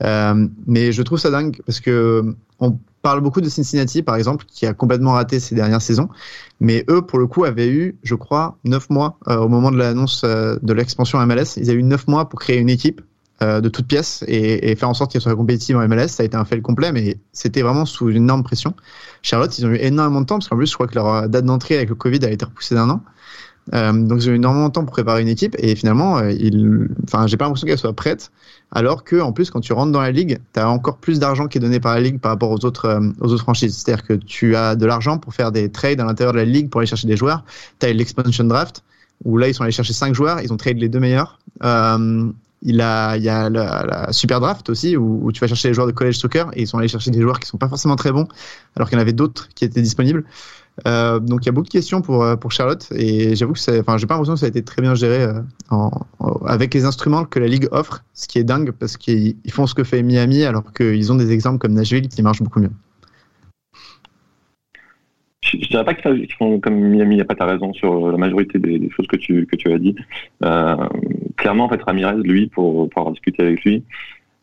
Mais 0.00 0.92
je 0.92 1.02
trouve 1.02 1.18
ça 1.18 1.30
dingue 1.30 1.60
parce 1.66 1.80
que 1.80 2.34
on 2.60 2.78
parle 3.04 3.20
beaucoup 3.20 3.42
de 3.42 3.48
Cincinnati, 3.48 4.02
par 4.02 4.16
exemple, 4.16 4.46
qui 4.48 4.66
a 4.66 4.72
complètement 4.72 5.12
raté 5.12 5.38
ces 5.38 5.54
dernières 5.54 5.82
saisons. 5.82 6.08
Mais 6.58 6.84
eux, 6.88 7.02
pour 7.02 7.18
le 7.18 7.26
coup, 7.26 7.44
avaient 7.44 7.68
eu, 7.68 7.96
je 8.02 8.14
crois, 8.14 8.56
9 8.64 8.90
mois 8.90 9.18
euh, 9.28 9.36
au 9.36 9.48
moment 9.48 9.70
de 9.70 9.76
l'annonce 9.76 10.22
euh, 10.24 10.56
de 10.62 10.72
l'expansion 10.72 11.24
MLS. 11.24 11.58
Ils 11.58 11.70
avaient 11.70 11.80
eu 11.80 11.84
9 11.84 12.08
mois 12.08 12.28
pour 12.28 12.40
créer 12.40 12.58
une 12.58 12.70
équipe 12.70 13.02
euh, 13.42 13.60
de 13.60 13.68
toutes 13.68 13.86
pièces 13.86 14.24
et, 14.26 14.74
faire 14.74 14.88
en 14.88 14.94
sorte 14.94 15.12
qu'elle 15.12 15.20
soit 15.20 15.36
compétitive 15.36 15.76
en 15.76 15.86
MLS. 15.86 16.08
Ça 16.08 16.22
a 16.22 16.26
été 16.26 16.36
un 16.36 16.46
fait 16.46 16.60
complet, 16.62 16.92
mais 16.92 17.18
c'était 17.32 17.60
vraiment 17.60 17.84
sous 17.84 18.08
une 18.08 18.16
énorme 18.16 18.42
pression. 18.42 18.74
Charlotte, 19.20 19.56
ils 19.58 19.66
ont 19.66 19.70
eu 19.70 19.76
énormément 19.76 20.22
de 20.22 20.26
temps, 20.26 20.38
parce 20.38 20.48
qu'en 20.48 20.56
plus, 20.56 20.68
je 20.68 20.74
crois 20.74 20.86
que 20.86 20.94
leur 20.94 21.28
date 21.28 21.44
d'entrée 21.44 21.76
avec 21.76 21.90
le 21.90 21.94
Covid 21.94 22.24
a 22.24 22.30
été 22.30 22.46
repoussée 22.46 22.74
d'un 22.74 22.88
an. 22.88 23.02
Euh, 23.72 23.92
donc 23.92 24.18
ont 24.18 24.26
eu 24.26 24.34
énormément 24.34 24.68
de 24.68 24.72
temps 24.72 24.84
pour 24.84 24.92
préparer 24.92 25.22
une 25.22 25.28
équipe 25.28 25.56
et 25.58 25.74
finalement, 25.74 26.18
euh, 26.18 26.86
enfin, 27.04 27.26
j'ai 27.26 27.36
pas 27.36 27.46
l'impression 27.46 27.66
qu'elle 27.66 27.78
soit 27.78 27.94
prête. 27.94 28.30
Alors 28.70 29.04
que 29.04 29.20
en 29.20 29.32
plus, 29.32 29.50
quand 29.50 29.60
tu 29.60 29.72
rentres 29.72 29.92
dans 29.92 30.00
la 30.00 30.10
ligue, 30.10 30.38
tu 30.52 30.60
as 30.60 30.68
encore 30.68 30.98
plus 30.98 31.18
d'argent 31.18 31.46
qui 31.46 31.58
est 31.58 31.60
donné 31.60 31.80
par 31.80 31.94
la 31.94 32.00
ligue 32.00 32.20
par 32.20 32.32
rapport 32.32 32.50
aux 32.50 32.64
autres 32.64 32.86
euh, 32.86 33.00
aux 33.20 33.32
autres 33.32 33.42
franchises. 33.42 33.76
C'est-à-dire 33.76 34.04
que 34.04 34.14
tu 34.14 34.56
as 34.56 34.76
de 34.76 34.84
l'argent 34.84 35.18
pour 35.18 35.32
faire 35.32 35.52
des 35.52 35.70
trades 35.70 36.00
à 36.00 36.04
l'intérieur 36.04 36.32
de 36.32 36.38
la 36.38 36.44
ligue 36.44 36.68
pour 36.68 36.80
aller 36.80 36.86
chercher 36.86 37.06
des 37.06 37.16
joueurs. 37.16 37.44
Tu 37.78 37.86
as 37.86 37.92
l'expansion 37.92 38.44
draft 38.44 38.82
où 39.24 39.38
là 39.38 39.48
ils 39.48 39.54
sont 39.54 39.62
allés 39.62 39.72
chercher 39.72 39.92
cinq 39.92 40.14
joueurs, 40.14 40.40
ils 40.40 40.52
ont 40.52 40.56
trade 40.56 40.78
les 40.78 40.88
deux 40.88 41.00
meilleurs. 41.00 41.38
Euh, 41.62 42.30
il, 42.62 42.80
a, 42.80 43.16
il 43.16 43.22
y 43.22 43.28
a 43.28 43.48
la, 43.50 44.12
super 44.12 44.40
draft 44.40 44.68
aussi 44.70 44.96
où, 44.96 45.20
où, 45.24 45.32
tu 45.32 45.40
vas 45.40 45.46
chercher 45.46 45.68
les 45.68 45.74
joueurs 45.74 45.86
de 45.86 45.92
college 45.92 46.16
soccer 46.16 46.50
et 46.54 46.62
ils 46.62 46.66
sont 46.66 46.78
allés 46.78 46.88
chercher 46.88 47.10
des 47.10 47.20
joueurs 47.20 47.38
qui 47.38 47.46
sont 47.46 47.58
pas 47.58 47.68
forcément 47.68 47.96
très 47.96 48.10
bons 48.10 48.26
alors 48.74 48.88
qu'il 48.88 48.96
y 48.96 48.98
en 48.98 49.02
avait 49.02 49.12
d'autres 49.12 49.48
qui 49.54 49.64
étaient 49.64 49.82
disponibles. 49.82 50.24
Euh, 50.86 51.20
donc 51.20 51.44
il 51.44 51.46
y 51.46 51.48
a 51.48 51.52
beaucoup 51.52 51.66
de 51.66 51.72
questions 51.72 52.02
pour, 52.02 52.24
euh, 52.24 52.36
pour 52.36 52.50
Charlotte 52.50 52.88
et 52.96 53.36
j'avoue 53.36 53.52
que 53.52 53.60
c'est, 53.60 53.78
enfin, 53.78 53.96
j'ai 53.96 54.06
pas 54.06 54.14
l'impression 54.14 54.34
que 54.34 54.40
ça 54.40 54.46
a 54.46 54.48
été 54.48 54.64
très 54.64 54.82
bien 54.82 54.94
géré 54.94 55.22
euh, 55.22 55.88
avec 56.46 56.74
les 56.74 56.84
instruments 56.84 57.24
que 57.24 57.38
la 57.38 57.46
ligue 57.46 57.68
offre, 57.70 58.04
ce 58.12 58.26
qui 58.26 58.38
est 58.38 58.44
dingue 58.44 58.72
parce 58.72 58.96
qu'ils 58.96 59.36
font 59.50 59.66
ce 59.66 59.74
que 59.74 59.84
fait 59.84 60.02
Miami 60.02 60.42
alors 60.44 60.72
qu'ils 60.72 61.12
ont 61.12 61.16
des 61.16 61.32
exemples 61.32 61.58
comme 61.58 61.74
Nashville 61.74 62.08
qui 62.08 62.22
marchent 62.22 62.42
beaucoup 62.42 62.60
mieux. 62.60 62.72
Je, 65.42 65.58
ne 65.58 65.62
dirais 65.62 65.84
pas 65.84 65.94
qu'ils 65.94 66.32
font 66.32 66.58
comme 66.58 66.74
Miami, 66.74 67.14
il 67.14 67.18
n'y 67.18 67.22
a 67.22 67.26
pas 67.26 67.36
ta 67.36 67.44
raison 67.44 67.72
sur 67.74 68.10
la 68.10 68.18
majorité 68.18 68.58
des, 68.58 68.90
choses 68.90 69.06
que 69.06 69.16
tu, 69.16 69.46
que 69.46 69.54
tu 69.54 69.70
as 69.72 69.78
dit. 69.78 69.94
clairement, 71.36 71.66
en 71.66 71.68
fait, 71.68 71.82
Ramirez, 71.82 72.16
lui, 72.16 72.48
pour, 72.48 72.88
avoir 72.96 73.12
discuté 73.12 73.42
avec 73.42 73.62
lui, 73.62 73.84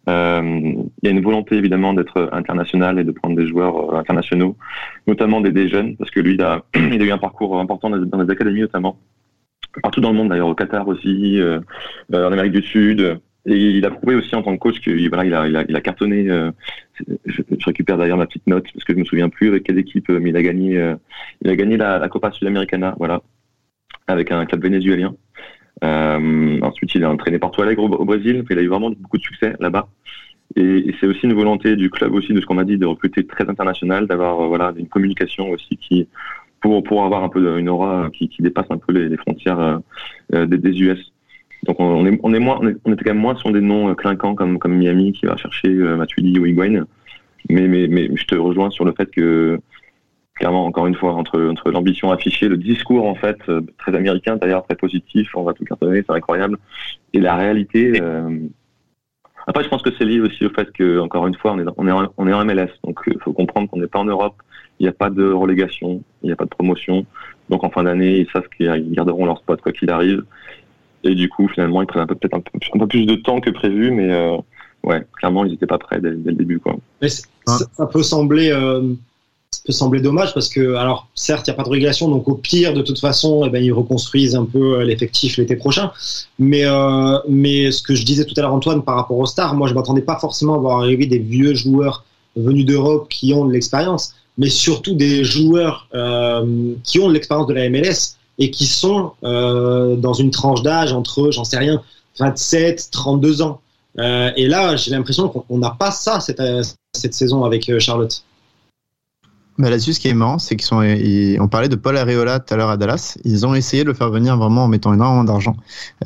il 0.08 0.90
y 1.04 1.08
a 1.08 1.12
une 1.12 1.22
volonté 1.22 1.56
évidemment 1.56 1.94
d'être 1.94 2.30
international 2.32 3.00
et 3.00 3.04
de 3.04 3.12
prendre 3.12 3.36
des 3.36 3.48
joueurs 3.48 3.94
euh, 3.94 4.00
internationaux, 4.00 4.58
notamment 5.08 5.42
des, 5.42 5.68
jeunes, 5.68 5.96
parce 5.96 6.12
que 6.12 6.20
lui, 6.20 6.34
il 6.34 6.42
a, 6.42 6.64
il 6.76 7.02
a 7.02 7.06
eu 7.06 7.12
un 7.12 7.18
parcours 7.18 7.60
important 7.60 7.90
dans 7.90 8.22
les, 8.22 8.32
académies 8.32 8.62
notamment, 8.62 8.98
partout 9.82 10.02
dans 10.02 10.12
le 10.12 10.18
monde 10.18 10.30
d'ailleurs, 10.30 10.48
au 10.48 10.56
Qatar 10.56 10.88
aussi, 10.88 11.40
euh, 11.40 11.60
en 12.12 12.32
Amérique 12.32 12.54
du 12.54 12.64
Sud. 12.64 13.20
Et 13.48 13.58
il 13.58 13.86
a 13.88 13.90
prouvé 13.90 14.14
aussi 14.14 14.36
en 14.36 14.44
tant 14.44 14.54
que 14.54 14.60
coach 14.60 14.80
qu'il 14.82 15.10
voilà, 15.10 15.26
il 15.26 15.34
a, 15.34 15.48
il 15.48 15.56
a, 15.56 15.66
il 15.68 15.76
a 15.76 15.82
cartonné. 15.82 16.28
je, 17.26 17.42
récupère 17.66 17.98
d'ailleurs 17.98 18.18
ma 18.18 18.28
petite 18.28 18.46
note 18.46 18.68
parce 18.72 18.86
que 18.86 18.94
je 18.94 19.00
me 19.00 19.04
souviens 19.04 19.30
plus 19.30 19.48
avec 19.48 19.64
quelle 19.64 19.80
équipe, 19.80 20.10
mais 20.10 20.30
il 20.30 20.38
a 20.38 20.44
gagné, 20.44 20.94
il 21.42 21.50
a 21.50 21.56
gagné 21.56 21.76
la, 21.76 21.98
la 21.98 22.08
Copa 22.08 22.32
Sudamericana, 22.32 22.94
voilà, 23.00 23.24
avec 24.06 24.32
un 24.32 24.46
club 24.46 24.62
vénézuélien. 24.62 25.16
Ensuite, 25.82 26.96
il 26.96 27.04
est 27.04 27.06
entraîné 27.06 27.40
par 27.40 27.52
Alegre 27.60 27.84
au, 27.84 27.90
au 27.90 28.06
Brésil. 28.06 28.44
Il 28.50 28.60
a 28.60 28.62
eu 28.62 28.68
vraiment 28.68 28.92
beaucoup 28.92 29.18
de 29.18 29.24
succès 29.24 29.56
là-bas. 29.60 29.88
Et, 30.56 30.94
c'est 31.00 31.08
aussi 31.08 31.22
une 31.24 31.34
volonté 31.34 31.76
du 31.76 31.90
club 31.90 32.14
aussi, 32.14 32.34
de 32.34 32.42
ce 32.42 32.46
qu'on 32.46 32.58
a 32.58 32.64
dit, 32.64 32.78
de 32.78 32.86
recruter 32.86 33.26
très 33.26 33.50
international, 33.50 34.08
d'avoir 34.08 34.48
voilà 34.48 34.74
une 34.76 34.88
communication 34.88 35.50
aussi 35.50 35.78
qui 35.78 36.08
pour 36.62 36.84
pour 36.84 37.04
avoir 37.04 37.24
un 37.24 37.30
peu 37.30 37.58
une 37.58 37.70
aura 37.70 38.10
qui, 38.12 38.28
qui 38.30 38.42
dépasse 38.42 38.68
un 38.70 38.78
peu 38.78 38.94
les, 38.94 39.18
frontières 39.18 39.80
des, 40.32 40.46
des, 40.46 40.82
US. 40.82 41.12
Donc 41.64 41.80
on 41.80 42.06
est 42.06 42.20
on 42.24 42.34
est 42.34 42.40
moins 42.40 42.60
on, 42.86 42.94
était 42.94 43.04
quand 43.04 43.14
même 43.14 43.22
moins 43.22 43.36
sur 43.36 43.52
des 43.52 43.62
noms 43.62 43.94
clinquants 43.96 44.36
comme 44.36 44.60
comme 44.60 44.76
Miami 44.76 45.14
qui 45.14 45.26
va 45.26 45.38
chercher 45.38 45.70
Matuidi 45.70 46.38
ou 46.40 46.46
Higuain. 46.46 46.86
Mais, 47.50 47.68
mais 47.68 47.88
mais 47.88 48.10
je 48.16 48.26
te 48.26 48.36
rejoins 48.36 48.70
sur 48.70 48.86
le 48.86 48.92
fait 48.92 49.10
que 49.10 49.60
clairement, 50.42 50.66
encore 50.66 50.88
une 50.88 50.96
fois, 50.96 51.14
entre, 51.14 51.40
entre 51.40 51.70
l'ambition 51.70 52.12
affichée, 52.12 52.48
le 52.48 52.58
discours 52.58 53.08
en 53.08 53.14
fait 53.14 53.38
euh, 53.48 53.62
très 53.78 53.96
américain 53.96 54.38
d'ailleurs, 54.38 54.64
très 54.66 54.76
positif, 54.76 55.30
on 55.36 55.44
va 55.44 55.54
tout 55.54 55.64
cartonner, 55.66 56.04
c'est 56.04 56.16
incroyable, 56.16 56.58
et 57.14 57.20
la 57.20 57.36
réalité. 57.36 58.02
Euh... 58.02 58.40
Après, 59.46 59.64
je 59.64 59.70
pense 59.70 59.84
que 59.84 59.92
c'est 59.98 60.06
lié 60.06 60.20
aussi 60.20 60.44
au 60.46 60.50
fait 60.50 60.72
que, 60.72 61.00
encore 61.00 61.28
une 61.28 61.36
fois, 61.36 61.54
on 61.54 61.60
est, 61.60 61.66
on 61.78 61.88
est, 61.88 61.92
en, 61.92 62.08
on 62.18 62.28
est 62.28 62.34
en 62.34 62.44
MLS, 62.44 62.72
donc 62.84 63.00
il 63.06 63.14
euh, 63.14 63.20
faut 63.24 63.34
comprendre 63.34 63.70
qu'on 63.70 63.80
n'est 63.80 63.88
pas 63.88 64.00
en 64.00 64.06
Europe, 64.06 64.34
il 64.80 64.84
n'y 64.84 64.90
a 64.90 64.94
pas 64.94 65.12
de 65.12 65.32
relégation, 65.32 66.02
il 66.24 66.28
n'y 66.28 66.32
a 66.32 66.36
pas 66.36 66.46
de 66.46 66.50
promotion, 66.50 67.06
donc 67.50 67.64
en 67.64 67.70
fin 67.70 67.84
d'année, 67.84 68.18
ils 68.22 68.30
savent 68.32 68.50
qu'ils 68.58 68.94
garderont 68.94 69.28
leur 69.28 69.38
spot 69.38 69.62
quoi 69.62 69.72
qu'il 69.72 69.92
arrive, 69.92 70.24
et 71.04 71.14
du 71.14 71.30
coup, 71.30 71.48
finalement, 71.50 71.84
ils 71.84 71.88
prennent 71.88 72.08
peut-être 72.08 72.34
un, 72.36 72.42
peu 72.80 72.88
plus 72.88 73.06
de 73.06 73.14
temps 73.14 73.42
que 73.42 73.52
prévu, 73.52 73.92
mais 73.92 74.12
euh, 74.12 74.38
ouais, 74.82 75.06
clairement, 75.20 75.46
ils 75.46 75.52
n'étaient 75.52 75.68
pas 75.68 75.78
prêts 75.78 76.02
dès, 76.02 76.10
le 76.10 76.34
début, 76.34 76.60
quoi. 76.60 76.78
Mais 77.00 77.10
ça, 77.10 77.86
peut 77.86 78.02
sembler 78.02 78.52
peut 79.66 79.74
sembler 79.74 80.02
dommage 80.02 80.34
parce 80.34 80.50
que, 80.50 80.76
alors, 80.76 81.08
certes, 81.14 81.48
il 81.48 81.52
n'y 81.52 81.54
a 81.54 81.58
pas 81.58 81.64
de 81.64 81.70
régulation, 81.70 82.08
donc 82.10 82.28
au 82.28 82.36
pire, 82.36 82.74
de 82.74 82.82
toute 82.82 83.00
façon, 83.00 83.44
eh 83.46 83.50
ben, 83.50 83.64
ils 83.64 83.72
reconstruisent 83.72 84.36
un 84.36 84.46
peu 84.46 84.80
euh, 84.80 84.84
l'effectif 84.84 85.38
l'été 85.38 85.56
prochain. 85.56 85.92
Mais, 86.40 86.66
euh, 86.66 87.18
mais 87.28 87.72
ce 87.72 87.82
que 87.82 87.94
je 87.94 88.04
disais 88.04 88.26
tout 88.26 88.34
à 88.38 88.42
l'heure, 88.42 88.54
Antoine, 88.54 88.84
par 88.84 88.96
rapport 88.96 89.18
aux 89.18 89.26
stars, 89.26 89.54
moi, 89.56 89.68
je 89.68 89.74
m'attendais 89.74 90.02
pas 90.02 90.18
forcément 90.20 90.56
à 90.56 90.58
voir 90.58 90.80
arriver 90.80 91.06
des 91.06 91.20
vieux 91.20 91.54
joueurs 91.54 92.06
venus 92.36 92.66
d'Europe 92.66 93.08
qui 93.10 93.34
ont 93.34 93.46
de 93.46 93.52
l'expérience, 93.52 94.14
mais 94.38 94.50
surtout 94.50 94.96
des 94.96 95.24
joueurs 95.24 95.88
euh, 95.94 96.74
qui 96.84 97.00
ont 97.00 97.10
de 97.10 97.14
l'expérience 97.14 97.48
de 97.48 97.54
la 97.54 97.70
MLS 97.70 98.16
et 98.40 98.50
qui 98.50 98.66
sont 98.66 99.12
dans 99.22 100.14
une 100.14 100.32
tranche 100.32 100.64
d'âge 100.64 100.94
entre, 100.94 101.30
j'en 101.30 101.44
sais 101.44 101.58
rien, 101.58 101.84
27, 102.18 102.90
32 102.90 103.44
ans. 103.44 103.60
Et 104.00 104.48
là, 104.48 104.76
j'ai 104.78 104.90
l'impression 104.90 105.28
qu'on 105.28 105.58
n'a 105.60 105.70
pas 105.78 105.92
ça 105.92 106.20
cette 106.22 107.14
saison 107.14 107.44
avec 107.44 107.78
Charlotte. 107.80 108.24
Bah 109.62 109.70
Là-dessus, 109.70 109.94
ce 109.94 110.00
qui 110.00 110.08
est 110.08 110.16
marrant, 110.16 110.40
c'est 110.40 110.56
qu'ils 110.56 110.66
sont, 110.66 110.82
on 110.82 111.48
parlait 111.48 111.70
de 111.70 111.76
Paul 111.76 111.96
Areola 111.96 112.40
tout 112.40 112.52
à 112.52 112.58
l'heure 112.58 112.72
à 112.72 112.78
Dallas. 112.78 113.20
Ils 113.26 113.46
ont 113.46 113.54
essayé 113.54 113.84
de 113.84 113.90
le 113.90 113.94
faire 113.94 114.10
venir 114.10 114.36
vraiment 114.36 114.64
en 114.64 114.68
mettant 114.68 114.92
énormément 114.92 115.24
d'argent, 115.24 115.56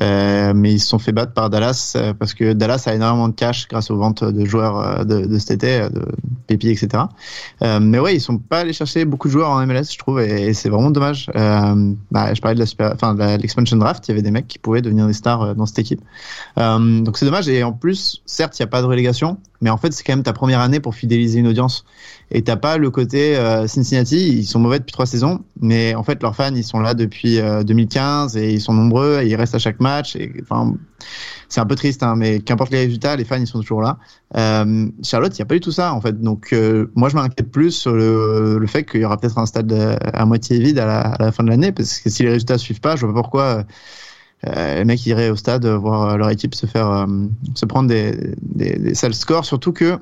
euh, 0.02 0.52
mais 0.54 0.74
ils 0.74 0.78
se 0.78 0.88
sont 0.88 0.98
fait 0.98 1.12
battre 1.12 1.32
par 1.32 1.48
Dallas 1.48 1.94
euh, 1.96 2.12
parce 2.12 2.34
que 2.34 2.52
Dallas 2.52 2.82
a 2.84 2.94
énormément 2.94 3.28
de 3.28 3.34
cash 3.34 3.66
grâce 3.66 3.90
aux 3.90 3.96
ventes 3.96 4.22
de 4.22 4.44
joueurs 4.44 4.78
euh, 4.78 5.04
de, 5.04 5.24
de 5.24 5.38
cet 5.38 5.52
été, 5.52 5.88
de 5.88 6.04
Pépi, 6.46 6.68
etc. 6.68 7.04
Euh, 7.62 7.80
mais 7.80 7.98
ouais, 7.98 8.14
ils 8.14 8.20
sont 8.20 8.38
pas 8.38 8.60
allés 8.60 8.72
chercher 8.72 9.04
beaucoup 9.04 9.28
de 9.28 9.32
joueurs 9.32 9.50
en 9.50 9.66
MLS, 9.66 9.92
je 9.92 9.98
trouve, 9.98 10.20
et, 10.20 10.52
c'est 10.54 10.68
vraiment 10.68 10.90
dommage. 10.90 11.30
Euh, 11.34 11.92
bah, 12.10 12.32
je 12.34 12.40
parlais 12.40 12.58
de 12.58 12.64
super, 12.64 12.92
enfin 12.94 13.14
de 13.14 13.40
l'expansion 13.40 13.76
draft, 13.76 14.06
il 14.06 14.10
y 14.10 14.12
avait 14.12 14.22
des 14.22 14.30
mecs 14.30 14.46
qui 14.46 14.58
pouvaient 14.58 14.82
devenir 14.82 15.06
des 15.06 15.12
stars 15.12 15.42
euh, 15.42 15.54
dans 15.54 15.66
cette 15.66 15.78
équipe. 15.78 16.00
donc 16.56 17.16
c'est 17.16 17.26
dommage. 17.26 17.48
Et 17.48 17.62
en 17.62 17.72
plus, 17.72 18.22
certes, 18.26 18.58
il 18.58 18.62
n'y 18.62 18.64
a 18.64 18.68
pas 18.68 18.82
de 18.82 18.86
relégation, 18.86 19.38
mais 19.60 19.70
en 19.70 19.76
fait, 19.76 19.92
c'est 19.92 20.04
quand 20.04 20.12
même 20.12 20.22
ta 20.22 20.32
première 20.32 20.60
année 20.60 20.80
pour 20.80 20.94
fidéliser 20.94 21.40
une 21.40 21.48
audience. 21.48 21.84
Et 22.32 22.42
t'as 22.42 22.56
pas 22.56 22.76
le 22.76 22.90
côté 22.90 23.36
euh, 23.36 23.68
Cincinnati, 23.68 24.38
ils 24.38 24.46
sont 24.46 24.58
mauvais 24.58 24.80
depuis 24.80 24.92
trois 24.92 25.06
saisons, 25.06 25.44
mais 25.60 25.94
en 25.94 26.02
fait 26.02 26.20
leurs 26.22 26.34
fans 26.34 26.54
ils 26.54 26.64
sont 26.64 26.80
là 26.80 26.94
depuis 26.94 27.38
2015 27.40 28.36
euh, 28.36 28.40
et 28.40 28.54
ils 28.54 28.60
sont 28.60 28.74
nombreux 28.74 29.20
et 29.22 29.28
ils 29.28 29.36
restent 29.36 29.54
à 29.54 29.60
chaque 29.60 29.78
match. 29.78 30.18
Enfin, 30.42 30.74
c'est 31.48 31.60
un 31.60 31.66
peu 31.66 31.76
triste, 31.76 32.02
hein, 32.02 32.14
mais 32.16 32.40
qu'importe 32.40 32.72
les 32.72 32.78
résultats, 32.78 33.14
les 33.14 33.24
fans 33.24 33.36
ils 33.36 33.46
sont 33.46 33.60
toujours 33.60 33.80
là. 33.80 33.98
Euh, 34.36 34.88
Charlotte, 35.04 35.36
il 35.36 35.38
y 35.38 35.42
a 35.42 35.44
pas 35.44 35.54
du 35.54 35.60
tout 35.60 35.70
ça 35.70 35.94
en 35.94 36.00
fait. 36.00 36.20
Donc 36.20 36.52
moi 36.96 37.08
je 37.08 37.14
m'inquiète 37.14 37.50
plus 37.50 37.70
sur 37.70 37.92
le, 37.92 38.58
le 38.58 38.66
fait 38.66 38.82
qu'il 38.84 39.02
y 39.02 39.04
aura 39.04 39.18
peut-être 39.18 39.38
un 39.38 39.46
stade 39.46 39.72
à 39.72 40.24
moitié 40.26 40.58
vide 40.58 40.80
à 40.80 40.86
la, 40.86 41.00
à 41.02 41.22
la 41.26 41.32
fin 41.32 41.44
de 41.44 41.50
l'année, 41.50 41.70
parce 41.70 42.00
que 42.00 42.10
si 42.10 42.24
les 42.24 42.30
résultats 42.30 42.58
suivent 42.58 42.80
pas, 42.80 42.96
je 42.96 43.06
vois 43.06 43.14
pas 43.14 43.22
pourquoi. 43.22 43.62
les 44.44 44.84
mecs 44.84 45.06
iraient 45.06 45.30
au 45.30 45.36
stade 45.36 45.64
voir 45.64 46.18
leur 46.18 46.30
équipe 46.30 46.56
se 46.56 46.66
faire 46.66 47.06
se 47.54 47.66
prendre 47.66 47.88
des, 47.88 48.34
des, 48.42 48.78
des 48.78 48.94
sales 48.96 49.14
scores 49.14 49.44
surtout 49.44 49.72
que 49.72 50.00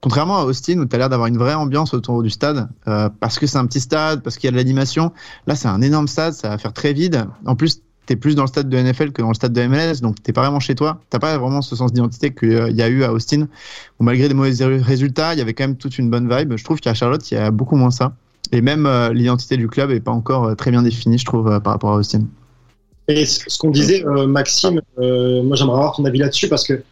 Contrairement 0.00 0.38
à 0.38 0.44
Austin, 0.44 0.78
où 0.78 0.86
tu 0.86 0.94
as 0.94 0.98
l'air 0.98 1.08
d'avoir 1.08 1.26
une 1.26 1.38
vraie 1.38 1.54
ambiance 1.54 1.92
autour 1.92 2.22
du 2.22 2.30
stade, 2.30 2.68
euh, 2.86 3.08
parce 3.18 3.38
que 3.38 3.48
c'est 3.48 3.58
un 3.58 3.66
petit 3.66 3.80
stade, 3.80 4.22
parce 4.22 4.36
qu'il 4.36 4.46
y 4.46 4.48
a 4.48 4.52
de 4.52 4.56
l'animation, 4.56 5.12
là 5.48 5.56
c'est 5.56 5.66
un 5.66 5.82
énorme 5.82 6.06
stade, 6.06 6.34
ça 6.34 6.50
va 6.50 6.58
faire 6.58 6.72
très 6.72 6.92
vide. 6.92 7.26
En 7.46 7.56
plus, 7.56 7.82
tu 8.06 8.12
es 8.12 8.16
plus 8.16 8.36
dans 8.36 8.42
le 8.42 8.48
stade 8.48 8.68
de 8.68 8.78
NFL 8.78 9.10
que 9.10 9.22
dans 9.22 9.28
le 9.28 9.34
stade 9.34 9.52
de 9.52 9.66
MLS, 9.66 10.00
donc 10.00 10.22
t'es 10.22 10.32
pas 10.32 10.42
vraiment 10.42 10.60
chez 10.60 10.76
toi. 10.76 11.00
T'as 11.10 11.18
pas 11.18 11.36
vraiment 11.36 11.62
ce 11.62 11.74
sens 11.74 11.92
d'identité 11.92 12.32
qu'il 12.32 12.76
y 12.76 12.82
a 12.82 12.88
eu 12.88 13.02
à 13.02 13.12
Austin, 13.12 13.48
où 13.98 14.04
malgré 14.04 14.28
des 14.28 14.34
mauvais 14.34 14.52
résultats, 14.76 15.34
il 15.34 15.38
y 15.38 15.42
avait 15.42 15.52
quand 15.52 15.64
même 15.64 15.76
toute 15.76 15.98
une 15.98 16.10
bonne 16.10 16.32
vibe. 16.32 16.56
Je 16.56 16.62
trouve 16.62 16.78
qu'à 16.78 16.94
Charlotte, 16.94 17.28
il 17.32 17.34
y 17.34 17.38
a 17.38 17.50
beaucoup 17.50 17.76
moins 17.76 17.90
ça. 17.90 18.12
Et 18.52 18.60
même 18.60 18.86
euh, 18.86 19.12
l'identité 19.12 19.56
du 19.56 19.66
club 19.66 19.90
est 19.90 20.00
pas 20.00 20.12
encore 20.12 20.44
euh, 20.44 20.54
très 20.54 20.70
bien 20.70 20.82
définie, 20.82 21.18
je 21.18 21.24
trouve, 21.24 21.60
par 21.60 21.72
rapport 21.72 21.92
à 21.92 21.96
Austin. 21.96 22.22
Et 23.08 23.26
ce 23.26 23.58
qu'on 23.58 23.70
disait, 23.70 24.04
Maxime, 24.04 24.80
moi 24.96 25.56
j'aimerais 25.56 25.76
avoir 25.76 25.96
ton 25.96 26.04
avis 26.04 26.18
là-dessus, 26.18 26.48
parce 26.48 26.64
que 26.64 26.84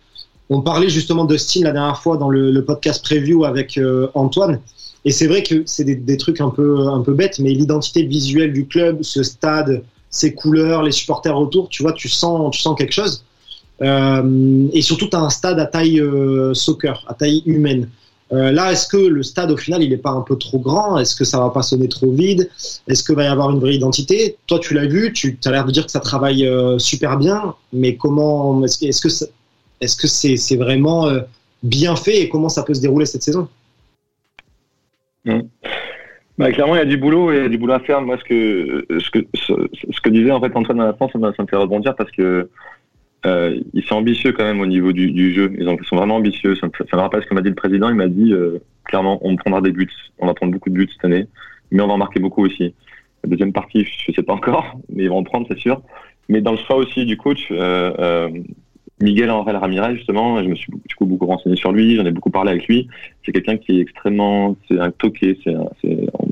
on 0.48 0.60
parlait 0.60 0.88
justement 0.88 1.24
de 1.24 1.36
Steam 1.36 1.64
la 1.64 1.72
dernière 1.72 1.98
fois 1.98 2.16
dans 2.16 2.28
le, 2.28 2.64
podcast 2.64 3.04
preview 3.04 3.44
avec 3.44 3.78
euh, 3.78 4.08
Antoine. 4.14 4.60
Et 5.04 5.12
c'est 5.12 5.26
vrai 5.26 5.42
que 5.42 5.62
c'est 5.66 5.84
des, 5.84 6.16
trucs 6.16 6.40
un 6.40 6.50
peu, 6.50 6.88
un 6.88 7.00
peu 7.00 7.14
bêtes, 7.14 7.38
mais 7.38 7.50
l'identité 7.50 8.02
visuelle 8.02 8.52
du 8.52 8.66
club, 8.66 9.02
ce 9.02 9.22
stade, 9.22 9.84
ses 10.10 10.34
couleurs, 10.34 10.82
les 10.82 10.90
supporters 10.90 11.38
autour, 11.38 11.68
tu 11.68 11.82
vois, 11.82 11.92
tu 11.92 12.08
sens, 12.08 12.50
tu 12.52 12.60
sens 12.60 12.76
quelque 12.76 12.92
chose. 12.92 13.24
Euh, 13.82 14.66
et 14.72 14.82
surtout, 14.82 15.06
tu 15.06 15.16
un 15.16 15.30
stade 15.30 15.60
à 15.60 15.66
taille 15.66 16.00
euh, 16.00 16.54
soccer, 16.54 17.04
à 17.08 17.14
taille 17.14 17.42
humaine. 17.46 17.88
là, 18.32 18.72
est-ce 18.72 18.88
que 18.88 18.96
le 18.96 19.22
stade, 19.22 19.52
au 19.52 19.56
final, 19.56 19.84
il 19.84 19.90
n'est 19.90 19.96
pas 19.96 20.10
un 20.10 20.22
peu 20.22 20.36
trop 20.36 20.58
grand? 20.58 20.98
Est-ce 20.98 21.14
que 21.14 21.24
ça 21.24 21.38
va 21.38 21.50
pas 21.50 21.62
sonner 21.62 21.88
trop 21.88 22.10
vide? 22.10 22.50
Est-ce 22.88 23.04
qu'il 23.04 23.14
va 23.14 23.24
y 23.24 23.28
avoir 23.28 23.50
une 23.52 23.60
vraie 23.60 23.76
identité? 23.76 24.38
Toi, 24.48 24.58
tu 24.58 24.74
l'as 24.74 24.86
vu, 24.86 25.12
tu 25.12 25.38
as 25.44 25.50
l'air 25.52 25.64
de 25.64 25.70
dire 25.70 25.86
que 25.86 25.92
ça 25.92 26.00
travaille 26.00 26.50
super 26.78 27.16
bien, 27.16 27.54
mais 27.72 27.96
comment 27.96 28.64
Est-ce 28.64 29.00
que, 29.00 29.08
ça, 29.08 29.26
est-ce 29.80 29.96
que 29.96 30.06
c'est 30.06 30.56
vraiment 30.56 31.06
euh, 31.06 31.20
bien 31.62 31.96
fait 31.96 32.22
et 32.22 32.28
comment 32.28 32.48
ça 32.48 32.62
peut 32.62 32.74
se 32.74 32.80
dérouler 32.80 33.06
cette 33.06 33.22
saison? 33.22 33.48
Mmh. 35.24 35.40
bah, 36.38 36.52
clairement, 36.52 36.76
il 36.76 36.78
y 36.78 36.82
a 36.82 36.86
du 36.86 36.96
boulot 36.96 37.32
et 37.32 37.36
il 37.36 37.42
y 37.42 37.46
a 37.46 37.48
du 37.48 37.58
boulot 37.58 37.74
à 37.74 37.80
faire. 37.80 38.00
Moi, 38.00 38.16
ce 38.18 38.24
que, 38.24 38.86
ce 39.00 39.10
que, 39.10 39.26
ce, 39.34 40.08
disait 40.08 40.30
en 40.30 40.40
fait 40.40 40.54
Antoine 40.54 40.80
à 40.80 40.86
la 40.86 40.94
fin, 40.94 41.08
ça, 41.08 41.18
me 41.18 41.32
fait 41.32 41.56
rebondir 41.56 41.96
parce 41.96 42.10
que 42.12 42.48
euh, 43.26 43.60
ils 43.74 43.82
sont 43.82 43.96
ambitieux 43.96 44.32
quand 44.32 44.44
même 44.44 44.60
au 44.60 44.66
niveau 44.66 44.92
du, 44.92 45.34
jeu. 45.34 45.52
Ils, 45.58 45.64
sont 45.84 45.96
vraiment 45.96 46.16
ambitieux. 46.16 46.54
Ça 46.54 46.68
me, 46.68 46.98
rappelle 46.98 47.22
ce 47.22 47.26
que 47.26 47.34
m'a 47.34 47.42
dit 47.42 47.48
le 47.48 47.54
président. 47.54 47.88
Il 47.88 47.96
m'a 47.96 48.08
dit 48.08 48.32
euh, 48.32 48.58
clairement, 48.84 49.18
on 49.22 49.36
prendra 49.36 49.60
des 49.60 49.72
buts. 49.72 49.90
On 50.18 50.26
va 50.26 50.34
prendre 50.34 50.52
beaucoup 50.52 50.70
de 50.70 50.74
buts 50.74 50.88
cette 50.92 51.04
année, 51.04 51.26
mais 51.70 51.82
on 51.82 51.88
va 51.88 51.94
en 51.94 51.98
marquer 51.98 52.20
beaucoup 52.20 52.44
aussi. 52.44 52.74
La 53.24 53.30
deuxième 53.30 53.52
partie, 53.52 53.84
je 53.84 54.10
ne 54.12 54.14
sais 54.14 54.22
pas 54.22 54.34
encore, 54.34 54.78
mais 54.88 55.04
ils 55.04 55.08
vont 55.08 55.18
en 55.18 55.24
prendre, 55.24 55.46
c'est 55.50 55.58
sûr. 55.58 55.82
Mais 56.28 56.40
dans 56.40 56.52
le 56.52 56.58
choix 56.58 56.76
aussi 56.76 57.04
du 57.04 57.16
coach, 57.16 57.50
Miguel 59.00 59.30
Angel 59.30 59.56
Ramirez, 59.56 59.96
justement, 59.96 60.42
je 60.42 60.48
me 60.48 60.54
suis 60.54 60.72
du 60.72 60.94
coup 60.94 61.04
beaucoup 61.04 61.26
renseigné 61.26 61.56
sur 61.56 61.72
lui, 61.72 61.96
j'en 61.96 62.06
ai 62.06 62.12
beaucoup 62.12 62.30
parlé 62.30 62.52
avec 62.52 62.66
lui. 62.66 62.88
C'est 63.24 63.32
quelqu'un 63.32 63.56
qui 63.58 63.78
est 63.78 63.82
extrêmement, 63.82 64.56
c'est 64.68 64.78
un 64.80 64.90
toqué, 64.90 65.38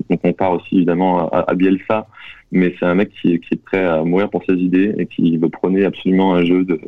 on 0.08 0.16
compare 0.16 0.52
aussi 0.52 0.76
évidemment 0.76 1.28
à, 1.28 1.54
Bielsa, 1.54 2.06
mais 2.52 2.74
c'est 2.78 2.86
un 2.86 2.94
mec 2.94 3.10
qui, 3.20 3.38
qui, 3.40 3.54
est 3.54 3.62
prêt 3.62 3.84
à 3.84 4.02
mourir 4.02 4.30
pour 4.30 4.42
ses 4.44 4.54
idées 4.54 4.94
et 4.96 5.06
qui 5.06 5.36
veut 5.36 5.50
prôner 5.50 5.84
absolument 5.84 6.34
un 6.34 6.44
jeu 6.44 6.64
de, 6.64 6.80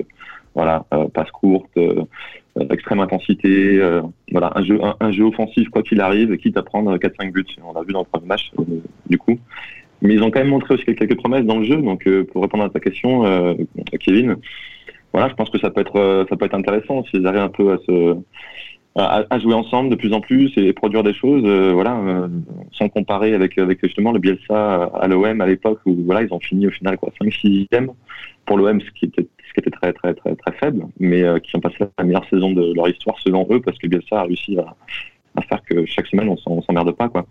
voilà, 0.57 0.87
euh, 0.95 1.07
passe 1.09 1.31
courte, 1.31 1.71
euh, 1.77 2.03
extrême 2.71 3.01
intensité, 3.01 3.79
euh, 3.79 4.01
voilà, 4.33 4.53
un 4.55 4.65
jeu, 4.65 4.81
un, 4.99 5.13
jeu 5.13 5.25
offensif 5.25 5.69
quoi 5.69 5.83
qu'il 5.83 6.01
arrive, 6.01 6.35
quitte 6.39 6.57
à 6.57 6.63
prendre 6.63 6.97
4-5 6.97 7.31
buts. 7.31 7.45
On 7.63 7.75
l'a 7.75 7.83
vu 7.83 7.93
dans 7.93 8.01
le 8.01 8.07
premier 8.07 8.27
match, 8.27 8.51
euh, 8.59 8.81
du 9.09 9.19
coup. 9.19 9.39
Mais 10.01 10.15
ils 10.15 10.23
ont 10.23 10.31
quand 10.31 10.41
même 10.41 10.49
montré 10.49 10.75
aussi 10.75 10.85
quelques 10.85 11.17
promesses 11.17 11.45
dans 11.45 11.59
le 11.59 11.65
jeu. 11.65 11.77
Donc, 11.77 12.09
pour 12.33 12.43
répondre 12.43 12.65
à 12.65 12.69
ta 12.69 12.81
question, 12.81 13.25
Kevin, 13.99 14.37
voilà, 15.13 15.29
je 15.29 15.35
pense 15.35 15.51
que 15.51 15.59
ça 15.59 15.71
peut 15.71 15.81
être 15.81 15.97
euh, 15.97 16.25
ça 16.29 16.37
peut 16.37 16.45
être 16.45 16.55
intéressant 16.55 17.05
s'ils 17.05 17.27
arrivent 17.27 17.41
un 17.41 17.49
peu 17.49 17.79
à 18.97 19.39
jouer 19.39 19.55
ensemble 19.55 19.91
de 19.91 19.95
plus 19.95 20.13
en 20.13 20.21
plus 20.21 20.53
et 20.57 20.73
produire 20.73 21.03
des 21.03 21.13
choses, 21.13 21.43
euh, 21.45 21.73
voilà, 21.73 21.99
euh, 21.99 22.29
sans 22.73 22.89
comparer 22.89 23.35
avec 23.35 23.59
justement 23.83 24.13
le 24.13 24.19
Bielsa 24.19 24.85
à 24.85 25.07
l'OM 25.07 25.41
à 25.41 25.47
l'époque 25.47 25.81
où 25.87 25.95
voilà 26.05 26.23
ils 26.23 26.33
ont 26.33 26.41
fini 26.41 26.67
au 26.67 26.71
final 26.71 26.97
quoi 26.99 27.11
5 27.19 27.33
6 27.33 27.69
pour 28.47 28.59
l'OM 28.59 28.81
ce 28.81 28.91
qui 28.91 29.07
était 29.07 29.27
très 29.71 29.93
très 29.93 30.15
très 30.15 30.35
très 30.37 30.53
faible, 30.61 30.85
mais 31.01 31.25
qui 31.41 31.57
ont 31.57 31.61
passé 31.61 31.77
la 31.99 32.05
meilleure 32.05 32.29
saison 32.29 32.53
de 32.53 32.75
leur 32.75 32.89
histoire 32.89 33.19
selon 33.21 33.47
eux 33.51 33.61
parce 33.61 33.79
que 33.79 33.87
Bielsa 33.87 34.21
a 34.21 34.25
réussi 34.25 34.59
à, 34.59 35.43
faire 35.43 35.63
que 35.63 35.85
chaque 35.87 36.07
semaine 36.07 36.35
on 36.47 36.63
s'emmerde 36.63 36.93
pas 36.93 37.09
quoi. 37.09 37.27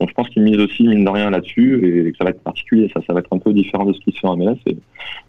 Donc 0.00 0.10
je 0.10 0.14
pense 0.14 0.28
qu'ils 0.28 0.42
misent 0.42 0.60
aussi 0.60 0.86
mine 0.86 1.04
de 1.04 1.10
rien 1.10 1.30
là-dessus 1.30 2.06
et 2.08 2.12
que 2.12 2.18
ça 2.18 2.24
va 2.24 2.30
être 2.30 2.42
particulier, 2.42 2.90
ça 2.94 3.00
ça 3.06 3.12
va 3.12 3.20
être 3.20 3.32
un 3.32 3.38
peu 3.38 3.52
différent 3.52 3.84
de 3.84 3.92
ce 3.92 4.00
qui 4.00 4.12
se 4.12 4.20
fait 4.20 4.28
en 4.28 4.36
MLS 4.36 4.58
et 4.66 4.76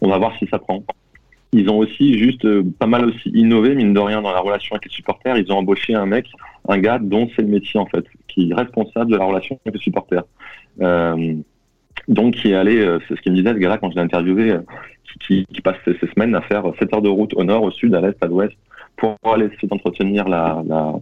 on 0.00 0.08
va 0.08 0.18
voir 0.18 0.36
si 0.38 0.46
ça 0.46 0.58
prend. 0.58 0.82
Ils 1.52 1.68
ont 1.68 1.78
aussi 1.78 2.18
juste 2.18 2.44
euh, 2.44 2.64
pas 2.78 2.86
mal 2.86 3.04
aussi 3.04 3.28
innové, 3.30 3.74
mine 3.74 3.92
de 3.92 3.98
rien, 3.98 4.22
dans 4.22 4.32
la 4.32 4.40
relation 4.40 4.74
avec 4.74 4.84
les 4.86 4.92
supporters. 4.92 5.36
Ils 5.36 5.50
ont 5.50 5.58
embauché 5.58 5.94
un 5.94 6.06
mec, 6.06 6.26
un 6.68 6.78
gars 6.78 6.98
dont 7.00 7.28
c'est 7.34 7.42
le 7.42 7.48
métier 7.48 7.80
en 7.80 7.86
fait, 7.86 8.04
qui 8.28 8.50
est 8.50 8.54
responsable 8.54 9.10
de 9.10 9.16
la 9.16 9.24
relation 9.24 9.58
avec 9.64 9.74
les 9.74 9.82
supporters. 9.82 10.24
Euh, 10.80 11.34
donc 12.08 12.34
qui 12.34 12.50
est 12.50 12.54
allé, 12.54 12.78
euh, 12.78 12.98
c'est 13.06 13.16
ce 13.16 13.20
qu'il 13.20 13.32
me 13.32 13.36
disait, 13.36 13.52
ce 13.52 13.58
gars-là, 13.58 13.78
quand 13.78 13.90
je 13.90 13.96
l'ai 13.96 14.02
interviewé, 14.02 14.50
euh, 14.50 14.60
qui, 15.20 15.44
qui 15.46 15.60
passe 15.60 15.76
ces 15.84 16.06
semaines 16.14 16.34
à 16.34 16.40
faire 16.40 16.64
7 16.78 16.94
heures 16.94 17.02
de 17.02 17.08
route 17.08 17.34
au 17.34 17.44
nord, 17.44 17.62
au 17.62 17.70
sud, 17.70 17.94
à 17.94 18.00
l'est, 18.00 18.16
à 18.22 18.26
l'ouest, 18.26 18.56
pour 18.96 19.16
aller 19.24 19.46
essayer 19.46 19.68
d'entretenir 19.68 20.28
la, 20.28 20.62
la, 20.66 20.94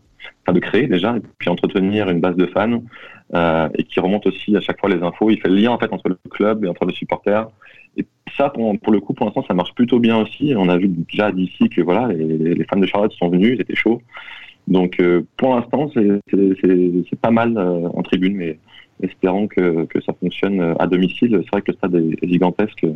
enfin 0.42 0.52
de 0.52 0.60
créer 0.60 0.86
déjà, 0.86 1.16
et 1.16 1.20
puis 1.38 1.50
entretenir 1.50 2.08
une 2.08 2.20
base 2.20 2.36
de 2.36 2.46
fans, 2.46 2.82
euh, 3.34 3.68
et 3.74 3.84
qui 3.84 4.00
remonte 4.00 4.26
aussi 4.26 4.56
à 4.56 4.60
chaque 4.60 4.80
fois 4.80 4.88
les 4.88 5.02
infos. 5.02 5.30
Il 5.30 5.40
fait 5.40 5.48
le 5.48 5.56
lien 5.56 5.70
en 5.70 5.78
fait 5.78 5.92
entre 5.92 6.08
le 6.08 6.18
club 6.30 6.64
et 6.64 6.68
entre 6.68 6.86
les 6.86 6.94
supporters. 6.94 7.48
Et 7.98 8.06
ça, 8.36 8.50
pour, 8.50 8.92
le 8.92 9.00
coup, 9.00 9.12
pour 9.12 9.26
l'instant, 9.26 9.44
ça 9.46 9.54
marche 9.54 9.74
plutôt 9.74 9.98
bien 9.98 10.16
aussi. 10.18 10.54
On 10.56 10.68
a 10.68 10.76
vu 10.76 10.88
déjà 10.88 11.32
d'ici 11.32 11.68
que 11.68 11.82
voilà, 11.82 12.08
les, 12.08 12.64
fans 12.64 12.78
de 12.78 12.86
Charlotte 12.86 13.12
sont 13.12 13.28
venus, 13.28 13.56
ils 13.56 13.60
étaient 13.60 13.76
chauds. 13.76 14.00
Donc 14.68 15.00
euh, 15.00 15.22
pour 15.36 15.54
l'instant, 15.54 15.90
c'est 15.94 17.20
pas 17.20 17.30
mal 17.30 17.56
euh, 17.56 17.88
en 17.94 18.02
tribune, 18.02 18.36
mais 18.36 18.58
espérons 19.02 19.48
que, 19.48 19.86
ça 20.04 20.12
fonctionne 20.20 20.60
euh, 20.60 20.74
à 20.78 20.86
domicile. 20.86 21.40
C'est 21.42 21.50
vrai 21.50 21.62
que 21.62 21.72
le 21.72 21.76
stade 21.76 21.94
est, 21.94 22.28
gigantesque. 22.28 22.86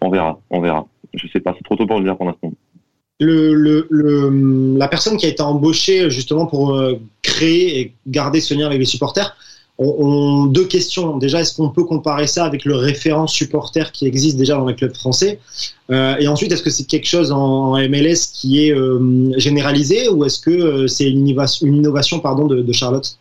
On 0.00 0.10
verra, 0.10 0.38
on 0.50 0.60
verra. 0.60 0.86
Je 1.14 1.26
sais 1.28 1.40
pas, 1.40 1.54
c'est 1.56 1.64
trop 1.64 1.76
tôt 1.76 1.86
pour 1.86 1.98
le 1.98 2.04
dire 2.04 2.16
pour 2.16 2.26
l'instant. 2.26 2.52
La 3.22 4.88
personne 4.88 5.16
qui 5.16 5.26
a 5.26 5.28
été 5.28 5.42
embauchée 5.42 6.08
justement 6.08 6.46
pour 6.46 6.80
créer 7.22 7.80
et 7.80 7.94
garder 8.06 8.40
ce 8.40 8.54
lien 8.54 8.66
avec 8.66 8.78
les 8.78 8.86
supporters, 8.86 9.36
deux 9.80 10.66
questions. 10.66 11.16
Déjà, 11.16 11.40
est-ce 11.40 11.56
qu'on 11.56 11.70
peut 11.70 11.84
comparer 11.84 12.26
ça 12.26 12.44
avec 12.44 12.64
le 12.64 12.76
référent 12.76 13.26
supporter 13.26 13.92
qui 13.92 14.06
existe 14.06 14.36
déjà 14.36 14.56
dans 14.56 14.66
les 14.66 14.74
clubs 14.74 14.94
français 14.94 15.40
euh, 15.90 16.16
Et 16.18 16.28
ensuite, 16.28 16.52
est-ce 16.52 16.62
que 16.62 16.70
c'est 16.70 16.86
quelque 16.86 17.06
chose 17.06 17.32
en, 17.32 17.78
MLS 17.88 18.30
qui 18.32 18.66
est 18.66 18.74
euh, 18.74 19.32
généralisé 19.38 20.08
ou 20.10 20.24
est-ce 20.24 20.38
que 20.38 20.50
euh, 20.50 20.86
c'est 20.86 21.10
une 21.10 21.26
innovation, 21.26 21.66
de, 21.66 22.72
Charlotte? 22.72 23.18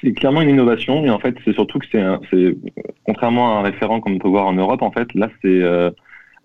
C'est 0.00 0.12
clairement 0.12 0.42
une 0.42 0.50
innovation, 0.50 1.00
mais 1.00 1.10
en 1.10 1.20
fait, 1.20 1.36
c'est 1.44 1.54
surtout 1.54 1.78
que 1.78 1.86
c'est, 1.90 2.56
contrairement 3.04 3.56
à 3.56 3.60
un 3.60 3.62
référent 3.62 4.00
comme 4.00 4.14
on 4.14 4.18
peut 4.18 4.28
voir 4.28 4.46
en 4.46 4.54
Europe, 4.54 4.82
en 4.82 4.90
fait, 4.90 5.14
là, 5.14 5.30
c'est 5.42 5.60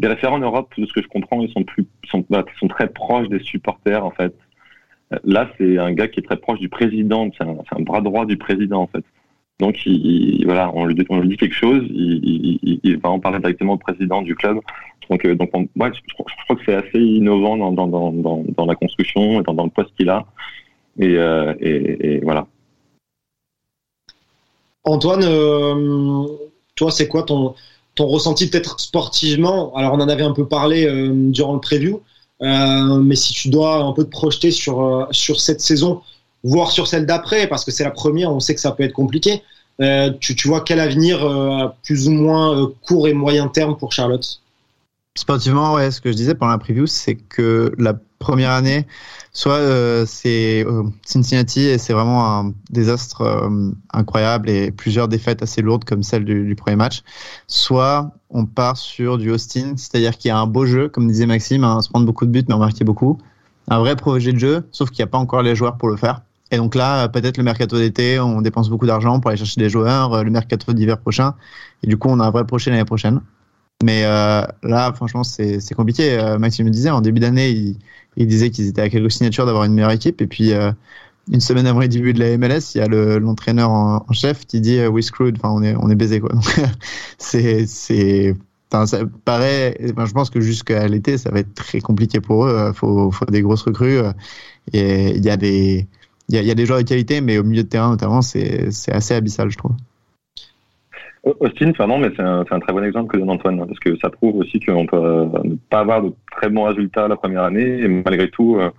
les 0.01 0.07
référents 0.07 0.35
en 0.35 0.39
Europe, 0.39 0.71
de 0.77 0.85
ce 0.85 0.93
que 0.93 1.01
je 1.01 1.07
comprends, 1.07 1.41
ils 1.41 1.51
sont, 1.51 2.23
bah, 2.29 2.45
sont 2.59 2.67
très 2.67 2.87
proches 2.87 3.27
des 3.29 3.39
supporters, 3.39 4.05
en 4.05 4.11
fait. 4.11 4.33
Là, 5.23 5.49
c'est 5.57 5.77
un 5.77 5.91
gars 5.93 6.07
qui 6.07 6.19
est 6.19 6.23
très 6.23 6.37
proche 6.37 6.59
du 6.59 6.69
président, 6.69 7.29
c'est 7.37 7.43
un, 7.43 7.81
bras 7.81 8.01
droit 8.01 8.25
du 8.25 8.37
président, 8.37 8.81
en 8.81 8.87
fait. 8.87 9.03
Donc, 9.59 9.85
il, 9.85 10.39
il, 10.39 10.45
voilà, 10.45 10.71
on 10.73 10.85
lui, 10.85 10.95
dit 10.95 11.37
quelque 11.37 11.55
chose, 11.55 11.83
il, 11.89 12.99
va 13.03 13.09
en 13.09 13.19
parler 13.19 13.39
directement 13.39 13.73
au 13.73 13.77
président 13.77 14.21
du 14.21 14.35
club. 14.35 14.59
Donc, 15.09 15.25
euh, 15.25 15.35
donc 15.35 15.49
on, 15.53 15.67
je, 15.77 15.99
je, 16.07 16.43
crois 16.43 16.55
que 16.55 16.61
c'est 16.65 16.75
assez 16.75 16.99
innovant 16.99 17.57
dans, 17.57 17.87
dans, 17.87 18.11
dans, 18.11 18.65
la 18.65 18.75
construction 18.75 19.41
et 19.41 19.43
dans, 19.43 19.63
le 19.63 19.69
poste 19.69 19.89
qu'il 19.97 20.09
a. 20.09 20.25
Et, 20.99 21.15
euh, 21.17 22.19
voilà. 22.23 22.47
Antoine, 24.83 25.23
euh, 25.23 26.25
toi, 26.75 26.91
c'est 26.91 27.07
quoi 27.07 27.23
ton, 27.23 27.55
ton 27.95 28.05
ressenti 28.05 28.49
peut-être 28.49 28.79
sportivement? 28.79 29.75
Alors, 29.75 29.93
on 29.93 29.99
en 29.99 30.09
avait 30.09 30.23
un 30.23 30.33
peu 30.33 30.47
parlé 30.47 30.87
durant 31.31 31.53
le 31.53 31.59
preview, 31.59 32.01
mais 32.41 33.15
si 33.15 33.33
tu 33.33 33.49
dois 33.49 33.77
un 33.77 33.93
peu 33.93 34.03
te 34.03 34.09
projeter 34.09 34.51
sur, 34.51 34.81
euh, 34.83 35.05
sur 35.11 35.39
cette 35.39 35.61
saison, 35.61 36.01
voire 36.43 36.71
sur 36.71 36.87
celle 36.87 37.05
d'après, 37.05 37.47
parce 37.47 37.65
que 37.65 37.71
c'est 37.71 37.83
la 37.83 37.91
première, 37.91 38.31
on 38.31 38.39
sait 38.39 38.55
que 38.55 38.61
ça 38.61 38.71
peut 38.71 38.83
être 38.83 38.93
compliqué, 38.93 39.41
euh, 39.81 40.11
tu, 40.19 40.35
tu, 40.35 40.47
vois 40.47 40.61
quel 40.61 40.79
avenir 40.79 41.73
plus 41.83 42.07
ou 42.07 42.11
moins 42.11 42.71
court 42.85 43.07
et 43.07 43.13
moyen 43.13 43.47
terme 43.47 43.77
pour 43.77 43.93
Charlotte? 43.93 44.41
Sportivement, 45.15 45.73
ouais, 45.73 45.91
ce 45.91 46.01
que 46.01 46.11
je 46.11 46.15
disais 46.15 46.35
pendant 46.35 46.51
la 46.51 46.57
preview, 46.59 46.85
c'est 46.85 47.15
que 47.15 47.73
la 47.77 47.93
première 48.19 48.51
année, 48.51 48.85
soit 49.33 49.55
euh, 49.55 50.05
c'est 50.05 50.65
euh, 50.65 50.83
Cincinnati 51.03 51.61
et 51.61 51.77
c'est 51.77 51.93
vraiment 51.93 52.39
un 52.39 52.53
désastre 52.69 53.21
euh, 53.21 53.71
incroyable 53.91 54.49
et 54.49 54.71
plusieurs 54.71 55.07
défaites 55.07 55.41
assez 55.41 55.61
lourdes 55.61 55.83
comme 55.83 56.03
celle 56.03 56.25
du, 56.25 56.55
premier 56.55 56.75
match, 56.75 57.01
soit 57.47 58.11
on 58.29 58.45
part 58.45 58.77
sur 58.77 59.17
du 59.17 59.31
Austin, 59.31 59.73
c'est-à-dire 59.77 60.17
qu'il 60.17 60.29
y 60.29 60.31
a 60.31 60.37
un 60.37 60.47
beau 60.47 60.65
jeu, 60.65 60.89
comme 60.89 61.07
disait 61.07 61.25
Maxime, 61.25 61.63
hein, 61.63 61.81
se 61.81 61.89
prendre 61.89 62.05
beaucoup 62.05 62.25
de 62.25 62.31
buts 62.31 62.45
mais 62.47 62.55
en 62.55 62.59
marquer 62.59 62.83
beaucoup, 62.83 63.17
un 63.67 63.79
vrai 63.79 63.95
projet 63.95 64.33
de 64.33 64.39
jeu, 64.39 64.67
sauf 64.71 64.89
qu'il 64.89 65.03
n'y 65.03 65.09
a 65.09 65.11
pas 65.11 65.17
encore 65.17 65.41
les 65.41 65.55
joueurs 65.55 65.77
pour 65.77 65.89
le 65.89 65.97
faire. 65.97 66.21
Et 66.51 66.57
donc 66.57 66.75
là, 66.75 67.07
peut-être 67.09 67.37
le 67.37 67.43
mercato 67.43 67.77
d'été, 67.77 68.19
on 68.19 68.41
dépense 68.41 68.69
beaucoup 68.69 68.87
d'argent 68.87 69.19
pour 69.19 69.29
aller 69.29 69.37
chercher 69.37 69.61
des 69.61 69.69
joueurs, 69.69 70.23
le 70.23 70.31
mercato 70.31 70.73
d'hiver 70.73 70.99
prochain, 70.99 71.35
et 71.83 71.87
du 71.87 71.97
coup 71.97 72.09
on 72.09 72.19
a 72.19 72.25
un 72.25 72.31
vrai 72.31 72.45
projet 72.45 72.71
l'année 72.71 72.85
prochaine. 72.85 73.21
Mais 73.83 74.03
euh, 74.03 74.41
là, 74.63 74.91
franchement, 74.93 75.23
c'est 75.23 75.73
compliqué. 75.73 76.19
Euh, 76.19 76.37
Maxime 76.37 76.65
me 76.65 76.71
disait, 76.71 76.89
en 76.89 77.01
début 77.01 77.21
d'année, 77.21 77.49
il, 77.49 77.77
il, 78.17 78.27
disait 78.27 78.49
qu'ils 78.49 78.67
étaient 78.67 78.81
à 78.81 78.89
quelques 78.89 79.11
signatures 79.11 79.45
d'avoir 79.45 79.63
une 79.63 79.73
meilleure 79.73 79.91
équipe. 79.91 80.21
Et 80.21 80.27
puis, 80.27 80.51
euh, 80.53 80.71
une 81.31 81.39
semaine 81.39 81.65
avant 81.65 81.79
le 81.79 81.87
début 81.87 82.13
de 82.13 82.19
la 82.19 82.37
MLS, 82.37 82.75
il 82.75 82.79
y 82.79 82.81
a 82.81 82.87
l'entraîneur 83.19 83.69
le, 83.69 83.75
en, 83.75 84.05
en, 84.07 84.13
chef 84.13 84.45
qui 84.45 84.59
dit 84.59 84.85
We 84.85 85.05
screwed, 85.05 85.37
enfin, 85.37 85.49
on 85.53 85.63
est, 85.63 85.75
on 85.77 85.89
est 85.89 85.95
baisé. 85.95 86.19
Quoi. 86.19 86.31
c'est. 87.17 88.35
Enfin, 88.71 88.85
ça 88.85 88.99
paraît, 89.25 89.77
enfin, 89.91 90.05
je 90.05 90.13
pense 90.13 90.29
que 90.29 90.41
jusqu'à 90.41 90.87
l'été, 90.87 91.17
ça 91.17 91.31
va 91.31 91.39
être 91.39 91.53
très 91.55 91.79
compliqué 91.79 92.19
pour 92.19 92.45
eux. 92.45 92.65
Il 92.69 92.75
faut, 92.75 93.11
faut 93.11 93.25
des 93.25 93.41
grosses 93.41 93.63
recrues. 93.63 93.99
Et 94.73 95.15
il 95.15 95.25
y 95.25 95.29
a 95.29 95.37
des, 95.37 95.87
il 96.29 96.43
y 96.43 96.51
a 96.51 96.55
des 96.55 96.65
joueurs 96.65 96.79
de 96.79 96.83
qualité, 96.83 97.21
mais 97.21 97.37
au 97.39 97.43
milieu 97.43 97.63
de 97.63 97.67
terrain, 97.69 97.89
notamment, 97.89 98.21
c'est 98.21 98.69
assez 98.89 99.15
abyssal, 99.15 99.49
je 99.49 99.57
trouve. 99.57 99.71
Austin, 101.23 101.73
pardon, 101.73 101.97
mais 101.97 102.09
c'est 102.15 102.21
un, 102.21 102.45
un, 102.49 102.59
très 102.59 102.71
bon 102.71 102.83
exemple 102.83 103.11
que 103.11 103.17
donne 103.17 103.29
Antoine, 103.29 103.59
hein, 103.59 103.65
parce 103.67 103.79
que 103.79 103.97
ça 103.97 104.09
prouve 104.09 104.37
aussi 104.37 104.59
qu'on 104.59 104.85
peut 104.85 104.95
euh, 104.95 105.25
ne 105.43 105.55
pas 105.69 105.79
avoir 105.79 106.01
de 106.01 106.13
très 106.31 106.49
bons 106.49 106.63
résultats 106.63 107.07
la 107.07 107.17
première 107.17 107.43
année, 107.43 107.81
et 107.81 107.87
malgré 107.87 108.29
tout, 108.29 108.57
euh, 108.57 108.69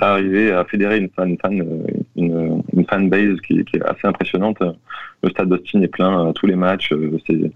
arriver 0.00 0.50
à 0.50 0.64
fédérer 0.64 0.98
une 0.98 1.10
fan, 1.10 1.36
fan 1.40 1.60
euh, 1.60 1.86
une, 2.16 2.62
une 2.74 2.86
fan 2.86 3.08
base 3.08 3.38
qui, 3.46 3.62
qui, 3.64 3.76
est 3.76 3.82
assez 3.82 4.06
impressionnante. 4.06 4.58
Le 5.22 5.30
stade 5.30 5.48
d'Austin 5.48 5.82
est 5.82 5.88
plein 5.88 6.30
à 6.30 6.32
tous 6.32 6.46
les 6.46 6.56
matchs, 6.56 6.92
c'est 7.26 7.52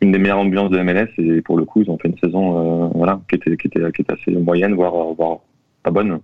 une 0.00 0.12
des 0.12 0.18
meilleures 0.18 0.38
ambiances 0.38 0.70
de 0.70 0.78
MLS, 0.78 1.08
et 1.18 1.42
pour 1.42 1.58
le 1.58 1.64
coup, 1.64 1.82
ils 1.82 1.90
ont 1.90 1.98
fait 1.98 2.08
une 2.08 2.18
saison, 2.18 2.86
euh, 2.86 2.88
voilà, 2.94 3.20
qui 3.28 3.36
était, 3.36 3.56
qui 3.56 3.66
était, 3.66 3.92
qui 3.92 4.02
était 4.02 4.12
assez 4.12 4.30
moyenne, 4.30 4.74
voire, 4.74 4.92
voire 5.14 5.38
pas 5.82 5.90
bonne. 5.90 6.20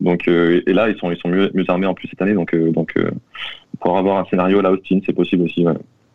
Donc, 0.00 0.28
et 0.28 0.72
là, 0.72 0.88
ils 0.88 0.96
sont, 0.98 1.10
ils 1.10 1.18
sont 1.18 1.28
mieux, 1.28 1.50
mieux 1.54 1.64
armés 1.68 1.86
en 1.86 1.94
plus 1.94 2.08
cette 2.08 2.22
année, 2.22 2.34
donc, 2.34 2.54
donc 2.54 2.94
pour 3.80 3.98
avoir 3.98 4.18
un 4.18 4.24
scénario 4.26 4.60
là, 4.60 4.70
Austin, 4.70 5.00
c'est 5.04 5.12
possible 5.12 5.44
aussi. 5.44 5.64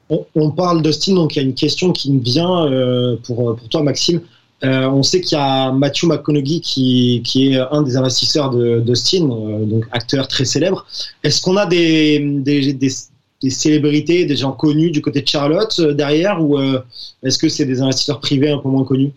On, 0.09 0.51
parle 0.51 0.81
d'Austin, 0.81 1.15
donc 1.15 1.35
il 1.35 1.39
y 1.39 1.41
a 1.41 1.45
une 1.45 1.55
question 1.55 1.91
qui 1.91 2.11
me 2.11 2.21
vient 2.21 2.65
euh, 2.65 3.15
pour, 3.23 3.55
pour 3.55 3.69
toi, 3.69 3.83
Maxime. 3.83 4.21
Euh, 4.63 4.87
on 4.87 5.03
sait 5.03 5.19
qu'il 5.19 5.37
y 5.37 5.41
a 5.41 5.71
Matthew 5.71 6.05
McConaughey 6.05 6.61
qui, 6.61 7.21
qui 7.25 7.53
est 7.53 7.59
un 7.59 7.81
des 7.81 7.97
investisseurs 7.97 8.49
d'Austin, 8.49 9.29
euh, 9.29 9.65
donc 9.65 9.85
acteur 9.91 10.27
très 10.27 10.45
célèbre. 10.45 10.85
Est-ce 11.23 11.41
qu'on 11.41 11.57
a 11.57 11.65
des, 11.65 12.19
des, 12.19 12.73
des, 12.73 13.49
célébrités, 13.49 14.23
des 14.25 14.37
gens 14.37 14.53
connus 14.53 14.91
du 14.91 15.01
côté 15.01 15.21
de 15.21 15.27
Charlotte 15.27 15.75
euh, 15.79 15.93
derrière, 15.93 16.41
ou 16.41 16.57
euh, 16.57 16.81
est-ce 17.23 17.37
que 17.37 17.49
c'est 17.49 17.65
des 17.65 17.81
investisseurs 17.81 18.21
privés 18.21 18.51
un 18.51 18.57
peu 18.59 18.69
moins 18.69 18.85
connus? 18.85 19.11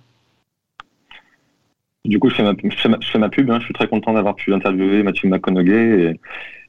Du 2.05 2.19
coup, 2.19 2.29
je 2.29 2.35
fais 2.35 2.43
ma, 2.43 2.53
je 2.53 3.29
pub. 3.29 3.51
Hein. 3.51 3.59
Je 3.61 3.65
suis 3.67 3.75
très 3.75 3.89
content 3.89 4.15
d'avoir 4.15 4.35
pu 4.35 4.53
interviewer 4.53 5.05
Matthew 5.05 5.27
McConaughey. 5.27 6.19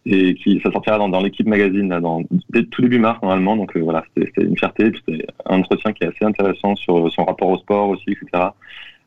Et 0.09 0.35
qui 0.35 0.59
ça 0.63 0.71
sortira 0.71 0.97
dans, 0.97 1.09
dans 1.09 1.21
l'équipe 1.21 1.47
magazine 1.47 1.89
là, 1.89 1.99
dans 1.99 2.23
tout 2.71 2.81
début 2.81 2.99
mars 2.99 3.19
normalement. 3.21 3.55
Donc 3.55 3.75
euh, 3.75 3.81
voilà 3.81 4.03
c'était 4.15 4.43
une 4.43 4.57
fierté. 4.57 4.91
C'était 4.95 5.25
un 5.45 5.59
entretien 5.59 5.93
qui 5.93 6.03
est 6.03 6.07
assez 6.07 6.25
intéressant 6.25 6.75
sur 6.75 7.11
son 7.11 7.25
rapport 7.25 7.49
au 7.49 7.57
sport 7.57 7.89
aussi 7.89 8.11
etc 8.11 8.49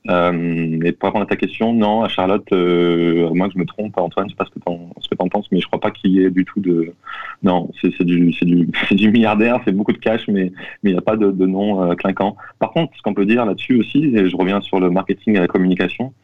euh, 0.09 0.81
et 0.83 0.93
pour 0.93 1.09
répondre 1.09 1.25
à 1.25 1.27
ta 1.27 1.37
question 1.37 1.75
non 1.75 2.03
à 2.03 2.09
Charlotte 2.09 2.47
euh, 2.53 3.29
moi 3.35 3.49
que 3.49 3.55
je 3.55 3.59
me 3.59 3.67
trompe. 3.67 3.99
Antoine 3.99 4.29
je 4.29 4.31
sais 4.31 4.37
pas 4.37 4.47
ce 4.47 4.51
que 4.51 4.59
t'en 4.59 4.91
ce 4.99 5.09
que 5.09 5.15
t'en 5.15 5.29
penses 5.29 5.47
mais 5.53 5.61
je 5.61 5.67
crois 5.67 5.81
pas 5.81 5.91
qu'il 5.91 6.13
y 6.13 6.25
ait 6.25 6.31
du 6.31 6.47
tout 6.47 6.61
de 6.61 6.95
non 7.43 7.71
c'est 7.83 8.03
du 8.03 8.33
c'est 8.33 8.47
du 8.47 8.69
c'est 8.89 8.95
du 8.95 9.11
milliardaire 9.11 9.61
c'est 9.65 9.73
beaucoup 9.73 9.93
de 9.93 9.99
cash 9.99 10.27
mais 10.29 10.53
mais 10.83 10.91
il 10.91 10.93
n'y 10.93 10.99
a 10.99 11.03
pas 11.03 11.17
de, 11.17 11.31
de 11.31 11.47
nom 11.47 11.83
euh, 11.83 11.95
clinquant. 11.95 12.37
Par 12.59 12.71
contre 12.71 12.97
ce 12.97 13.03
qu'on 13.03 13.13
peut 13.13 13.27
dire 13.27 13.45
là-dessus 13.45 13.79
aussi 13.79 14.05
et 14.17 14.29
je 14.29 14.37
reviens 14.37 14.63
sur 14.63 14.81
le 14.81 14.91
marketing 14.91 15.37
et 15.37 15.41
la 15.41 15.49
communication 15.49 16.15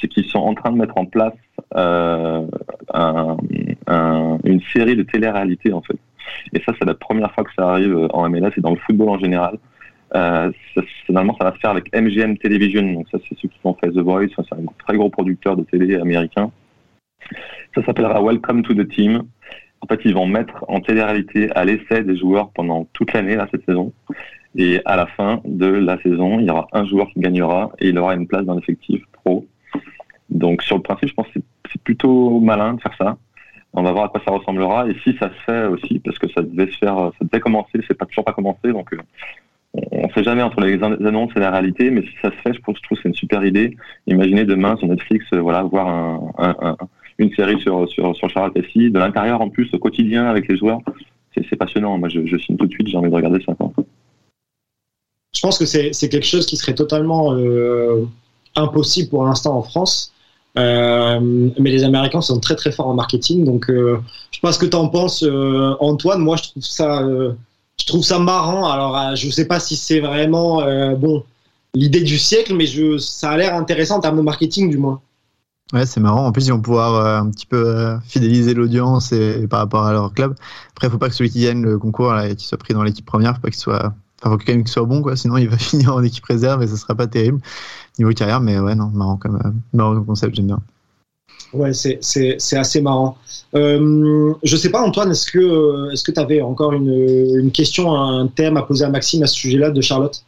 c'est 0.00 0.08
qu'ils 0.08 0.26
sont 0.26 0.38
en 0.38 0.54
train 0.54 0.72
de 0.72 0.76
mettre 0.76 0.96
en 0.96 1.04
place 1.04 1.34
euh, 1.76 2.46
un, 2.94 3.36
un, 3.86 4.38
une 4.44 4.60
série 4.72 4.96
de 4.96 5.02
télé-réalité 5.02 5.72
en 5.72 5.82
fait. 5.82 5.98
Et 6.52 6.62
ça, 6.64 6.72
c'est 6.78 6.84
la 6.84 6.94
première 6.94 7.32
fois 7.32 7.44
que 7.44 7.52
ça 7.56 7.70
arrive 7.70 8.08
en 8.12 8.28
MLS 8.28 8.52
et 8.56 8.60
dans 8.60 8.70
le 8.70 8.76
football 8.76 9.08
en 9.10 9.18
général. 9.18 9.58
Euh, 10.14 10.50
finalement, 11.04 11.36
ça 11.38 11.44
va 11.44 11.54
se 11.54 11.58
faire 11.58 11.70
avec 11.70 11.94
MGM 11.94 12.38
Television. 12.38 12.82
Donc 12.92 13.06
ça, 13.10 13.18
c'est 13.28 13.38
ceux 13.38 13.48
qui 13.48 13.58
ont 13.64 13.74
fait 13.74 13.90
The 13.90 13.98
Voice. 13.98 14.28
C'est 14.36 14.54
un 14.54 14.64
très 14.86 14.96
gros 14.96 15.10
producteur 15.10 15.56
de 15.56 15.64
télé 15.64 15.96
américain. 15.96 16.50
Ça 17.74 17.84
s'appellera 17.84 18.22
Welcome 18.22 18.62
to 18.62 18.74
the 18.74 18.88
Team. 18.88 19.24
En 19.80 19.86
fait, 19.86 20.00
ils 20.04 20.14
vont 20.14 20.26
mettre 20.26 20.64
en 20.68 20.80
télé-réalité 20.80 21.50
à 21.52 21.64
l'essai 21.64 22.02
des 22.02 22.16
joueurs 22.16 22.50
pendant 22.50 22.86
toute 22.92 23.12
l'année, 23.12 23.36
cette 23.50 23.64
saison. 23.64 23.92
Et 24.56 24.80
à 24.86 24.96
la 24.96 25.06
fin 25.06 25.40
de 25.44 25.66
la 25.66 26.00
saison, 26.02 26.40
il 26.40 26.46
y 26.46 26.50
aura 26.50 26.66
un 26.72 26.84
joueur 26.84 27.08
qui 27.10 27.20
gagnera 27.20 27.70
et 27.78 27.88
il 27.88 27.98
aura 27.98 28.14
une 28.14 28.26
place 28.26 28.44
dans 28.44 28.54
l'effectif 28.54 29.02
pro. 29.12 29.46
Donc 30.30 30.62
sur 30.62 30.76
le 30.76 30.82
principe, 30.82 31.08
je 31.08 31.14
pense 31.14 31.28
que 31.28 31.40
c'est 31.72 31.82
plutôt 31.82 32.40
malin 32.40 32.74
de 32.74 32.80
faire 32.80 32.94
ça. 32.98 33.16
On 33.74 33.82
va 33.82 33.92
voir 33.92 34.06
à 34.06 34.08
quoi 34.08 34.20
ça 34.26 34.32
ressemblera 34.32 34.88
et 34.88 34.96
si 35.04 35.16
ça 35.18 35.28
se 35.28 35.40
fait 35.44 35.66
aussi, 35.66 35.98
parce 36.00 36.18
que 36.18 36.28
ça 36.30 36.42
devait 36.42 36.70
se 36.70 36.78
faire, 36.78 37.12
ça 37.18 37.24
devait 37.24 37.40
commencer, 37.40 37.80
c'est 37.86 37.96
pas 37.96 38.06
toujours 38.06 38.24
pas 38.24 38.32
commencé, 38.32 38.72
donc 38.72 38.92
euh, 38.92 38.98
on 39.92 40.06
ne 40.06 40.12
sait 40.12 40.24
jamais 40.24 40.42
entre 40.42 40.60
les 40.62 40.82
annonces 40.82 41.32
et 41.36 41.40
la 41.40 41.50
réalité, 41.50 41.90
mais 41.90 42.02
si 42.02 42.12
ça 42.22 42.30
se 42.30 42.36
fait, 42.36 42.54
je, 42.54 42.60
trouve 42.62 42.74
que 42.74 42.94
c'est 43.02 43.08
une 43.08 43.14
super 43.14 43.44
idée. 43.44 43.76
Imaginez 44.06 44.44
demain 44.44 44.76
sur 44.76 44.88
Netflix, 44.88 45.26
euh, 45.34 45.40
voilà, 45.40 45.62
voir 45.62 45.86
un, 45.86 46.32
un, 46.38 46.56
un, 46.62 46.76
une 47.18 47.32
série 47.34 47.60
sur 47.60 47.86
sur 47.88 48.16
sur 48.16 48.30
Charlotte 48.30 48.56
FC, 48.56 48.88
de 48.88 48.98
l'intérieur 48.98 49.42
en 49.42 49.50
plus, 49.50 49.68
au 49.74 49.78
quotidien 49.78 50.26
avec 50.26 50.48
les 50.48 50.56
joueurs, 50.56 50.80
c'est 51.34 51.56
passionnant. 51.56 51.98
Moi, 51.98 52.08
je, 52.08 52.36
signe 52.38 52.56
tout 52.56 52.66
de 52.66 52.72
suite, 52.72 52.88
j'ai 52.88 52.96
envie 52.96 53.10
de 53.10 53.14
regarder 53.14 53.44
ça. 53.44 53.54
Quoi. 53.54 53.70
je 55.34 55.40
pense 55.40 55.58
que 55.58 55.66
c'est 55.66 56.08
quelque 56.08 56.26
chose 56.26 56.46
qui 56.46 56.56
serait 56.56 56.74
totalement 56.74 57.36
impossible 58.56 59.10
pour 59.10 59.24
l'instant 59.24 59.56
en 59.56 59.62
France. 59.62 60.12
Mais 60.56 61.70
les 61.70 61.84
Américains 61.84 62.20
sont 62.20 62.40
très 62.40 62.56
très 62.56 62.72
forts 62.72 62.88
en 62.88 62.94
marketing, 62.94 63.44
donc 63.44 63.66
je 63.68 63.96
sais 64.32 64.40
pas 64.42 64.52
ce 64.52 64.58
que 64.58 64.66
tu 64.66 64.76
en 64.76 64.88
penses, 64.88 65.24
Antoine. 65.80 66.20
Moi, 66.20 66.36
je 66.36 66.50
trouve 66.50 66.62
ça, 66.64 67.06
je 67.78 67.86
trouve 67.86 68.02
ça 68.02 68.18
marrant. 68.18 68.68
Alors, 68.68 69.16
je 69.16 69.30
sais 69.30 69.46
pas 69.46 69.60
si 69.60 69.76
c'est 69.76 70.00
vraiment 70.00 70.62
bon 70.96 71.24
l'idée 71.74 72.00
du 72.00 72.18
siècle, 72.18 72.54
mais 72.54 72.66
ça 72.98 73.30
a 73.30 73.36
l'air 73.36 73.54
intéressant 73.54 73.96
en 73.96 74.00
termes 74.00 74.16
de 74.16 74.22
marketing 74.22 74.70
du 74.70 74.78
moins. 74.78 75.00
Ouais, 75.72 75.84
c'est 75.84 76.00
marrant. 76.00 76.26
En 76.26 76.32
plus, 76.32 76.46
ils 76.46 76.52
vont 76.52 76.60
pouvoir 76.60 76.94
euh, 76.94 77.20
un 77.20 77.30
petit 77.30 77.44
peu 77.44 77.68
euh, 77.68 78.00
fidéliser 78.00 78.54
l'audience 78.54 79.12
par 79.50 79.60
rapport 79.60 79.84
à 79.84 79.92
leur 79.92 80.12
club. 80.14 80.34
Après, 80.70 80.86
il 80.86 80.90
faut 80.90 80.98
pas 80.98 81.08
que 81.08 81.14
celui 81.14 81.30
qui 81.30 81.42
gagne 81.42 81.62
le 81.62 81.78
concours, 81.78 82.12
là, 82.12 82.28
qu'il 82.28 82.40
soit 82.46 82.56
pris 82.56 82.72
dans 82.72 82.82
l'équipe 82.82 83.04
première, 83.04 83.34
faut 83.34 83.42
pas 83.42 83.50
qu'il 83.50 83.60
soit, 83.60 83.92
enfin, 84.22 84.30
faut 84.30 84.38
qu'il 84.38 84.66
soit 84.66 84.84
bon. 84.84 85.04
Sinon, 85.14 85.36
il 85.36 85.48
va 85.48 85.58
finir 85.58 85.94
en 85.94 86.02
équipe 86.02 86.24
réserve 86.24 86.62
et 86.62 86.66
ce 86.66 86.76
sera 86.76 86.94
pas 86.94 87.06
terrible 87.06 87.40
niveau 87.98 88.12
carrière. 88.12 88.40
Mais 88.40 88.58
ouais, 88.58 88.74
non, 88.74 88.90
marrant 88.92 89.16
comme, 89.16 89.36
euh, 89.36 89.50
marrant 89.72 90.00
concept, 90.02 90.34
j'aime 90.34 90.46
bien. 90.46 90.60
Ouais, 91.52 91.72
c'est, 91.72 92.56
assez 92.56 92.80
marrant. 92.82 93.16
Euh, 93.54 94.34
je 94.42 94.56
sais 94.56 94.70
pas, 94.70 94.82
Antoine, 94.82 95.10
est-ce 95.10 95.30
que, 95.30 95.94
que 96.04 96.12
tu 96.12 96.20
avais 96.20 96.42
encore 96.42 96.72
une, 96.72 96.92
une 97.38 97.50
question, 97.50 97.94
un 97.94 98.26
thème 98.26 98.56
à 98.56 98.62
poser 98.62 98.84
à 98.84 98.90
Maxime 98.90 99.22
à 99.22 99.26
ce 99.26 99.34
sujet-là 99.34 99.70
de 99.70 99.80
Charlotte? 99.80 100.22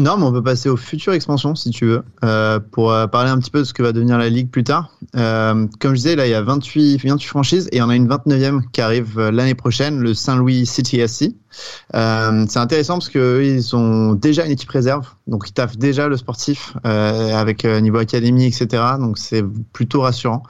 Non, 0.00 0.16
mais 0.16 0.24
on 0.24 0.32
peut 0.32 0.42
passer 0.42 0.68
aux 0.68 0.76
futures 0.76 1.12
expansions 1.12 1.54
si 1.54 1.70
tu 1.70 1.86
veux, 1.86 2.02
euh, 2.24 2.58
pour 2.58 2.92
euh, 2.92 3.06
parler 3.06 3.30
un 3.30 3.38
petit 3.38 3.50
peu 3.50 3.60
de 3.60 3.64
ce 3.64 3.72
que 3.72 3.82
va 3.82 3.92
devenir 3.92 4.18
la 4.18 4.28
ligue 4.28 4.50
plus 4.50 4.64
tard. 4.64 4.90
Euh, 5.16 5.66
comme 5.80 5.92
je 5.92 5.96
disais, 5.96 6.16
là 6.16 6.26
il 6.26 6.30
y 6.30 6.34
a 6.34 6.42
28, 6.42 6.98
28 7.04 7.26
franchises 7.26 7.68
et 7.72 7.82
on 7.82 7.88
a 7.88 7.96
une 7.96 8.08
29e 8.08 8.62
qui 8.72 8.80
arrive 8.80 9.18
euh, 9.18 9.30
l'année 9.30 9.54
prochaine, 9.54 10.00
le 10.00 10.14
Saint-Louis 10.14 10.66
City 10.66 11.00
SC. 11.06 11.34
Euh, 11.94 12.44
c'est 12.48 12.58
intéressant 12.58 12.94
parce 12.94 13.08
que 13.08 13.42
ils 13.44 13.76
ont 13.76 14.14
déjà 14.14 14.44
une 14.44 14.52
équipe 14.52 14.70
réserve, 14.70 15.06
donc 15.26 15.44
ils 15.48 15.52
taffent 15.52 15.76
déjà 15.76 16.08
le 16.08 16.16
sportif 16.16 16.74
avec 16.84 17.64
niveau 17.64 17.98
académie, 17.98 18.46
etc. 18.46 18.82
Donc 18.98 19.18
c'est 19.18 19.44
plutôt 19.72 20.00
rassurant. 20.00 20.42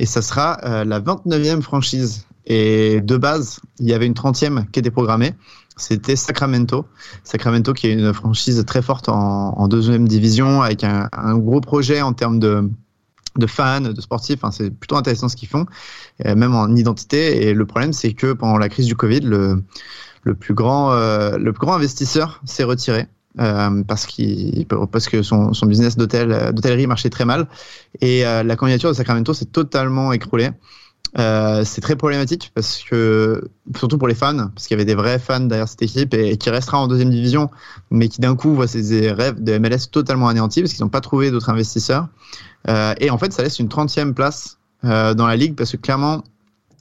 Et 0.00 0.06
ça 0.06 0.22
sera 0.22 0.84
la 0.84 1.00
29e 1.00 1.62
franchise. 1.62 2.27
Et 2.48 3.00
de 3.00 3.16
base, 3.16 3.60
il 3.78 3.86
y 3.86 3.92
avait 3.92 4.06
une 4.06 4.14
30e 4.14 4.68
qui 4.70 4.80
était 4.80 4.90
programmée 4.90 5.34
c'était 5.78 6.16
Sacramento. 6.16 6.86
Sacramento 7.24 7.72
qui 7.72 7.86
est 7.86 7.92
une 7.92 8.12
franchise 8.12 8.62
très 8.66 8.82
forte 8.82 9.08
en, 9.08 9.68
deuxième 9.68 10.06
division 10.06 10.60
avec 10.62 10.84
un, 10.84 11.38
gros 11.38 11.60
projet 11.60 12.02
en 12.02 12.12
termes 12.12 12.38
de, 12.38 12.68
fans, 13.46 13.80
de 13.80 14.00
sportifs. 14.00 14.40
C'est 14.50 14.70
plutôt 14.70 14.96
intéressant 14.96 15.28
ce 15.28 15.36
qu'ils 15.36 15.48
font, 15.48 15.66
euh, 16.26 16.34
même 16.34 16.54
en 16.54 16.74
identité. 16.74 17.48
Et 17.48 17.54
le 17.54 17.64
problème, 17.64 17.92
c'est 17.92 18.12
que 18.12 18.32
pendant 18.32 18.58
la 18.58 18.68
crise 18.68 18.86
du 18.86 18.96
Covid, 18.96 19.20
le, 19.20 19.62
le 20.24 20.34
plus 20.34 20.54
grand, 20.54 20.92
euh, 20.92 21.38
plus 21.38 21.52
grand 21.52 21.74
investisseur 21.74 22.40
s'est 22.44 22.64
retiré. 22.64 23.06
Euh, 23.40 23.84
parce, 23.86 24.06
que 24.06 25.22
son, 25.22 25.52
business 25.66 25.96
d'hôtel, 25.96 26.52
d'hôtellerie 26.52 26.88
marchait 26.88 27.10
très 27.10 27.24
mal 27.24 27.46
et 28.00 28.22
la 28.22 28.56
candidature 28.56 28.90
de 28.90 28.94
Sacramento 28.94 29.32
s'est 29.32 29.44
totalement 29.44 30.12
écroulée. 30.12 30.50
Euh, 31.18 31.64
c'est 31.64 31.80
très 31.80 31.96
problématique 31.96 32.50
parce 32.54 32.82
que, 32.82 33.48
surtout 33.76 33.98
pour 33.98 34.08
les 34.08 34.14
fans, 34.14 34.48
parce 34.54 34.66
qu'il 34.66 34.76
y 34.76 34.78
avait 34.78 34.84
des 34.84 34.94
vrais 34.94 35.18
fans 35.18 35.40
derrière 35.40 35.68
cette 35.68 35.82
équipe 35.82 36.12
et, 36.14 36.36
qui 36.36 36.50
restera 36.50 36.78
en 36.78 36.86
deuxième 36.86 37.10
division, 37.10 37.50
mais 37.90 38.08
qui 38.08 38.20
d'un 38.20 38.36
coup 38.36 38.54
voient 38.54 38.66
ses 38.66 39.12
rêves 39.12 39.42
de 39.42 39.58
MLS 39.58 39.90
totalement 39.90 40.28
anéantis 40.28 40.60
parce 40.60 40.72
qu'ils 40.74 40.84
n'ont 40.84 40.90
pas 40.90 41.00
trouvé 41.00 41.30
d'autres 41.30 41.50
investisseurs. 41.50 42.08
Euh, 42.68 42.94
et 43.00 43.10
en 43.10 43.18
fait, 43.18 43.32
ça 43.32 43.42
laisse 43.42 43.58
une 43.58 43.68
30e 43.68 44.12
place 44.12 44.58
euh, 44.84 45.14
dans 45.14 45.26
la 45.26 45.36
ligue 45.36 45.54
parce 45.56 45.72
que 45.72 45.76
clairement, 45.76 46.22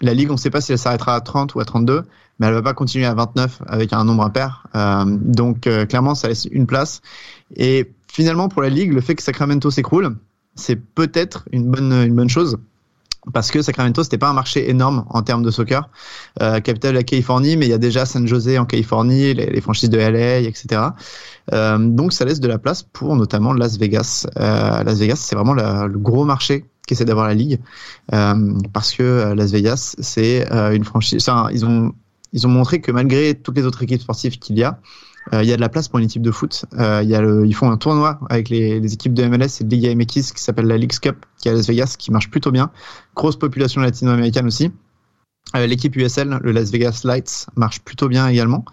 la 0.02 0.14
ligue, 0.14 0.30
on 0.30 0.34
ne 0.34 0.40
sait 0.40 0.50
pas 0.50 0.62
si 0.62 0.72
elle 0.72 0.78
s'arrêtera 0.78 1.16
à 1.16 1.22
30 1.22 1.56
ou 1.56 1.60
à 1.60 1.66
32, 1.66 2.04
mais 2.40 2.48
elle 2.48 2.54
va 2.54 2.62
pas 2.62 2.74
continuer 2.74 3.06
à 3.06 3.14
29 3.16 3.64
avec 3.66 3.94
un 3.94 4.04
nombre 4.04 4.24
impair. 4.24 4.68
Donc 5.06 5.62
clairement, 5.62 6.14
ça 6.14 6.28
laisse 6.28 6.46
une 6.52 6.68
place. 6.68 7.02
Et 7.56 7.92
finalement, 8.08 8.48
pour 8.48 8.62
la 8.62 8.70
ligue, 8.70 8.94
le 8.94 9.02
fait 9.02 9.16
que 9.16 9.24
Sacramento 9.24 9.72
s'écroule, 9.72 10.16
c'est 10.54 10.76
peut-être 10.76 11.46
une 11.52 11.72
bonne 11.72 12.30
chose 12.30 12.60
parce 13.34 13.52
que 13.52 13.62
Sacramento 13.62 14.04
c'était 14.04 14.18
pas 14.18 14.30
un 14.30 14.34
marché 14.34 14.70
énorme 14.70 15.06
en 15.10 15.22
termes 15.22 15.44
de 15.44 15.52
soccer, 15.52 15.90
euh, 16.42 16.60
capitale 16.60 16.92
de 16.94 16.98
la 16.98 17.04
Californie, 17.04 17.58
mais 17.58 17.66
il 17.66 17.70
y 17.70 17.74
a 17.74 17.78
déjà 17.78 18.06
San 18.06 18.28
Jose 18.28 18.58
en 18.58 18.66
Californie, 18.66 19.34
les, 19.34 19.62
franchises 19.62 19.90
de 19.90 19.98
LA, 19.98 20.40
etc. 20.40 20.82
Euh, 21.54 21.78
donc 21.78 22.14
ça 22.14 22.26
laisse 22.26 22.40
de 22.40 22.48
la 22.48 22.58
place 22.58 22.84
pour 22.84 23.16
notamment 23.16 23.54
Las 23.54 23.78
Vegas. 23.78 24.28
Euh, 24.38 24.84
Las 24.84 25.00
Vegas 25.00 25.18
c'est 25.18 25.36
vraiment 25.36 25.54
le 25.54 25.98
gros 25.98 26.26
marché 26.26 26.66
qu'essaie 26.88 27.06
d'avoir 27.06 27.28
la 27.28 27.36
ligue, 27.36 27.60
euh, 28.14 28.54
parce 28.74 28.94
que 28.94 29.04
euh, 29.04 29.36
Las 29.36 29.52
Vegas 29.52 29.96
c'est 30.00 30.52
euh, 30.52 30.74
une 30.74 30.84
franchise. 30.84 31.30
Ils 31.52 31.66
ont 31.66 31.94
ils 32.34 32.48
ont 32.48 32.50
montré 32.50 32.82
que 32.82 32.92
malgré 32.92 33.36
toutes 33.36 33.56
les 33.56 33.66
autres 33.66 33.84
équipes 33.84 34.02
sportives 34.02 34.40
qu'il 34.40 34.58
y 34.58 34.64
a, 34.64 34.80
il 35.34 35.46
y 35.46 35.54
a 35.54 35.56
de 35.56 35.62
la 35.62 35.70
place 35.70 35.88
pour 35.88 36.00
une 36.00 36.06
équipe 36.06 36.22
de 36.22 36.32
foot. 36.32 36.66
Euh, 36.78 37.02
il 37.04 37.10
y 37.10 37.16
a 37.16 37.22
le, 37.22 37.46
ils 37.46 37.54
font 37.54 37.70
un 37.70 37.78
tournoi 37.78 38.20
avec 38.30 38.50
les, 38.50 38.94
équipes 38.94 39.14
de 39.14 39.26
MLS 39.26 39.62
et 39.62 39.64
de 39.64 39.70
Liga 39.70 39.94
MX 39.94 40.32
qui 40.34 40.42
s'appelle 40.42 40.68
la 40.68 40.78
Leagues 40.78 41.00
Cup, 41.00 41.26
qui 41.40 41.48
est 41.48 41.52
à 41.52 41.56
Las 41.56 41.68
Vegas, 41.68 41.96
qui 41.98 42.12
marche 42.12 42.30
plutôt 42.30 42.52
bien. 42.52 42.72
Grosse 43.16 43.38
population 43.38 43.82
latino-américaine 43.82 44.48
aussi. 44.48 44.72
Euh, 45.56 45.66
l'équipe 45.66 45.96
USL, 45.96 46.40
le 46.42 46.52
Las 46.52 46.72
Vegas 46.72 47.02
Lights, 47.04 47.48
marche 47.56 47.80
plutôt 47.82 48.08
bien 48.08 48.28
également. 48.28 48.66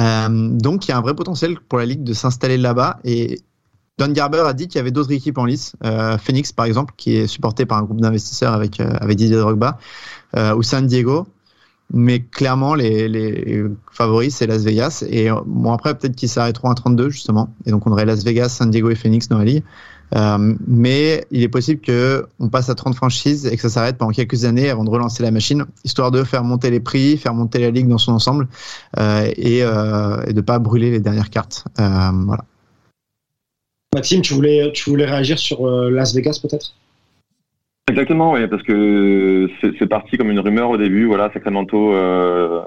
Euh, 0.00 0.28
donc 0.50 0.86
il 0.86 0.90
y 0.90 0.92
a 0.92 0.98
un 0.98 1.02
vrai 1.02 1.14
potentiel 1.14 1.58
pour 1.60 1.78
la 1.78 1.86
ligue 1.86 2.02
de 2.02 2.14
s'installer 2.14 2.56
là-bas. 2.56 2.98
Et 3.04 3.40
Don 3.98 4.08
Garber 4.08 4.42
a 4.46 4.54
dit 4.54 4.66
qu'il 4.66 4.76
y 4.76 4.80
avait 4.80 4.90
d'autres 4.90 5.12
équipes 5.12 5.38
en 5.38 5.44
lice, 5.44 5.76
euh, 5.84 6.18
Phoenix 6.18 6.52
par 6.52 6.66
exemple, 6.66 6.94
qui 6.96 7.16
est 7.16 7.26
supporté 7.26 7.66
par 7.66 7.78
un 7.78 7.82
groupe 7.82 8.00
d'investisseurs 8.00 8.52
avec, 8.52 8.80
avec 8.80 9.16
Didier 9.16 9.36
Drogba, 9.36 9.78
ou 10.56 10.62
San 10.62 10.86
Diego, 10.86 11.28
mais 11.92 12.20
clairement, 12.20 12.74
les, 12.74 13.08
les 13.08 13.64
favoris, 13.90 14.34
c'est 14.34 14.46
Las 14.46 14.62
Vegas. 14.64 15.04
Et 15.08 15.28
bon, 15.46 15.72
après, 15.72 15.96
peut-être 15.96 16.16
qu'ils 16.16 16.28
s'arrêteront 16.28 16.70
à 16.70 16.74
32, 16.74 17.10
justement. 17.10 17.54
Et 17.66 17.70
donc, 17.70 17.86
on 17.86 17.92
aurait 17.92 18.06
Las 18.06 18.24
Vegas, 18.24 18.48
San 18.48 18.70
Diego 18.70 18.90
et 18.90 18.94
Phoenix 18.94 19.28
dans 19.28 19.38
la 19.38 19.44
ligue. 19.44 19.62
Euh, 20.14 20.54
mais 20.66 21.24
il 21.30 21.42
est 21.42 21.48
possible 21.48 21.80
que 21.80 22.26
on 22.38 22.48
passe 22.48 22.68
à 22.68 22.74
30 22.74 22.94
franchises 22.94 23.46
et 23.46 23.56
que 23.56 23.62
ça 23.62 23.68
s'arrête 23.68 23.96
pendant 23.96 24.12
quelques 24.12 24.44
années 24.44 24.70
avant 24.70 24.84
de 24.84 24.90
relancer 24.90 25.22
la 25.22 25.30
machine, 25.30 25.64
histoire 25.82 26.10
de 26.10 26.22
faire 26.22 26.44
monter 26.44 26.70
les 26.70 26.80
prix, 26.80 27.16
faire 27.16 27.34
monter 27.34 27.58
la 27.58 27.70
ligue 27.70 27.88
dans 27.88 27.98
son 27.98 28.12
ensemble 28.12 28.46
euh, 28.98 29.28
et, 29.36 29.64
euh, 29.64 30.22
et 30.26 30.32
de 30.32 30.40
pas 30.40 30.58
brûler 30.58 30.90
les 30.90 31.00
dernières 31.00 31.30
cartes. 31.30 31.64
Euh, 31.80 32.10
voilà. 32.26 32.44
Maxime, 33.94 34.22
tu 34.22 34.34
voulais, 34.34 34.70
tu 34.72 34.90
voulais 34.90 35.06
réagir 35.06 35.38
sur 35.38 35.66
euh, 35.66 35.90
Las 35.90 36.14
Vegas 36.14 36.38
peut-être? 36.40 36.74
Exactement, 37.86 38.32
oui, 38.32 38.48
parce 38.48 38.62
que 38.62 39.46
c'est 39.60 39.86
parti 39.86 40.16
comme 40.16 40.30
une 40.30 40.40
rumeur 40.40 40.70
au 40.70 40.78
début. 40.78 41.04
Voilà, 41.04 41.30
Sacramento 41.34 41.92
euh, 41.92 42.62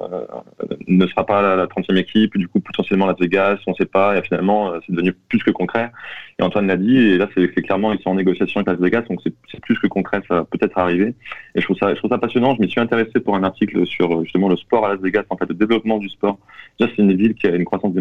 ne 0.88 1.07
sera 1.07 1.26
pas 1.26 1.55
la, 1.55 1.65
30e 1.65 1.97
équipe, 1.97 2.38
du 2.38 2.47
coup 2.47 2.59
potentiellement 2.59 3.07
Las 3.07 3.18
Vegas, 3.20 3.57
on 3.65 3.72
ne 3.72 3.76
sait 3.78 3.88
pas. 3.88 4.15
Et 4.15 4.22
finalement, 4.22 4.72
euh, 4.72 4.80
c'est 4.86 4.91
devenu 4.91 5.13
plus 5.28 5.39
que 5.39 5.49
concret. 5.49 5.91
Et 6.38 6.43
Antoine 6.43 6.68
l'a 6.68 6.78
dit, 6.78 6.95
et 6.95 7.18
là 7.18 7.28
c'est 7.34 7.47
clairement 7.63 7.93
ils 7.93 7.99
sont 7.99 8.11
en 8.11 8.13
négociation 8.13 8.59
avec 8.59 8.68
Las 8.68 8.80
Vegas, 8.80 9.07
donc 9.09 9.20
c'est 9.24 9.59
plus 9.59 9.80
que 9.80 9.88
concret, 9.88 10.22
ça 10.28 10.36
va 10.36 10.45
peut-être 10.45 10.78
arriver. 10.78 11.15
Et 11.55 11.61
je 11.61 11.65
trouve 11.65 11.78
ça, 11.78 11.91
je 11.95 11.97
trouve 11.97 12.11
ça 12.11 12.20
passionnant. 12.20 12.53
Je 12.53 12.61
m'y 12.61 12.70
suis 12.70 12.80
intéressé 12.80 13.20
pour 13.20 13.36
un 13.36 13.43
article 13.43 13.88
sur 13.88 14.24
justement 14.24 14.49
le 14.49 14.55
sport 14.55 14.86
à 14.86 14.89
Las 14.89 15.01
Vegas, 15.01 15.24
en 15.32 15.38
fait 15.38 15.49
le 15.49 15.55
développement 15.55 15.97
du 15.97 16.09
sport. 16.09 16.38
Déjà, 16.80 16.91
c'est 16.95 17.01
une 17.01 17.15
ville 17.15 17.34
qui 17.34 17.47
a 17.47 17.55
une 17.55 17.65
croissance 17.65 17.93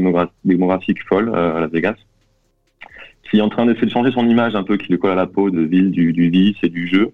démographique 0.45 1.03
folle 1.09 1.31
euh, 1.35 1.57
à 1.57 1.61
Las 1.61 1.71
Vegas 1.71 1.97
qui 3.31 3.39
est 3.39 3.43
en 3.43 3.49
train 3.49 3.67
d'essayer 3.67 3.87
de 3.87 3.93
changer 3.93 4.13
son 4.13 4.29
image 4.29 4.55
un 4.55 4.63
peu, 4.63 4.77
qui 4.77 4.91
le 4.91 4.99
colle 4.99 5.13
à 5.13 5.15
la 5.15 5.27
peau 5.27 5.51
de 5.51 5.61
ville 5.61 5.91
du, 5.91 6.13
du 6.13 6.31
vice 6.31 6.57
et 6.63 6.69
du 6.69 6.89
jeu, 6.89 7.13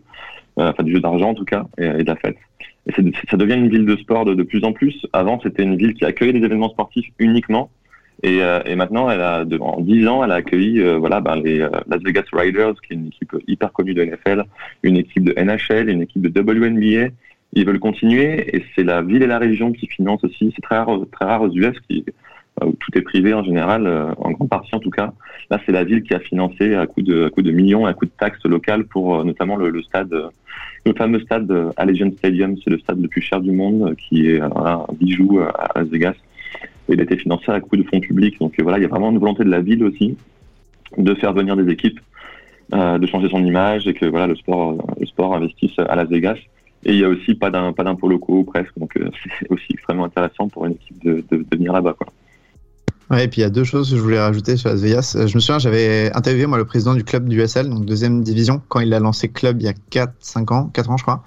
euh, 0.59 0.71
enfin 0.71 0.83
du 0.83 0.93
jeu 0.93 1.01
d'argent 1.01 1.31
en 1.31 1.35
tout 1.35 1.45
cas, 1.45 1.67
et, 1.79 1.89
de 1.89 2.07
la 2.07 2.17
fête. 2.17 2.37
Et 2.87 2.93
ça 3.31 3.37
devient 3.37 3.55
une 3.55 3.69
ville 3.69 3.87
de 3.87 3.97
sport 3.97 4.25
de, 4.25 4.35
de 4.35 4.43
plus 4.43 4.65
en 4.65 4.73
plus. 4.73 5.07
Avant, 5.13 5.41
c'était 5.41 5.63
une 5.63 5.77
ville 5.77 5.95
qui 5.95 6.05
accueillait 6.05 6.33
des 6.33 6.45
événements 6.45 6.71
sportifs 6.71 7.07
uniquement. 7.19 7.71
Et, 8.25 8.43
euh, 8.43 8.61
et 8.67 8.77
maintenant, 8.77 9.11
elle 9.11 9.21
a, 9.21 9.45
en 9.61 9.81
10 9.81 10.09
ans, 10.09 10.25
elle 10.25 10.33
a 10.33 10.37
accueilli 10.37 10.81
euh, 10.81 10.97
voilà, 10.99 11.21
ben, 11.21 11.37
les 11.37 11.59
Las 11.59 12.03
Vegas 12.03 12.25
Riders, 12.33 12.75
qui 12.83 12.93
est 12.93 12.97
une 12.97 13.07
équipe 13.07 13.37
hyper 13.47 13.73
connue 13.73 13.95
de 13.95 14.05
NFL, 14.05 14.45
une 14.83 14.97
équipe 14.97 15.25
de 15.25 15.35
NHL, 15.41 15.89
une 15.89 16.03
équipe 16.03 16.23
de 16.23 16.41
WNBA. 16.41 17.13
Ils 17.55 17.67
veulent 17.67 17.81
continuer 17.81 18.57
et 18.57 18.65
c'est 18.75 18.85
la 18.85 19.03
ville 19.03 19.23
et 19.23 19.27
la 19.27 19.39
région 19.39 19.73
qui 19.73 19.87
financent 19.87 20.25
aussi. 20.25 20.53
C'est 20.55 20.63
très 20.63 20.79
rare, 20.79 21.01
très 21.13 21.25
rare 21.27 21.43
aux 21.43 21.51
US 21.51 21.79
qui, 21.89 22.05
où 22.67 22.73
tout 22.73 22.97
est 22.99 23.03
privé 23.03 23.35
en 23.35 23.43
général, 23.43 23.87
en 24.19 24.31
grande 24.31 24.49
partie 24.49 24.75
en 24.75 24.81
tout 24.81 24.91
cas. 24.91 25.13
Là, 25.53 25.61
c'est 25.67 25.73
la 25.73 25.85
ville 25.85 26.03
qui 26.03 26.15
a 26.15 26.19
financé 26.19 26.75
à 26.75 26.87
coup 26.87 27.03
de, 27.03 27.51
millions, 27.51 27.85
à 27.85 27.93
coup 27.93 28.07
de 28.07 28.11
taxes 28.19 28.45
locales 28.47 28.85
pour 28.85 29.17
euh, 29.17 29.23
notamment 29.23 29.57
le, 29.57 29.83
stade, 29.83 30.11
euh, 30.15 30.29
le 30.87 30.95
fameux 30.95 31.21
stade 31.21 31.51
euh, 31.51 31.71
Allegiant 31.77 32.11
Stadium, 32.17 32.57
c'est 32.65 32.71
le 32.71 32.79
stade 32.79 33.03
le 33.03 33.07
plus 33.07 33.21
cher 33.21 33.39
du 33.39 33.53
monde, 33.53 33.95
qui 33.97 34.31
est 34.31 34.41
un 34.41 34.87
bijou 34.99 35.41
à 35.41 35.79
Las 35.79 35.89
Vegas. 35.89 36.15
Il 36.89 36.99
a 37.01 37.03
été 37.03 37.19
financé 37.19 37.51
à 37.51 37.61
coup 37.61 37.77
de 37.77 37.83
fonds 37.83 38.01
publics. 38.01 38.41
Donc 38.41 38.59
voilà, 38.63 38.79
il 38.79 38.83
y 38.83 38.85
a 38.87 38.89
vraiment 38.89 39.11
une 39.11 39.19
volonté 39.19 39.45
de 39.45 39.51
la 39.51 39.61
ville 39.61 39.85
aussi 39.85 40.17
de 40.97 41.15
faire 41.17 41.35
venir 41.35 41.55
des 41.55 41.71
équipes, 41.71 42.01
de 42.73 43.07
changer 43.07 43.29
son 43.29 43.45
image 43.45 43.87
et 43.87 43.93
que 43.93 44.07
voilà 44.07 44.27
le 44.27 44.37
sport, 44.37 44.77
le 44.99 45.05
sport 45.05 45.35
investisse 45.35 45.79
à 45.79 45.95
Las 45.97 46.09
Vegas. 46.09 46.39
Et 46.87 46.93
il 46.93 46.99
y 46.99 47.05
a 47.05 47.09
aussi 47.09 47.35
pas 47.35 47.51
d'impôts 47.51 48.09
locaux 48.09 48.43
presque, 48.45 48.73
donc 48.79 48.99
c'est 49.39 49.51
aussi 49.51 49.67
extrêmement 49.75 50.05
intéressant 50.05 50.49
pour 50.49 50.65
une 50.65 50.73
équipe 50.73 51.05
de, 51.05 51.23
de, 51.31 51.45
venir 51.53 51.75
là-bas. 51.75 51.95
Ouais, 53.13 53.25
et 53.25 53.29
puis 53.29 53.43
il 53.43 53.45
y 53.45 53.47
a 53.47 53.51
deux 53.51 53.65
choses 53.65 53.91
que 53.91 53.97
je 53.97 54.01
voulais 54.01 54.19
rajouter 54.19 54.57
sur 54.57 54.71
Las 54.71 54.81
Vegas. 54.81 55.15
Euh, 55.17 55.27
je 55.27 55.35
me 55.35 55.41
souviens, 55.41 55.59
j'avais 55.59 56.11
interviewé 56.15 56.47
moi 56.47 56.57
le 56.57 56.65
président 56.65 56.95
du 56.95 57.05
club 57.05 57.29
du 57.29 57.39
USL, 57.39 57.69
donc 57.69 57.85
deuxième 57.85 58.23
division, 58.23 58.63
quand 58.69 58.81
il 58.81 58.93
a 58.95 59.01
lancé 59.01 59.29
club 59.29 59.61
il 59.61 59.67
y 59.67 59.69
a 59.69 59.75
4, 59.91 60.15
5 60.19 60.51
ans, 60.51 60.71
4 60.73 60.91
ans 60.91 60.97
je 60.97 61.03
crois. 61.03 61.23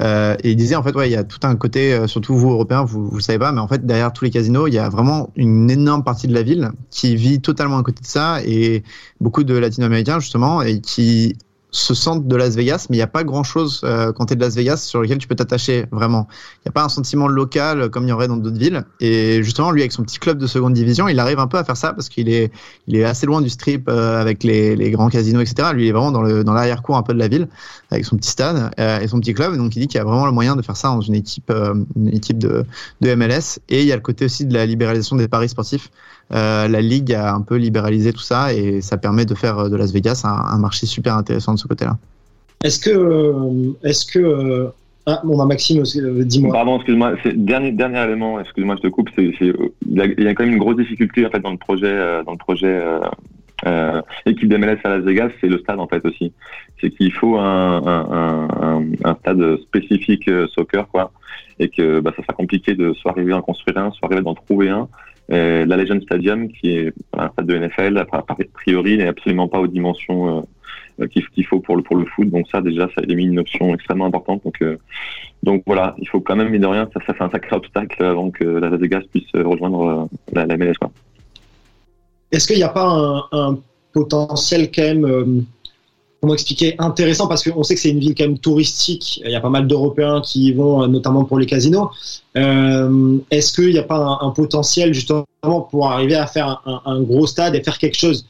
Euh, 0.00 0.36
et 0.42 0.50
il 0.50 0.56
disait 0.56 0.74
en 0.74 0.82
fait, 0.82 0.94
ouais, 0.96 1.08
il 1.08 1.12
y 1.12 1.16
a 1.16 1.22
tout 1.22 1.38
un 1.44 1.54
côté, 1.54 1.92
euh, 1.94 2.08
surtout 2.08 2.36
vous 2.36 2.50
Européens, 2.50 2.82
vous 2.84 3.08
vous 3.08 3.20
savez 3.20 3.38
pas, 3.38 3.52
mais 3.52 3.60
en 3.60 3.68
fait 3.68 3.86
derrière 3.86 4.12
tous 4.12 4.24
les 4.24 4.30
casinos, 4.30 4.66
il 4.66 4.74
y 4.74 4.78
a 4.78 4.88
vraiment 4.88 5.30
une 5.36 5.70
énorme 5.70 6.02
partie 6.02 6.26
de 6.26 6.34
la 6.34 6.42
ville 6.42 6.72
qui 6.90 7.14
vit 7.14 7.40
totalement 7.40 7.78
à 7.78 7.82
côté 7.84 8.00
de 8.00 8.06
ça 8.06 8.40
et 8.44 8.82
beaucoup 9.20 9.44
de 9.44 9.54
Latino-Américains 9.54 10.18
justement 10.18 10.62
et 10.62 10.80
qui 10.80 11.36
se 11.70 11.94
sentent 11.94 12.26
de 12.26 12.36
Las 12.36 12.56
Vegas, 12.56 12.86
mais 12.90 12.96
il 12.96 12.98
n'y 12.98 13.04
a 13.04 13.06
pas 13.06 13.24
grand-chose 13.24 13.82
euh, 13.84 14.12
quand 14.12 14.26
tu 14.26 14.32
es 14.32 14.36
de 14.36 14.40
Las 14.40 14.54
Vegas 14.56 14.78
sur 14.78 15.02
lequel 15.02 15.18
tu 15.18 15.28
peux 15.28 15.36
t'attacher 15.36 15.86
vraiment. 15.92 16.26
Il 16.56 16.62
n'y 16.66 16.70
a 16.70 16.72
pas 16.72 16.84
un 16.84 16.88
sentiment 16.88 17.28
local 17.28 17.90
comme 17.90 18.04
il 18.04 18.10
y 18.10 18.12
aurait 18.12 18.28
dans 18.28 18.36
d'autres 18.36 18.58
villes. 18.58 18.84
Et 19.00 19.42
justement, 19.42 19.70
lui, 19.70 19.82
avec 19.82 19.92
son 19.92 20.02
petit 20.02 20.18
club 20.18 20.38
de 20.38 20.46
seconde 20.46 20.74
division, 20.74 21.08
il 21.08 21.18
arrive 21.20 21.38
un 21.38 21.46
peu 21.46 21.58
à 21.58 21.64
faire 21.64 21.76
ça 21.76 21.92
parce 21.92 22.08
qu'il 22.08 22.28
est, 22.28 22.52
il 22.86 22.96
est 22.96 23.04
assez 23.04 23.26
loin 23.26 23.40
du 23.40 23.48
strip 23.48 23.88
euh, 23.88 24.20
avec 24.20 24.42
les, 24.42 24.76
les, 24.76 24.90
grands 24.90 25.08
casinos, 25.08 25.40
etc. 25.40 25.68
Lui, 25.72 25.84
il 25.84 25.88
est 25.88 25.92
vraiment 25.92 26.12
dans, 26.12 26.52
l'arrière-cour 26.52 26.96
un 26.96 27.02
peu 27.02 27.14
de 27.14 27.18
la 27.18 27.28
ville 27.28 27.48
avec 27.90 28.04
son 28.04 28.16
petit 28.16 28.30
stade 28.30 28.70
euh, 28.78 29.00
et 29.00 29.08
son 29.08 29.20
petit 29.20 29.34
club. 29.34 29.56
Donc, 29.56 29.76
il 29.76 29.80
dit 29.80 29.86
qu'il 29.86 29.98
y 29.98 30.00
a 30.00 30.04
vraiment 30.04 30.26
le 30.26 30.32
moyen 30.32 30.56
de 30.56 30.62
faire 30.62 30.76
ça 30.76 30.88
dans 30.88 31.00
une 31.00 31.14
équipe, 31.14 31.50
euh, 31.50 31.74
une 31.96 32.08
équipe 32.08 32.38
de, 32.38 32.64
de 33.00 33.14
MLS. 33.14 33.60
Et 33.68 33.80
il 33.80 33.86
y 33.86 33.92
a 33.92 33.96
le 33.96 34.02
côté 34.02 34.24
aussi 34.24 34.46
de 34.46 34.54
la 34.54 34.66
libéralisation 34.66 35.16
des 35.16 35.28
paris 35.28 35.48
sportifs. 35.48 35.90
Euh, 36.32 36.68
la 36.68 36.80
ligue 36.80 37.12
a 37.12 37.34
un 37.34 37.40
peu 37.40 37.56
libéralisé 37.56 38.12
tout 38.12 38.20
ça 38.20 38.54
et 38.54 38.80
ça 38.82 38.96
permet 38.96 39.24
de 39.24 39.34
faire 39.34 39.68
de 39.68 39.74
Las 39.74 39.92
Vegas 39.92 40.22
un, 40.24 40.28
un 40.28 40.58
marché 40.58 40.86
super 40.86 41.16
intéressant 41.16 41.54
de 41.54 41.58
ce 41.60 41.68
côté-là. 41.68 41.96
Est-ce 42.62 42.78
que, 42.78 43.86
est-ce 43.86 44.04
que, 44.04 44.70
ah, 45.06 45.20
bon, 45.24 45.36
bah, 45.36 45.46
Maxime, 45.46 45.82
dis-moi. 45.82 46.52
Pardon, 46.52 46.76
excuse-moi. 46.76 47.14
Dernier, 47.34 47.72
dernier 47.72 48.02
élément, 48.04 48.38
excuse-moi, 48.38 48.76
je 48.76 48.82
te 48.82 48.88
coupe. 48.88 49.08
C'est, 49.16 49.32
c'est, 49.38 49.52
il, 49.88 49.96
y 49.96 50.00
a, 50.00 50.04
il 50.04 50.22
y 50.22 50.28
a 50.28 50.34
quand 50.34 50.44
même 50.44 50.52
une 50.52 50.58
grosse 50.58 50.76
difficulté 50.76 51.24
en 51.26 51.30
fait 51.30 51.40
dans 51.40 51.52
le 51.52 51.56
projet, 51.56 51.86
euh, 51.86 52.22
dans 52.22 52.32
le 52.32 52.38
projet 52.38 52.66
euh, 52.66 53.00
euh, 53.66 54.02
équipe 54.26 54.48
d'MLS 54.48 54.78
à 54.84 54.90
Las 54.90 55.04
Vegas, 55.04 55.30
c'est 55.40 55.48
le 55.48 55.58
stade 55.58 55.80
en 55.80 55.86
fait 55.86 56.04
aussi. 56.04 56.32
C'est 56.80 56.90
qu'il 56.90 57.12
faut 57.12 57.38
un, 57.38 57.82
un, 57.86 58.48
un, 58.62 58.84
un 59.04 59.14
stade 59.16 59.58
spécifique 59.62 60.30
soccer, 60.54 60.86
quoi, 60.88 61.12
et 61.58 61.68
que 61.68 62.00
bah, 62.00 62.12
ça 62.16 62.22
sera 62.22 62.34
compliqué 62.34 62.74
de 62.74 62.92
soit 62.94 63.12
arriver 63.12 63.32
à 63.32 63.38
en 63.38 63.42
construire 63.42 63.78
un, 63.78 63.90
soit 63.92 64.06
arriver 64.06 64.22
d'en 64.22 64.34
trouver 64.34 64.68
un. 64.68 64.88
Euh, 65.32 65.64
la 65.64 65.76
Legend 65.76 66.02
Stadium, 66.02 66.48
qui 66.48 66.76
est 66.76 66.92
un 67.16 67.28
stade 67.30 67.46
de 67.46 67.56
NFL, 67.56 67.98
a 67.98 68.26
priori, 68.52 68.96
n'est 68.96 69.06
absolument 69.06 69.46
pas 69.46 69.60
aux 69.60 69.68
dimensions 69.68 70.38
euh, 70.38 70.42
qu'il 71.08 71.26
qu 71.28 71.44
faut 71.44 71.60
pour 71.60 71.76
le, 71.76 71.82
pour 71.82 71.96
le 71.96 72.06
foot. 72.06 72.28
Donc 72.30 72.46
ça, 72.50 72.60
déjà, 72.60 72.88
ça 72.94 73.02
élimine 73.02 73.32
une 73.32 73.38
option 73.40 73.74
extrêmement 73.74 74.06
importante. 74.06 74.42
Donc, 74.44 74.60
euh, 74.62 74.78
donc 75.42 75.62
voilà, 75.66 75.94
il 75.98 76.08
faut 76.08 76.20
quand 76.20 76.36
même, 76.36 76.48
mine 76.48 76.62
de 76.62 76.66
rien, 76.66 76.88
ça, 76.92 77.00
ça 77.06 77.14
fait 77.14 77.24
un 77.24 77.30
sacré 77.30 77.56
obstacle 77.56 78.02
avant 78.02 78.30
que 78.30 78.44
la 78.44 78.70
Las 78.70 78.80
Vegas 78.80 79.02
puisse 79.10 79.30
rejoindre 79.34 80.08
la, 80.32 80.46
la 80.46 80.56
MLS. 80.56 80.74
Est-ce 82.32 82.46
qu'il 82.46 82.56
n'y 82.56 82.62
a 82.62 82.68
pas 82.68 83.28
un, 83.32 83.58
potentiel 83.92 84.70
quand 84.70 84.82
même, 84.82 85.04
euh, 85.04 85.40
comment 86.20 86.34
expliquer, 86.34 86.76
intéressant? 86.78 87.26
Parce 87.26 87.42
qu'on 87.42 87.64
sait 87.64 87.74
que 87.74 87.80
c'est 87.80 87.90
une 87.90 87.98
ville 87.98 88.14
quand 88.14 88.24
même 88.24 88.38
touristique. 88.38 89.20
Il 89.24 89.30
y 89.30 89.34
a 89.34 89.40
pas 89.40 89.50
mal 89.50 89.66
d'Européens 89.66 90.20
qui 90.20 90.46
y 90.46 90.52
vont, 90.52 90.86
notamment 90.86 91.24
pour 91.24 91.38
les 91.38 91.46
casinos. 91.46 91.90
Euh, 92.36 93.18
Est-ce 93.30 93.52
qu'il 93.52 93.72
n'y 93.72 93.78
a 93.78 93.82
pas 93.82 94.18
un, 94.20 94.30
potentiel 94.30 94.94
justement 94.94 95.26
pour 95.42 95.90
arriver 95.90 96.14
à 96.14 96.26
faire 96.26 96.62
un, 96.84 97.00
gros 97.02 97.26
stade 97.26 97.56
et 97.56 97.62
faire 97.64 97.78
quelque 97.78 97.96
chose? 97.96 98.24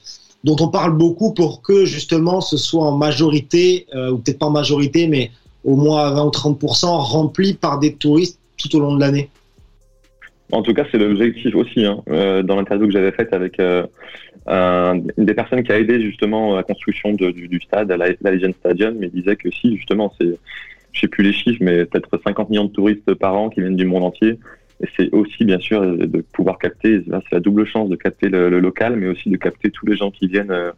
Dont 0.45 0.57
on 0.61 0.69
parle 0.69 0.97
beaucoup 0.97 1.35
pour 1.35 1.63
que 1.63 1.85
justement 1.85 2.41
ce 2.41 2.57
soit 2.57 2.85
en 2.85 2.97
majorité, 2.97 3.87
euh, 3.95 4.11
ou 4.11 4.19
peut-être 4.19 4.39
pas 4.39 4.47
en 4.47 4.51
majorité, 4.51 5.07
mais 5.07 5.31
au 5.65 5.77
moins 5.77 6.11
20 6.11 6.25
ou 6.25 6.31
30% 6.31 6.87
rempli 6.87 7.55
par 7.55 7.79
des 7.79 7.95
touristes 7.95 8.39
tout 8.57 8.75
au 8.77 8.81
long 8.81 8.95
de 8.95 9.01
l'année 9.01 9.31
en 10.53 10.63
tout 10.63 10.75
cas, 10.75 10.85
c'est 10.91 10.99
l'objectif 10.99 11.55
aussi. 11.55 11.85
Hein. 11.85 12.03
Euh, 12.09 12.43
dans 12.43 12.57
l'interview 12.57 12.87
que 12.87 12.93
j'avais 12.93 13.13
faite 13.13 13.33
avec 13.33 13.61
euh, 13.61 13.87
un, 14.47 15.01
une 15.17 15.25
des 15.25 15.35
personnes 15.35 15.63
qui 15.63 15.73
a 15.73 15.79
aidé 15.79 16.01
justement 16.01 16.57
la 16.57 16.63
construction 16.63 17.13
du, 17.13 17.61
stade, 17.61 17.91
à 17.93 17.97
la, 17.97 18.13
Stadium, 18.15 19.03
il 19.03 19.11
disait 19.11 19.37
que 19.37 19.51
si 19.51 19.77
justement, 19.77 20.13
c'est, 20.21 20.39
je 20.93 21.01
sais 21.01 21.09
plus 21.09 21.25
les 21.25 21.33
chiffres, 21.33 21.61
mais 21.61 21.85
peut-être 21.85 22.21
50 22.25 22.51
millions 22.51 22.65
de 22.65 22.73
touristes 22.73 23.15
par 23.15 23.35
an 23.35 23.49
qui 23.49 23.61
viennent 23.61 23.77
du 23.77 23.87
monde 23.87 24.05
entier. 24.05 24.39
Et 24.83 24.89
c'est 24.97 25.13
aussi 25.13 25.45
bien 25.45 25.59
sûr 25.59 25.83
de 25.83 26.21
pouvoir 26.33 26.59
capter. 26.59 27.05
C'est 27.07 27.33
la 27.33 27.41
double 27.41 27.67
chance 27.67 27.89
de 27.89 27.97
capter 27.97 28.29
le, 28.29 28.49
le, 28.49 28.61
local, 28.61 28.97
mais 28.97 29.09
aussi 29.09 29.29
de 29.29 29.37
capter 29.37 29.71
tous 29.71 29.87
les 29.87 29.97
gens 29.97 30.11
qui 30.11 30.27
viennent. 30.27 30.51
Euh, 30.51 30.73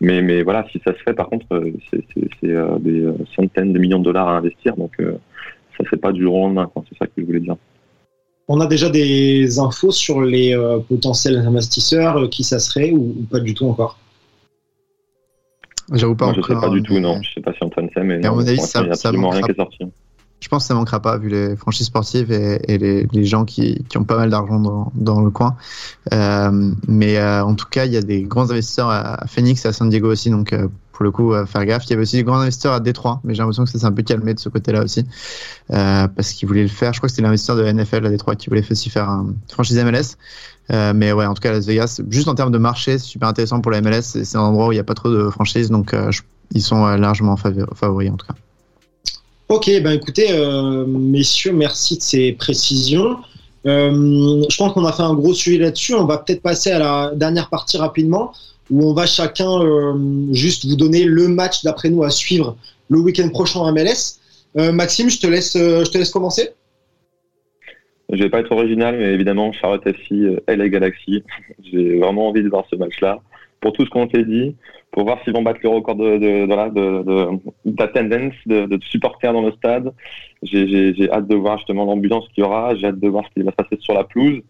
mais, 0.00 0.22
mais 0.22 0.42
voilà, 0.42 0.66
si 0.70 0.80
ça 0.84 0.94
se 0.94 0.98
fait, 0.98 1.12
par 1.12 1.28
contre, 1.28 1.46
euh, 1.52 1.72
c'est, 1.90 2.04
euh, 2.44 2.78
des 2.78 3.06
centaines 3.34 3.72
de 3.72 3.78
millions 3.78 3.98
de 3.98 4.04
dollars 4.04 4.28
à 4.28 4.36
investir, 4.36 4.76
donc 4.76 4.96
ça 5.76 5.84
c'est 5.90 6.00
pas 6.00 6.12
du 6.12 6.22
jour 6.22 6.34
au 6.34 6.46
lendemain. 6.46 6.70
C'est 6.88 6.96
ça 6.96 7.06
que 7.06 7.12
je 7.18 7.24
voulais 7.24 7.40
dire. 7.40 7.56
On 8.52 8.58
a 8.58 8.66
déjà 8.66 8.90
des 8.90 9.60
infos 9.60 9.92
sur 9.92 10.22
les 10.22 10.56
euh, 10.56 10.80
potentiels 10.80 11.36
investisseurs, 11.36 12.16
euh, 12.16 12.26
qui 12.26 12.42
ça 12.42 12.58
serait 12.58 12.90
ou, 12.90 13.14
ou, 13.16 13.22
pas 13.30 13.38
du 13.38 13.54
tout 13.54 13.66
encore? 13.66 13.96
J'avoue 15.92 16.16
pas 16.16 16.24
Moi, 16.24 16.34
Je 16.36 16.42
sais 16.42 16.60
pas 16.60 16.68
du 16.68 16.82
tout, 16.82 16.98
non. 16.98 17.22
Je 17.22 17.34
sais 17.34 17.40
pas 17.40 17.52
si 17.52 17.62
Antoine 17.62 17.88
sait, 17.94 18.02
mais 18.02 18.18
non, 18.18 18.30
à 18.30 18.32
mon 18.32 18.40
avis, 18.40 18.58
ça, 18.58 18.80
il 18.80 18.86
n'y 18.86 18.88
a 18.88 18.92
absolument 18.94 19.28
rien 19.28 19.42
qui 19.42 19.52
est 19.52 19.54
sorti. 19.54 19.84
Je 20.40 20.48
pense 20.48 20.64
que 20.64 20.68
ça 20.68 20.74
manquera 20.74 21.00
pas 21.00 21.18
vu 21.18 21.28
les 21.28 21.56
franchises 21.56 21.86
sportives 21.86 22.32
et, 22.32 22.60
et 22.66 22.78
les, 22.78 23.06
les, 23.12 23.24
gens 23.24 23.44
qui, 23.44 23.84
qui, 23.88 23.98
ont 23.98 24.04
pas 24.04 24.16
mal 24.16 24.30
d'argent 24.30 24.58
dans, 24.58 24.92
dans, 24.94 25.20
le 25.20 25.30
coin. 25.30 25.56
Euh, 26.12 26.72
mais 26.88 27.18
euh, 27.18 27.44
en 27.44 27.54
tout 27.54 27.66
cas, 27.70 27.84
il 27.84 27.92
y 27.92 27.96
a 27.96 28.02
des 28.02 28.22
grands 28.22 28.50
investisseurs 28.50 28.88
à 28.88 29.26
Phoenix 29.26 29.64
et 29.64 29.68
à 29.68 29.72
San 29.72 29.90
Diego 29.90 30.10
aussi, 30.10 30.30
donc 30.30 30.52
euh, 30.52 30.68
pour 31.00 31.04
le 31.04 31.12
coup, 31.12 31.32
faire 31.46 31.64
gaffe. 31.64 31.86
Il 31.86 31.90
y 31.90 31.92
avait 31.94 32.02
aussi 32.02 32.16
des 32.16 32.24
grands 32.24 32.40
investisseurs 32.40 32.74
à 32.74 32.80
Détroit, 32.80 33.22
mais 33.24 33.32
j'ai 33.32 33.38
l'impression 33.38 33.64
que 33.64 33.70
ça 33.70 33.78
s'est 33.78 33.86
un 33.86 33.92
peu 33.92 34.02
calmé 34.02 34.34
de 34.34 34.38
ce 34.38 34.50
côté-là 34.50 34.82
aussi, 34.82 35.06
euh, 35.70 36.06
parce 36.08 36.34
qu'ils 36.34 36.46
voulaient 36.46 36.60
le 36.60 36.68
faire. 36.68 36.92
Je 36.92 37.00
crois 37.00 37.06
que 37.06 37.12
c'était 37.12 37.22
l'investisseur 37.22 37.56
de 37.56 37.62
la 37.62 37.72
NFL 37.72 38.04
à 38.04 38.10
Détroit 38.10 38.36
qui 38.36 38.50
voulait 38.50 38.62
aussi 38.70 38.90
faire 38.90 39.08
un 39.08 39.32
franchise 39.50 39.78
MLS. 39.78 40.18
Euh, 40.70 40.92
mais 40.94 41.12
ouais, 41.12 41.24
en 41.24 41.32
tout 41.32 41.40
cas, 41.40 41.52
Las 41.52 41.64
Vegas, 41.64 42.02
juste 42.10 42.28
en 42.28 42.34
termes 42.34 42.52
de 42.52 42.58
marché, 42.58 42.98
c'est 42.98 43.06
super 43.06 43.28
intéressant 43.28 43.62
pour 43.62 43.72
la 43.72 43.80
MLS. 43.80 44.02
C'est 44.02 44.36
un 44.36 44.40
endroit 44.40 44.66
où 44.66 44.72
il 44.72 44.74
n'y 44.74 44.80
a 44.80 44.84
pas 44.84 44.92
trop 44.92 45.08
de 45.08 45.30
franchises, 45.30 45.70
donc 45.70 45.94
euh, 45.94 46.10
je, 46.10 46.20
ils 46.52 46.60
sont 46.60 46.84
largement 46.84 47.38
favoris 47.38 48.10
en 48.10 48.16
tout 48.16 48.26
cas. 48.26 48.34
Ok, 49.50 49.68
ben 49.82 49.90
écoutez, 49.90 50.28
euh, 50.30 50.84
messieurs, 50.86 51.52
merci 51.52 51.96
de 51.96 52.02
ces 52.02 52.30
précisions. 52.30 53.16
Euh, 53.66 54.44
je 54.48 54.56
pense 54.56 54.72
qu'on 54.72 54.84
a 54.84 54.92
fait 54.92 55.02
un 55.02 55.14
gros 55.14 55.34
sujet 55.34 55.58
là-dessus. 55.58 55.92
On 55.92 56.04
va 56.04 56.18
peut-être 56.18 56.40
passer 56.40 56.70
à 56.70 56.78
la 56.78 57.10
dernière 57.16 57.50
partie 57.50 57.76
rapidement, 57.76 58.32
où 58.70 58.88
on 58.88 58.94
va 58.94 59.06
chacun 59.06 59.50
euh, 59.60 60.32
juste 60.32 60.66
vous 60.66 60.76
donner 60.76 61.02
le 61.02 61.26
match 61.26 61.64
d'après 61.64 61.90
nous 61.90 62.04
à 62.04 62.10
suivre 62.10 62.56
le 62.90 63.00
week-end 63.00 63.28
prochain 63.30 63.58
en 63.58 63.72
MLS. 63.72 64.20
Maxime, 64.54 65.10
je 65.10 65.18
te 65.18 65.26
laisse, 65.26 65.54
je 65.56 65.90
te 65.90 65.98
laisse 65.98 66.10
commencer. 66.10 66.50
Je 68.08 68.22
vais 68.22 68.30
pas 68.30 68.38
être 68.38 68.52
original, 68.52 68.96
mais 68.98 69.14
évidemment, 69.14 69.50
Charlotte 69.50 69.84
FC, 69.84 70.36
LA 70.46 70.68
Galaxy. 70.68 71.24
J'ai 71.64 71.98
vraiment 71.98 72.28
envie 72.28 72.44
de 72.44 72.48
voir 72.48 72.66
ce 72.70 72.76
match-là. 72.76 73.18
Pour 73.60 73.72
tout 73.72 73.84
ce 73.84 73.90
qu'on 73.90 74.06
t'a 74.06 74.22
dit, 74.22 74.54
pour 74.92 75.04
voir 75.04 75.22
s'ils 75.22 75.32
vont 75.32 75.42
battre 75.42 75.60
le 75.62 75.68
record 75.68 75.96
de, 75.96 76.18
de, 76.18 76.46
de, 76.46 77.40
d'attendance, 77.64 78.34
de, 78.46 78.66
de, 78.66 78.78
supporters 78.84 79.32
dans 79.32 79.42
le 79.42 79.52
stade. 79.52 79.92
J'ai 80.42 81.10
hâte 81.10 81.28
de 81.28 81.36
voir 81.36 81.58
justement 81.58 81.84
l'ambiance 81.84 82.28
qu'il 82.28 82.42
y 82.42 82.46
aura. 82.46 82.74
J'ai 82.74 82.88
hâte 82.88 82.98
de 82.98 83.08
voir 83.08 83.24
ce 83.28 83.34
qui 83.34 83.42
va 83.42 83.52
se 83.52 83.56
passer 83.56 83.76
sur 83.80 83.94
la 83.94 84.04
pelouse. 84.04 84.42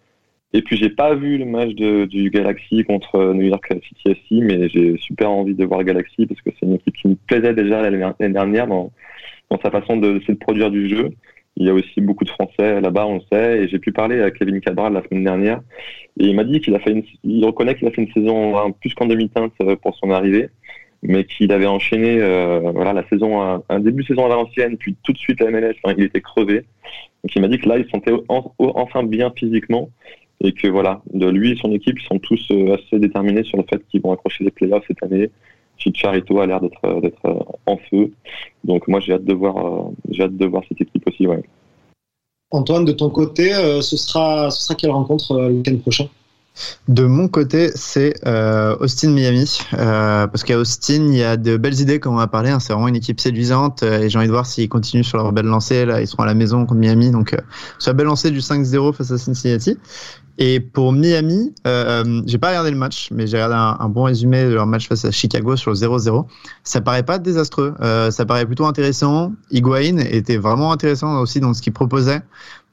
Et 0.52 0.62
puis 0.62 0.76
j'ai 0.76 0.90
pas 0.90 1.14
vu 1.14 1.38
le 1.38 1.44
match 1.44 1.74
de, 1.74 2.06
du 2.06 2.30
Galaxy 2.30 2.84
contre 2.84 3.32
New 3.34 3.46
York 3.46 3.72
City 3.86 4.10
FC, 4.10 4.40
mais 4.42 4.68
j'ai 4.68 4.96
super 4.98 5.30
envie 5.30 5.54
de 5.54 5.64
voir 5.64 5.84
Galaxy 5.84 6.26
parce 6.26 6.40
que 6.40 6.50
c'est 6.58 6.66
une 6.66 6.74
équipe 6.74 6.96
qui 6.96 7.08
me 7.08 7.14
plaisait 7.14 7.54
déjà 7.54 7.82
l'année 7.82 8.32
dernière 8.32 8.66
dans, 8.66 8.90
dans 9.50 9.60
sa 9.60 9.70
façon 9.70 9.96
de, 9.96 10.20
de 10.26 10.34
produire 10.34 10.70
du 10.70 10.88
jeu. 10.88 11.10
Il 11.60 11.66
y 11.66 11.68
a 11.68 11.74
aussi 11.74 12.00
beaucoup 12.00 12.24
de 12.24 12.30
Français 12.30 12.80
là-bas, 12.80 13.06
on 13.06 13.16
le 13.16 13.20
sait. 13.30 13.58
Et 13.58 13.68
j'ai 13.68 13.78
pu 13.78 13.92
parler 13.92 14.22
à 14.22 14.30
Kevin 14.30 14.60
Cabral 14.62 14.94
la 14.94 15.02
semaine 15.02 15.24
dernière. 15.24 15.60
Et 16.18 16.24
il 16.24 16.34
m'a 16.34 16.44
dit 16.44 16.60
qu'il 16.60 16.74
a 16.74 16.80
fait 16.80 16.90
une, 16.90 17.04
il 17.22 17.44
reconnaît 17.44 17.74
qu'il 17.74 17.86
a 17.86 17.90
fait 17.90 18.00
une 18.00 18.12
saison 18.12 18.72
plus 18.80 18.94
qu'en 18.94 19.04
demi-teinte 19.06 19.52
euh, 19.62 19.76
pour 19.76 19.94
son 19.96 20.10
arrivée, 20.10 20.48
mais 21.02 21.24
qu'il 21.24 21.52
avait 21.52 21.66
enchaîné, 21.66 22.18
euh, 22.18 22.72
la 22.72 23.06
saison, 23.08 23.62
un, 23.68 23.80
début 23.80 24.02
de 24.02 24.08
saison 24.08 24.24
à 24.24 24.34
l'ancienne, 24.34 24.78
puis 24.78 24.96
tout 25.02 25.12
de 25.12 25.18
suite 25.18 25.42
à 25.42 25.50
MLS. 25.50 25.74
Il 25.98 26.04
était 26.04 26.22
crevé. 26.22 26.64
Donc 27.22 27.36
il 27.36 27.42
m'a 27.42 27.48
dit 27.48 27.58
que 27.58 27.68
là, 27.68 27.76
il 27.76 27.84
se 27.84 27.90
sentait 27.90 28.12
en, 28.28 28.54
enfin 28.58 29.02
bien 29.02 29.30
physiquement 29.36 29.90
et 30.42 30.52
que 30.52 30.66
voilà, 30.68 31.02
de 31.12 31.28
lui 31.28 31.52
et 31.52 31.56
son 31.56 31.72
équipe, 31.72 32.00
sont 32.00 32.18
tous 32.18 32.48
euh, 32.52 32.74
assez 32.74 32.98
déterminés 32.98 33.44
sur 33.44 33.58
le 33.58 33.64
fait 33.68 33.86
qu'ils 33.88 34.00
vont 34.00 34.12
accrocher 34.12 34.44
les 34.44 34.50
playoffs 34.50 34.84
cette 34.88 35.02
année. 35.02 35.30
Chicharito 35.80 36.38
a 36.40 36.46
l'air 36.46 36.60
d'être 36.60 37.00
d'être 37.00 37.46
en 37.66 37.76
feu. 37.76 38.12
Donc 38.64 38.86
moi 38.86 39.00
j'ai 39.00 39.14
hâte 39.14 39.24
de 39.24 39.34
voir 39.34 39.90
j'ai 40.10 40.22
hâte 40.22 40.36
de 40.36 40.46
voir 40.46 40.62
cette 40.68 40.80
équipe 40.80 41.06
aussi. 41.08 41.26
Antoine, 42.52 42.84
de 42.84 42.92
ton 42.92 43.10
côté, 43.10 43.54
euh, 43.54 43.80
ce 43.80 43.96
sera 43.96 44.50
ce 44.50 44.62
sera 44.62 44.74
quelle 44.74 44.90
rencontre 44.90 45.32
euh, 45.32 45.48
le 45.48 45.54
week-end 45.56 45.76
prochain? 45.76 46.08
De 46.88 47.04
mon 47.04 47.28
côté, 47.28 47.70
c'est 47.74 48.14
euh, 48.26 48.76
Austin-Miami. 48.80 49.58
Euh, 49.74 50.26
parce 50.26 50.44
qu'à 50.44 50.58
Austin, 50.58 51.06
il 51.08 51.16
y 51.16 51.22
a 51.22 51.36
de 51.36 51.56
belles 51.56 51.80
idées, 51.80 52.00
comme 52.00 52.14
on 52.14 52.18
a 52.18 52.26
parlé. 52.26 52.50
Hein, 52.50 52.60
c'est 52.60 52.72
vraiment 52.72 52.88
une 52.88 52.96
équipe 52.96 53.20
séduisante. 53.20 53.82
et 53.82 54.08
j'ai 54.08 54.18
envie 54.18 54.26
de 54.26 54.32
voir 54.32 54.46
s'ils 54.46 54.68
continuent 54.68 55.02
sur 55.02 55.18
leur 55.18 55.32
belle 55.32 55.46
lancée. 55.46 55.84
Là, 55.84 56.00
ils 56.00 56.06
seront 56.06 56.22
à 56.22 56.26
la 56.26 56.34
maison 56.34 56.66
contre 56.66 56.74
Miami. 56.80 57.10
Donc, 57.10 57.34
euh, 57.34 57.38
sur 57.78 57.90
la 57.90 57.94
belle 57.94 58.06
lancée 58.06 58.30
du 58.30 58.40
5-0 58.40 58.92
face 58.92 59.10
à 59.10 59.18
Cincinnati. 59.18 59.76
Et 60.42 60.58
pour 60.58 60.92
Miami, 60.94 61.54
euh, 61.66 62.22
j'ai 62.24 62.38
pas 62.38 62.48
regardé 62.48 62.70
le 62.70 62.76
match, 62.76 63.10
mais 63.12 63.26
j'ai 63.26 63.36
regardé 63.36 63.56
un, 63.56 63.76
un, 63.78 63.88
bon 63.90 64.04
résumé 64.04 64.44
de 64.44 64.54
leur 64.54 64.66
match 64.66 64.88
face 64.88 65.04
à 65.04 65.10
Chicago 65.10 65.54
sur 65.54 65.70
le 65.70 65.76
0-0. 65.76 66.24
Ça 66.64 66.80
paraît 66.80 67.02
pas 67.02 67.18
désastreux, 67.18 67.74
euh, 67.82 68.10
ça 68.10 68.24
paraît 68.24 68.46
plutôt 68.46 68.64
intéressant. 68.64 69.32
Higuain 69.50 69.98
était 69.98 70.38
vraiment 70.38 70.72
intéressant 70.72 71.20
aussi 71.20 71.40
dans 71.40 71.52
ce 71.52 71.60
qu'il 71.60 71.74
proposait. 71.74 72.22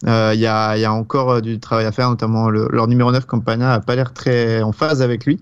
Il 0.04 0.10
euh, 0.10 0.34
y, 0.36 0.46
a, 0.46 0.78
y, 0.78 0.86
a, 0.86 0.94
encore 0.94 1.42
du 1.42 1.60
travail 1.60 1.86
à 1.86 1.92
faire, 1.92 2.10
notamment 2.10 2.50
le, 2.50 2.68
leur 2.72 2.88
numéro 2.88 3.12
9, 3.12 3.26
Campana, 3.26 3.74
a 3.74 3.80
pas 3.80 3.96
l'air 3.96 4.14
très 4.14 4.62
en 4.62 4.72
phase 4.72 5.02
avec 5.02 5.26
lui. 5.26 5.40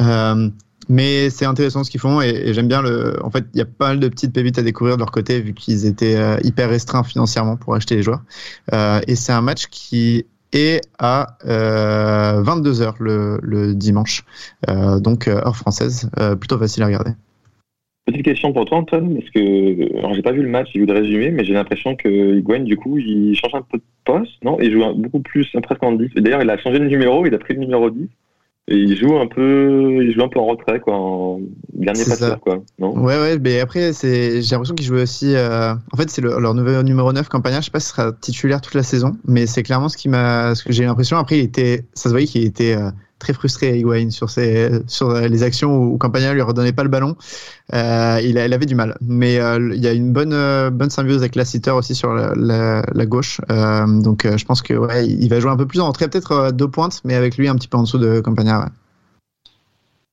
Euh, 0.00 0.50
Mais 0.88 1.30
c'est 1.30 1.46
intéressant 1.46 1.84
ce 1.84 1.90
qu'ils 1.90 2.00
font 2.00 2.20
et, 2.20 2.52
j'aime 2.52 2.68
bien 2.68 2.82
le. 2.82 3.16
En 3.24 3.30
fait, 3.30 3.44
il 3.54 3.58
y 3.58 3.62
a 3.62 3.66
pas 3.66 3.88
mal 3.88 4.00
de 4.00 4.08
petites 4.08 4.32
pépites 4.32 4.58
à 4.58 4.62
découvrir 4.62 4.96
de 4.96 5.00
leur 5.00 5.10
côté 5.10 5.40
vu 5.40 5.54
qu'ils 5.54 5.86
étaient 5.86 6.16
euh, 6.16 6.36
hyper 6.42 6.68
restreints 6.68 7.04
financièrement 7.04 7.56
pour 7.56 7.74
acheter 7.74 7.96
les 7.96 8.02
joueurs. 8.02 8.22
Euh, 8.72 9.00
et 9.06 9.14
c'est 9.16 9.32
un 9.32 9.42
match 9.42 9.66
qui 9.68 10.26
est 10.52 10.80
à 10.98 11.36
euh, 11.46 12.42
22h 12.42 12.94
le, 13.00 13.38
le 13.42 13.74
dimanche, 13.74 14.24
euh, 14.68 15.00
donc 15.00 15.26
euh, 15.28 15.36
heure 15.44 15.56
française, 15.56 16.08
plutôt 16.38 16.58
facile 16.58 16.82
à 16.84 16.86
regarder. 16.86 17.10
Petite 18.06 18.22
question 18.22 18.52
pour 18.52 18.66
toi, 18.66 18.78
Anton, 18.78 19.14
parce 19.14 19.30
que 19.30 19.98
alors 19.98 20.12
j'ai 20.12 20.20
pas 20.20 20.32
vu 20.32 20.42
le 20.42 20.48
match, 20.48 20.68
j'ai 20.74 20.80
vu 20.80 20.86
le 20.86 20.92
résumé, 20.92 21.30
mais 21.30 21.44
j'ai 21.44 21.54
l'impression 21.54 21.96
que 21.96 22.36
Higuain, 22.36 22.60
du 22.60 22.76
coup, 22.76 22.98
il 22.98 23.34
change 23.34 23.54
un 23.54 23.62
peu 23.62 23.78
de 23.78 23.82
poste, 24.04 24.32
non? 24.44 24.58
Il 24.60 24.72
joue 24.72 24.84
beaucoup 24.94 25.20
plus, 25.20 25.50
presque 25.62 25.82
en 25.82 25.92
10. 25.92 26.10
D'ailleurs, 26.16 26.42
il 26.42 26.50
a 26.50 26.58
changé 26.58 26.78
de 26.78 26.84
numéro, 26.84 27.24
il 27.24 27.34
a 27.34 27.38
pris 27.38 27.54
le 27.54 27.60
numéro 27.60 27.88
10. 27.88 28.06
Et 28.66 28.76
il 28.76 28.96
joue 28.96 29.18
un 29.18 29.26
peu, 29.26 30.02
il 30.02 30.12
joue 30.12 30.22
un 30.22 30.28
peu 30.28 30.38
en 30.38 30.46
retrait, 30.46 30.80
quoi, 30.80 30.94
en 30.94 31.40
dernier 31.72 32.04
passeur, 32.04 32.40
quoi. 32.40 32.62
Non? 32.78 32.94
Ouais, 32.98 33.18
ouais, 33.18 33.38
mais 33.38 33.60
après, 33.60 33.92
c'est, 33.92 34.40
j'ai 34.40 34.50
l'impression 34.52 34.74
qu'il 34.74 34.86
joue 34.86 34.96
aussi. 34.96 35.34
Euh... 35.34 35.74
En 35.92 35.96
fait, 35.96 36.08
c'est 36.08 36.22
le, 36.22 36.38
leur 36.40 36.54
nouveau 36.54 36.82
numéro 36.82 37.12
9, 37.12 37.28
Campagnard. 37.28 37.60
Je 37.60 37.66
sais 37.66 37.70
pas 37.70 37.80
s'il 37.80 37.94
sera 37.94 38.12
titulaire 38.12 38.62
toute 38.62 38.74
la 38.74 38.82
saison, 38.82 39.16
mais 39.26 39.46
c'est 39.46 39.62
clairement 39.62 39.90
ce 39.90 39.98
qui 39.98 40.08
m'a, 40.08 40.54
ce 40.54 40.64
que 40.64 40.72
j'ai 40.72 40.84
l'impression. 40.84 41.18
Après, 41.18 41.38
il 41.38 41.44
était, 41.44 41.84
ça 41.92 42.04
se 42.04 42.08
voyait 42.10 42.26
qu'il 42.26 42.44
était 42.44 42.74
euh, 42.74 42.90
très 43.24 43.32
frustré 43.32 43.68
à 43.68 43.74
Higuain 43.74 44.10
sur, 44.10 44.28
sur 44.30 45.14
les 45.14 45.42
actions 45.42 45.74
où 45.76 45.96
Campagna 45.96 46.34
lui 46.34 46.42
redonnait 46.42 46.72
pas 46.72 46.82
le 46.82 46.90
ballon. 46.90 47.16
Euh, 47.72 48.20
il, 48.22 48.38
avait 48.38 48.66
du 48.66 48.74
mal. 48.74 48.96
Mais 49.00 49.38
euh, 49.38 49.72
il 49.74 49.82
y 49.82 49.86
a 49.86 49.92
une 49.92 50.12
bonne, 50.12 50.34
euh, 50.34 50.68
bonne 50.70 50.90
symbiose 50.90 51.22
avec 51.22 51.34
Lassiter 51.34 51.70
aussi 51.70 51.94
sur 51.94 52.12
la, 52.14 53.06
gauche. 53.06 53.40
donc 53.48 54.26
je 54.26 54.44
pense 54.44 54.62
que 54.62 54.74
il 55.04 55.28
va 55.28 55.40
jouer 55.40 55.50
un 55.50 55.56
peu 55.56 55.66
plus 55.66 55.80
en 55.80 55.86
rentrée, 55.86 56.08
peut-être 56.08 56.50
deux 56.52 56.68
pointes, 56.68 57.00
mais 57.04 57.14
avec 57.14 57.36
lui 57.36 57.48
un 57.48 57.54
petit 57.54 57.68
peu 57.68 57.78
en 57.78 57.82
dessous 57.82 57.98
de 57.98 58.20
Campagna. 58.20 58.68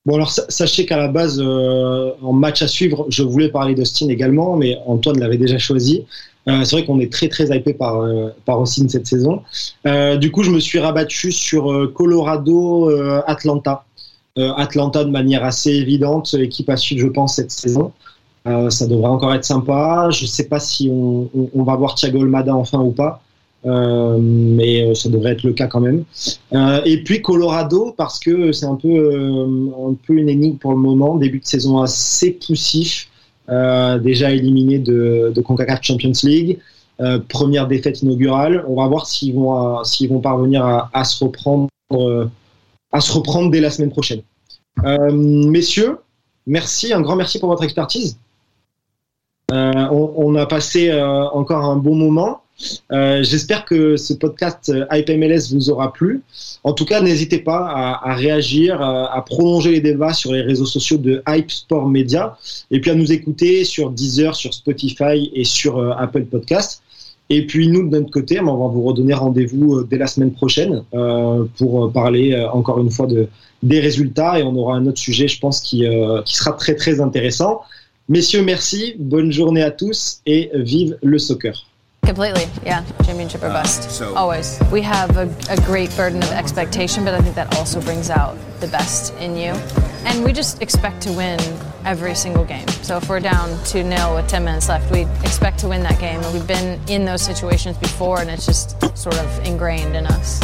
Bon 0.04 0.16
alors 0.16 0.30
sachez 0.30 0.84
qu'à 0.84 0.96
la 0.96 1.08
base, 1.08 1.40
en 1.40 2.32
match 2.32 2.62
à 2.62 2.68
suivre, 2.68 3.06
je 3.08 3.22
voulais 3.22 3.50
parler 3.50 3.74
d'Austin 3.74 4.08
également, 4.08 4.56
mais 4.56 4.78
Antoine 4.86 5.18
l'avait 5.18 5.38
déjà 5.38 5.58
choisi. 5.58 6.06
Euh, 6.48 6.64
c'est 6.64 6.76
vrai 6.76 6.84
qu'on 6.84 6.98
est 6.98 7.12
très 7.12 7.28
très 7.28 7.56
hypé 7.56 7.72
par 7.72 8.00
euh, 8.00 8.30
par 8.44 8.60
Austin 8.60 8.88
cette 8.88 9.06
saison. 9.06 9.42
Euh, 9.86 10.16
du 10.16 10.30
coup, 10.32 10.42
je 10.42 10.50
me 10.50 10.58
suis 10.60 10.78
rabattu 10.78 11.30
sur 11.32 11.92
Colorado, 11.94 12.90
Atlanta. 13.26 13.84
Atlanta 14.36 15.04
de 15.04 15.10
manière 15.10 15.44
assez 15.44 15.72
évidente, 15.72 16.34
équipe 16.34 16.70
à 16.70 16.78
suivre, 16.78 17.02
je 17.02 17.08
pense, 17.08 17.36
cette 17.36 17.50
saison. 17.50 17.92
ça 18.44 18.86
devrait 18.86 19.10
encore 19.10 19.34
être 19.34 19.44
sympa. 19.44 20.08
Je 20.10 20.24
sais 20.24 20.48
pas 20.48 20.58
si 20.58 20.88
on, 20.90 21.28
on, 21.54 21.62
va 21.64 21.76
voir 21.76 21.94
Thiago 21.94 22.22
Almada 22.22 22.54
enfin 22.54 22.78
ou 22.80 22.92
pas. 22.92 23.22
Euh, 23.64 24.18
mais 24.20 24.92
ça 24.94 25.08
devrait 25.08 25.32
être 25.32 25.44
le 25.44 25.52
cas 25.52 25.66
quand 25.66 25.80
même. 25.80 26.04
Euh, 26.52 26.80
et 26.84 27.04
puis 27.04 27.22
Colorado 27.22 27.94
parce 27.96 28.18
que 28.18 28.50
c'est 28.52 28.66
un 28.66 28.74
peu 28.74 29.46
un 29.88 29.94
peu 30.06 30.14
une 30.14 30.28
énigme 30.28 30.56
pour 30.56 30.72
le 30.72 30.78
moment, 30.78 31.16
début 31.16 31.40
de 31.40 31.46
saison 31.46 31.80
assez 31.80 32.32
poussif. 32.32 33.08
Euh, 33.52 33.98
déjà 33.98 34.30
éliminé 34.30 34.78
de, 34.78 35.30
de 35.34 35.40
CONCACAF 35.42 35.80
Champions 35.82 36.12
League. 36.22 36.58
Euh, 37.00 37.18
première 37.18 37.68
défaite 37.68 38.00
inaugurale. 38.00 38.64
On 38.66 38.76
va 38.76 38.88
voir 38.88 39.06
s'ils 39.06 39.34
vont, 39.34 39.78
euh, 39.78 40.06
vont 40.08 40.20
parvenir 40.20 40.64
à, 40.92 41.04
se 41.04 41.22
reprendre, 41.22 41.68
à 42.92 43.00
se 43.00 43.12
reprendre 43.12 43.50
dès 43.50 43.60
la 43.60 43.70
semaine 43.70 43.90
prochaine. 43.90 44.22
messieurs, 45.12 45.98
merci, 46.46 46.92
un 46.92 47.02
grand 47.02 47.16
merci 47.16 47.38
pour 47.38 47.50
votre 47.50 47.64
expertise. 47.64 48.16
On, 49.50 50.34
a 50.36 50.46
passé 50.46 50.90
encore 51.34 51.64
un 51.64 51.76
bon 51.76 51.94
moment. 51.94 52.41
Euh, 52.92 53.22
j'espère 53.22 53.64
que 53.64 53.96
ce 53.96 54.12
podcast 54.12 54.70
euh, 54.70 54.86
Hype 54.92 55.08
MLS 55.10 55.52
vous 55.52 55.70
aura 55.70 55.92
plu. 55.92 56.22
En 56.64 56.72
tout 56.72 56.84
cas, 56.84 57.00
n'hésitez 57.00 57.38
pas 57.38 57.68
à, 58.02 58.14
réagir, 58.14 58.80
à, 58.80 59.24
prolonger 59.24 59.72
les 59.72 59.80
débats 59.80 60.12
sur 60.12 60.32
les 60.32 60.42
réseaux 60.42 60.66
sociaux 60.66 60.98
de 60.98 61.22
Hype 61.28 61.50
Sport 61.50 61.88
Media 61.88 62.36
et 62.70 62.80
puis 62.80 62.90
à 62.90 62.94
nous 62.94 63.12
écouter 63.12 63.64
sur 63.64 63.90
Deezer, 63.90 64.34
sur 64.34 64.54
Spotify 64.54 65.30
et 65.34 65.44
sur 65.44 65.78
euh, 65.78 65.92
Apple 65.98 66.24
Podcast. 66.24 66.82
Et 67.30 67.46
puis 67.46 67.68
nous, 67.68 67.88
de 67.88 67.98
notre 67.98 68.10
côté, 68.10 68.40
on 68.40 68.44
va 68.44 68.68
vous 68.68 68.82
redonner 68.82 69.14
rendez-vous 69.14 69.84
dès 69.84 69.96
la 69.96 70.06
semaine 70.06 70.32
prochaine 70.32 70.82
pour 71.56 71.90
parler 71.90 72.38
encore 72.52 72.78
une 72.80 72.90
fois 72.90 73.06
de, 73.06 73.26
des 73.62 73.80
résultats 73.80 74.38
et 74.38 74.42
on 74.42 74.54
aura 74.54 74.76
un 74.76 74.86
autre 74.86 74.98
sujet, 74.98 75.28
je 75.28 75.40
pense, 75.40 75.60
qui, 75.60 75.86
qui 76.26 76.36
sera 76.36 76.52
très 76.52 76.74
très 76.74 77.00
intéressant. 77.00 77.62
Messieurs, 78.10 78.42
merci, 78.42 78.96
bonne 78.98 79.32
journée 79.32 79.62
à 79.62 79.70
tous 79.70 80.20
et 80.26 80.50
vive 80.52 80.98
le 81.02 81.18
soccer. 81.18 81.71
Completely, 82.04 82.46
yeah. 82.64 82.84
Championship 83.04 83.44
or 83.44 83.46
uh, 83.46 83.62
bust. 83.62 83.88
So 83.90 84.12
Always. 84.16 84.60
We 84.72 84.82
have 84.82 85.16
a, 85.16 85.32
a, 85.48 85.56
great 85.64 85.94
burden 85.96 86.20
of 86.20 86.32
expectation, 86.32 87.04
but 87.04 87.14
I 87.14 87.20
think 87.20 87.36
that 87.36 87.56
also 87.56 87.80
brings 87.80 88.10
out 88.10 88.36
the 88.58 88.66
best 88.66 89.14
in 89.14 89.36
you. 89.36 89.52
And 90.04 90.24
we 90.24 90.32
just 90.32 90.60
expect 90.60 91.00
to 91.02 91.12
win 91.12 91.38
every 91.84 92.16
single 92.16 92.44
game. 92.44 92.66
So 92.82 92.96
if 92.96 93.08
we're 93.08 93.20
down 93.20 93.50
2 93.66 93.88
0 93.88 94.16
with 94.16 94.26
10 94.26 94.44
minutes 94.44 94.68
left, 94.68 94.90
we 94.90 95.02
expect 95.22 95.60
to 95.60 95.68
win 95.68 95.80
that 95.84 96.00
game. 96.00 96.20
And 96.20 96.34
we've 96.34 96.46
been 96.46 96.80
in 96.88 97.04
those 97.04 97.22
situations 97.22 97.78
before, 97.78 98.20
and 98.20 98.28
it's 98.28 98.46
just 98.46 98.80
sort 98.98 99.16
of 99.18 99.46
ingrained 99.46 99.94
in 99.94 100.06
us. 100.06 100.40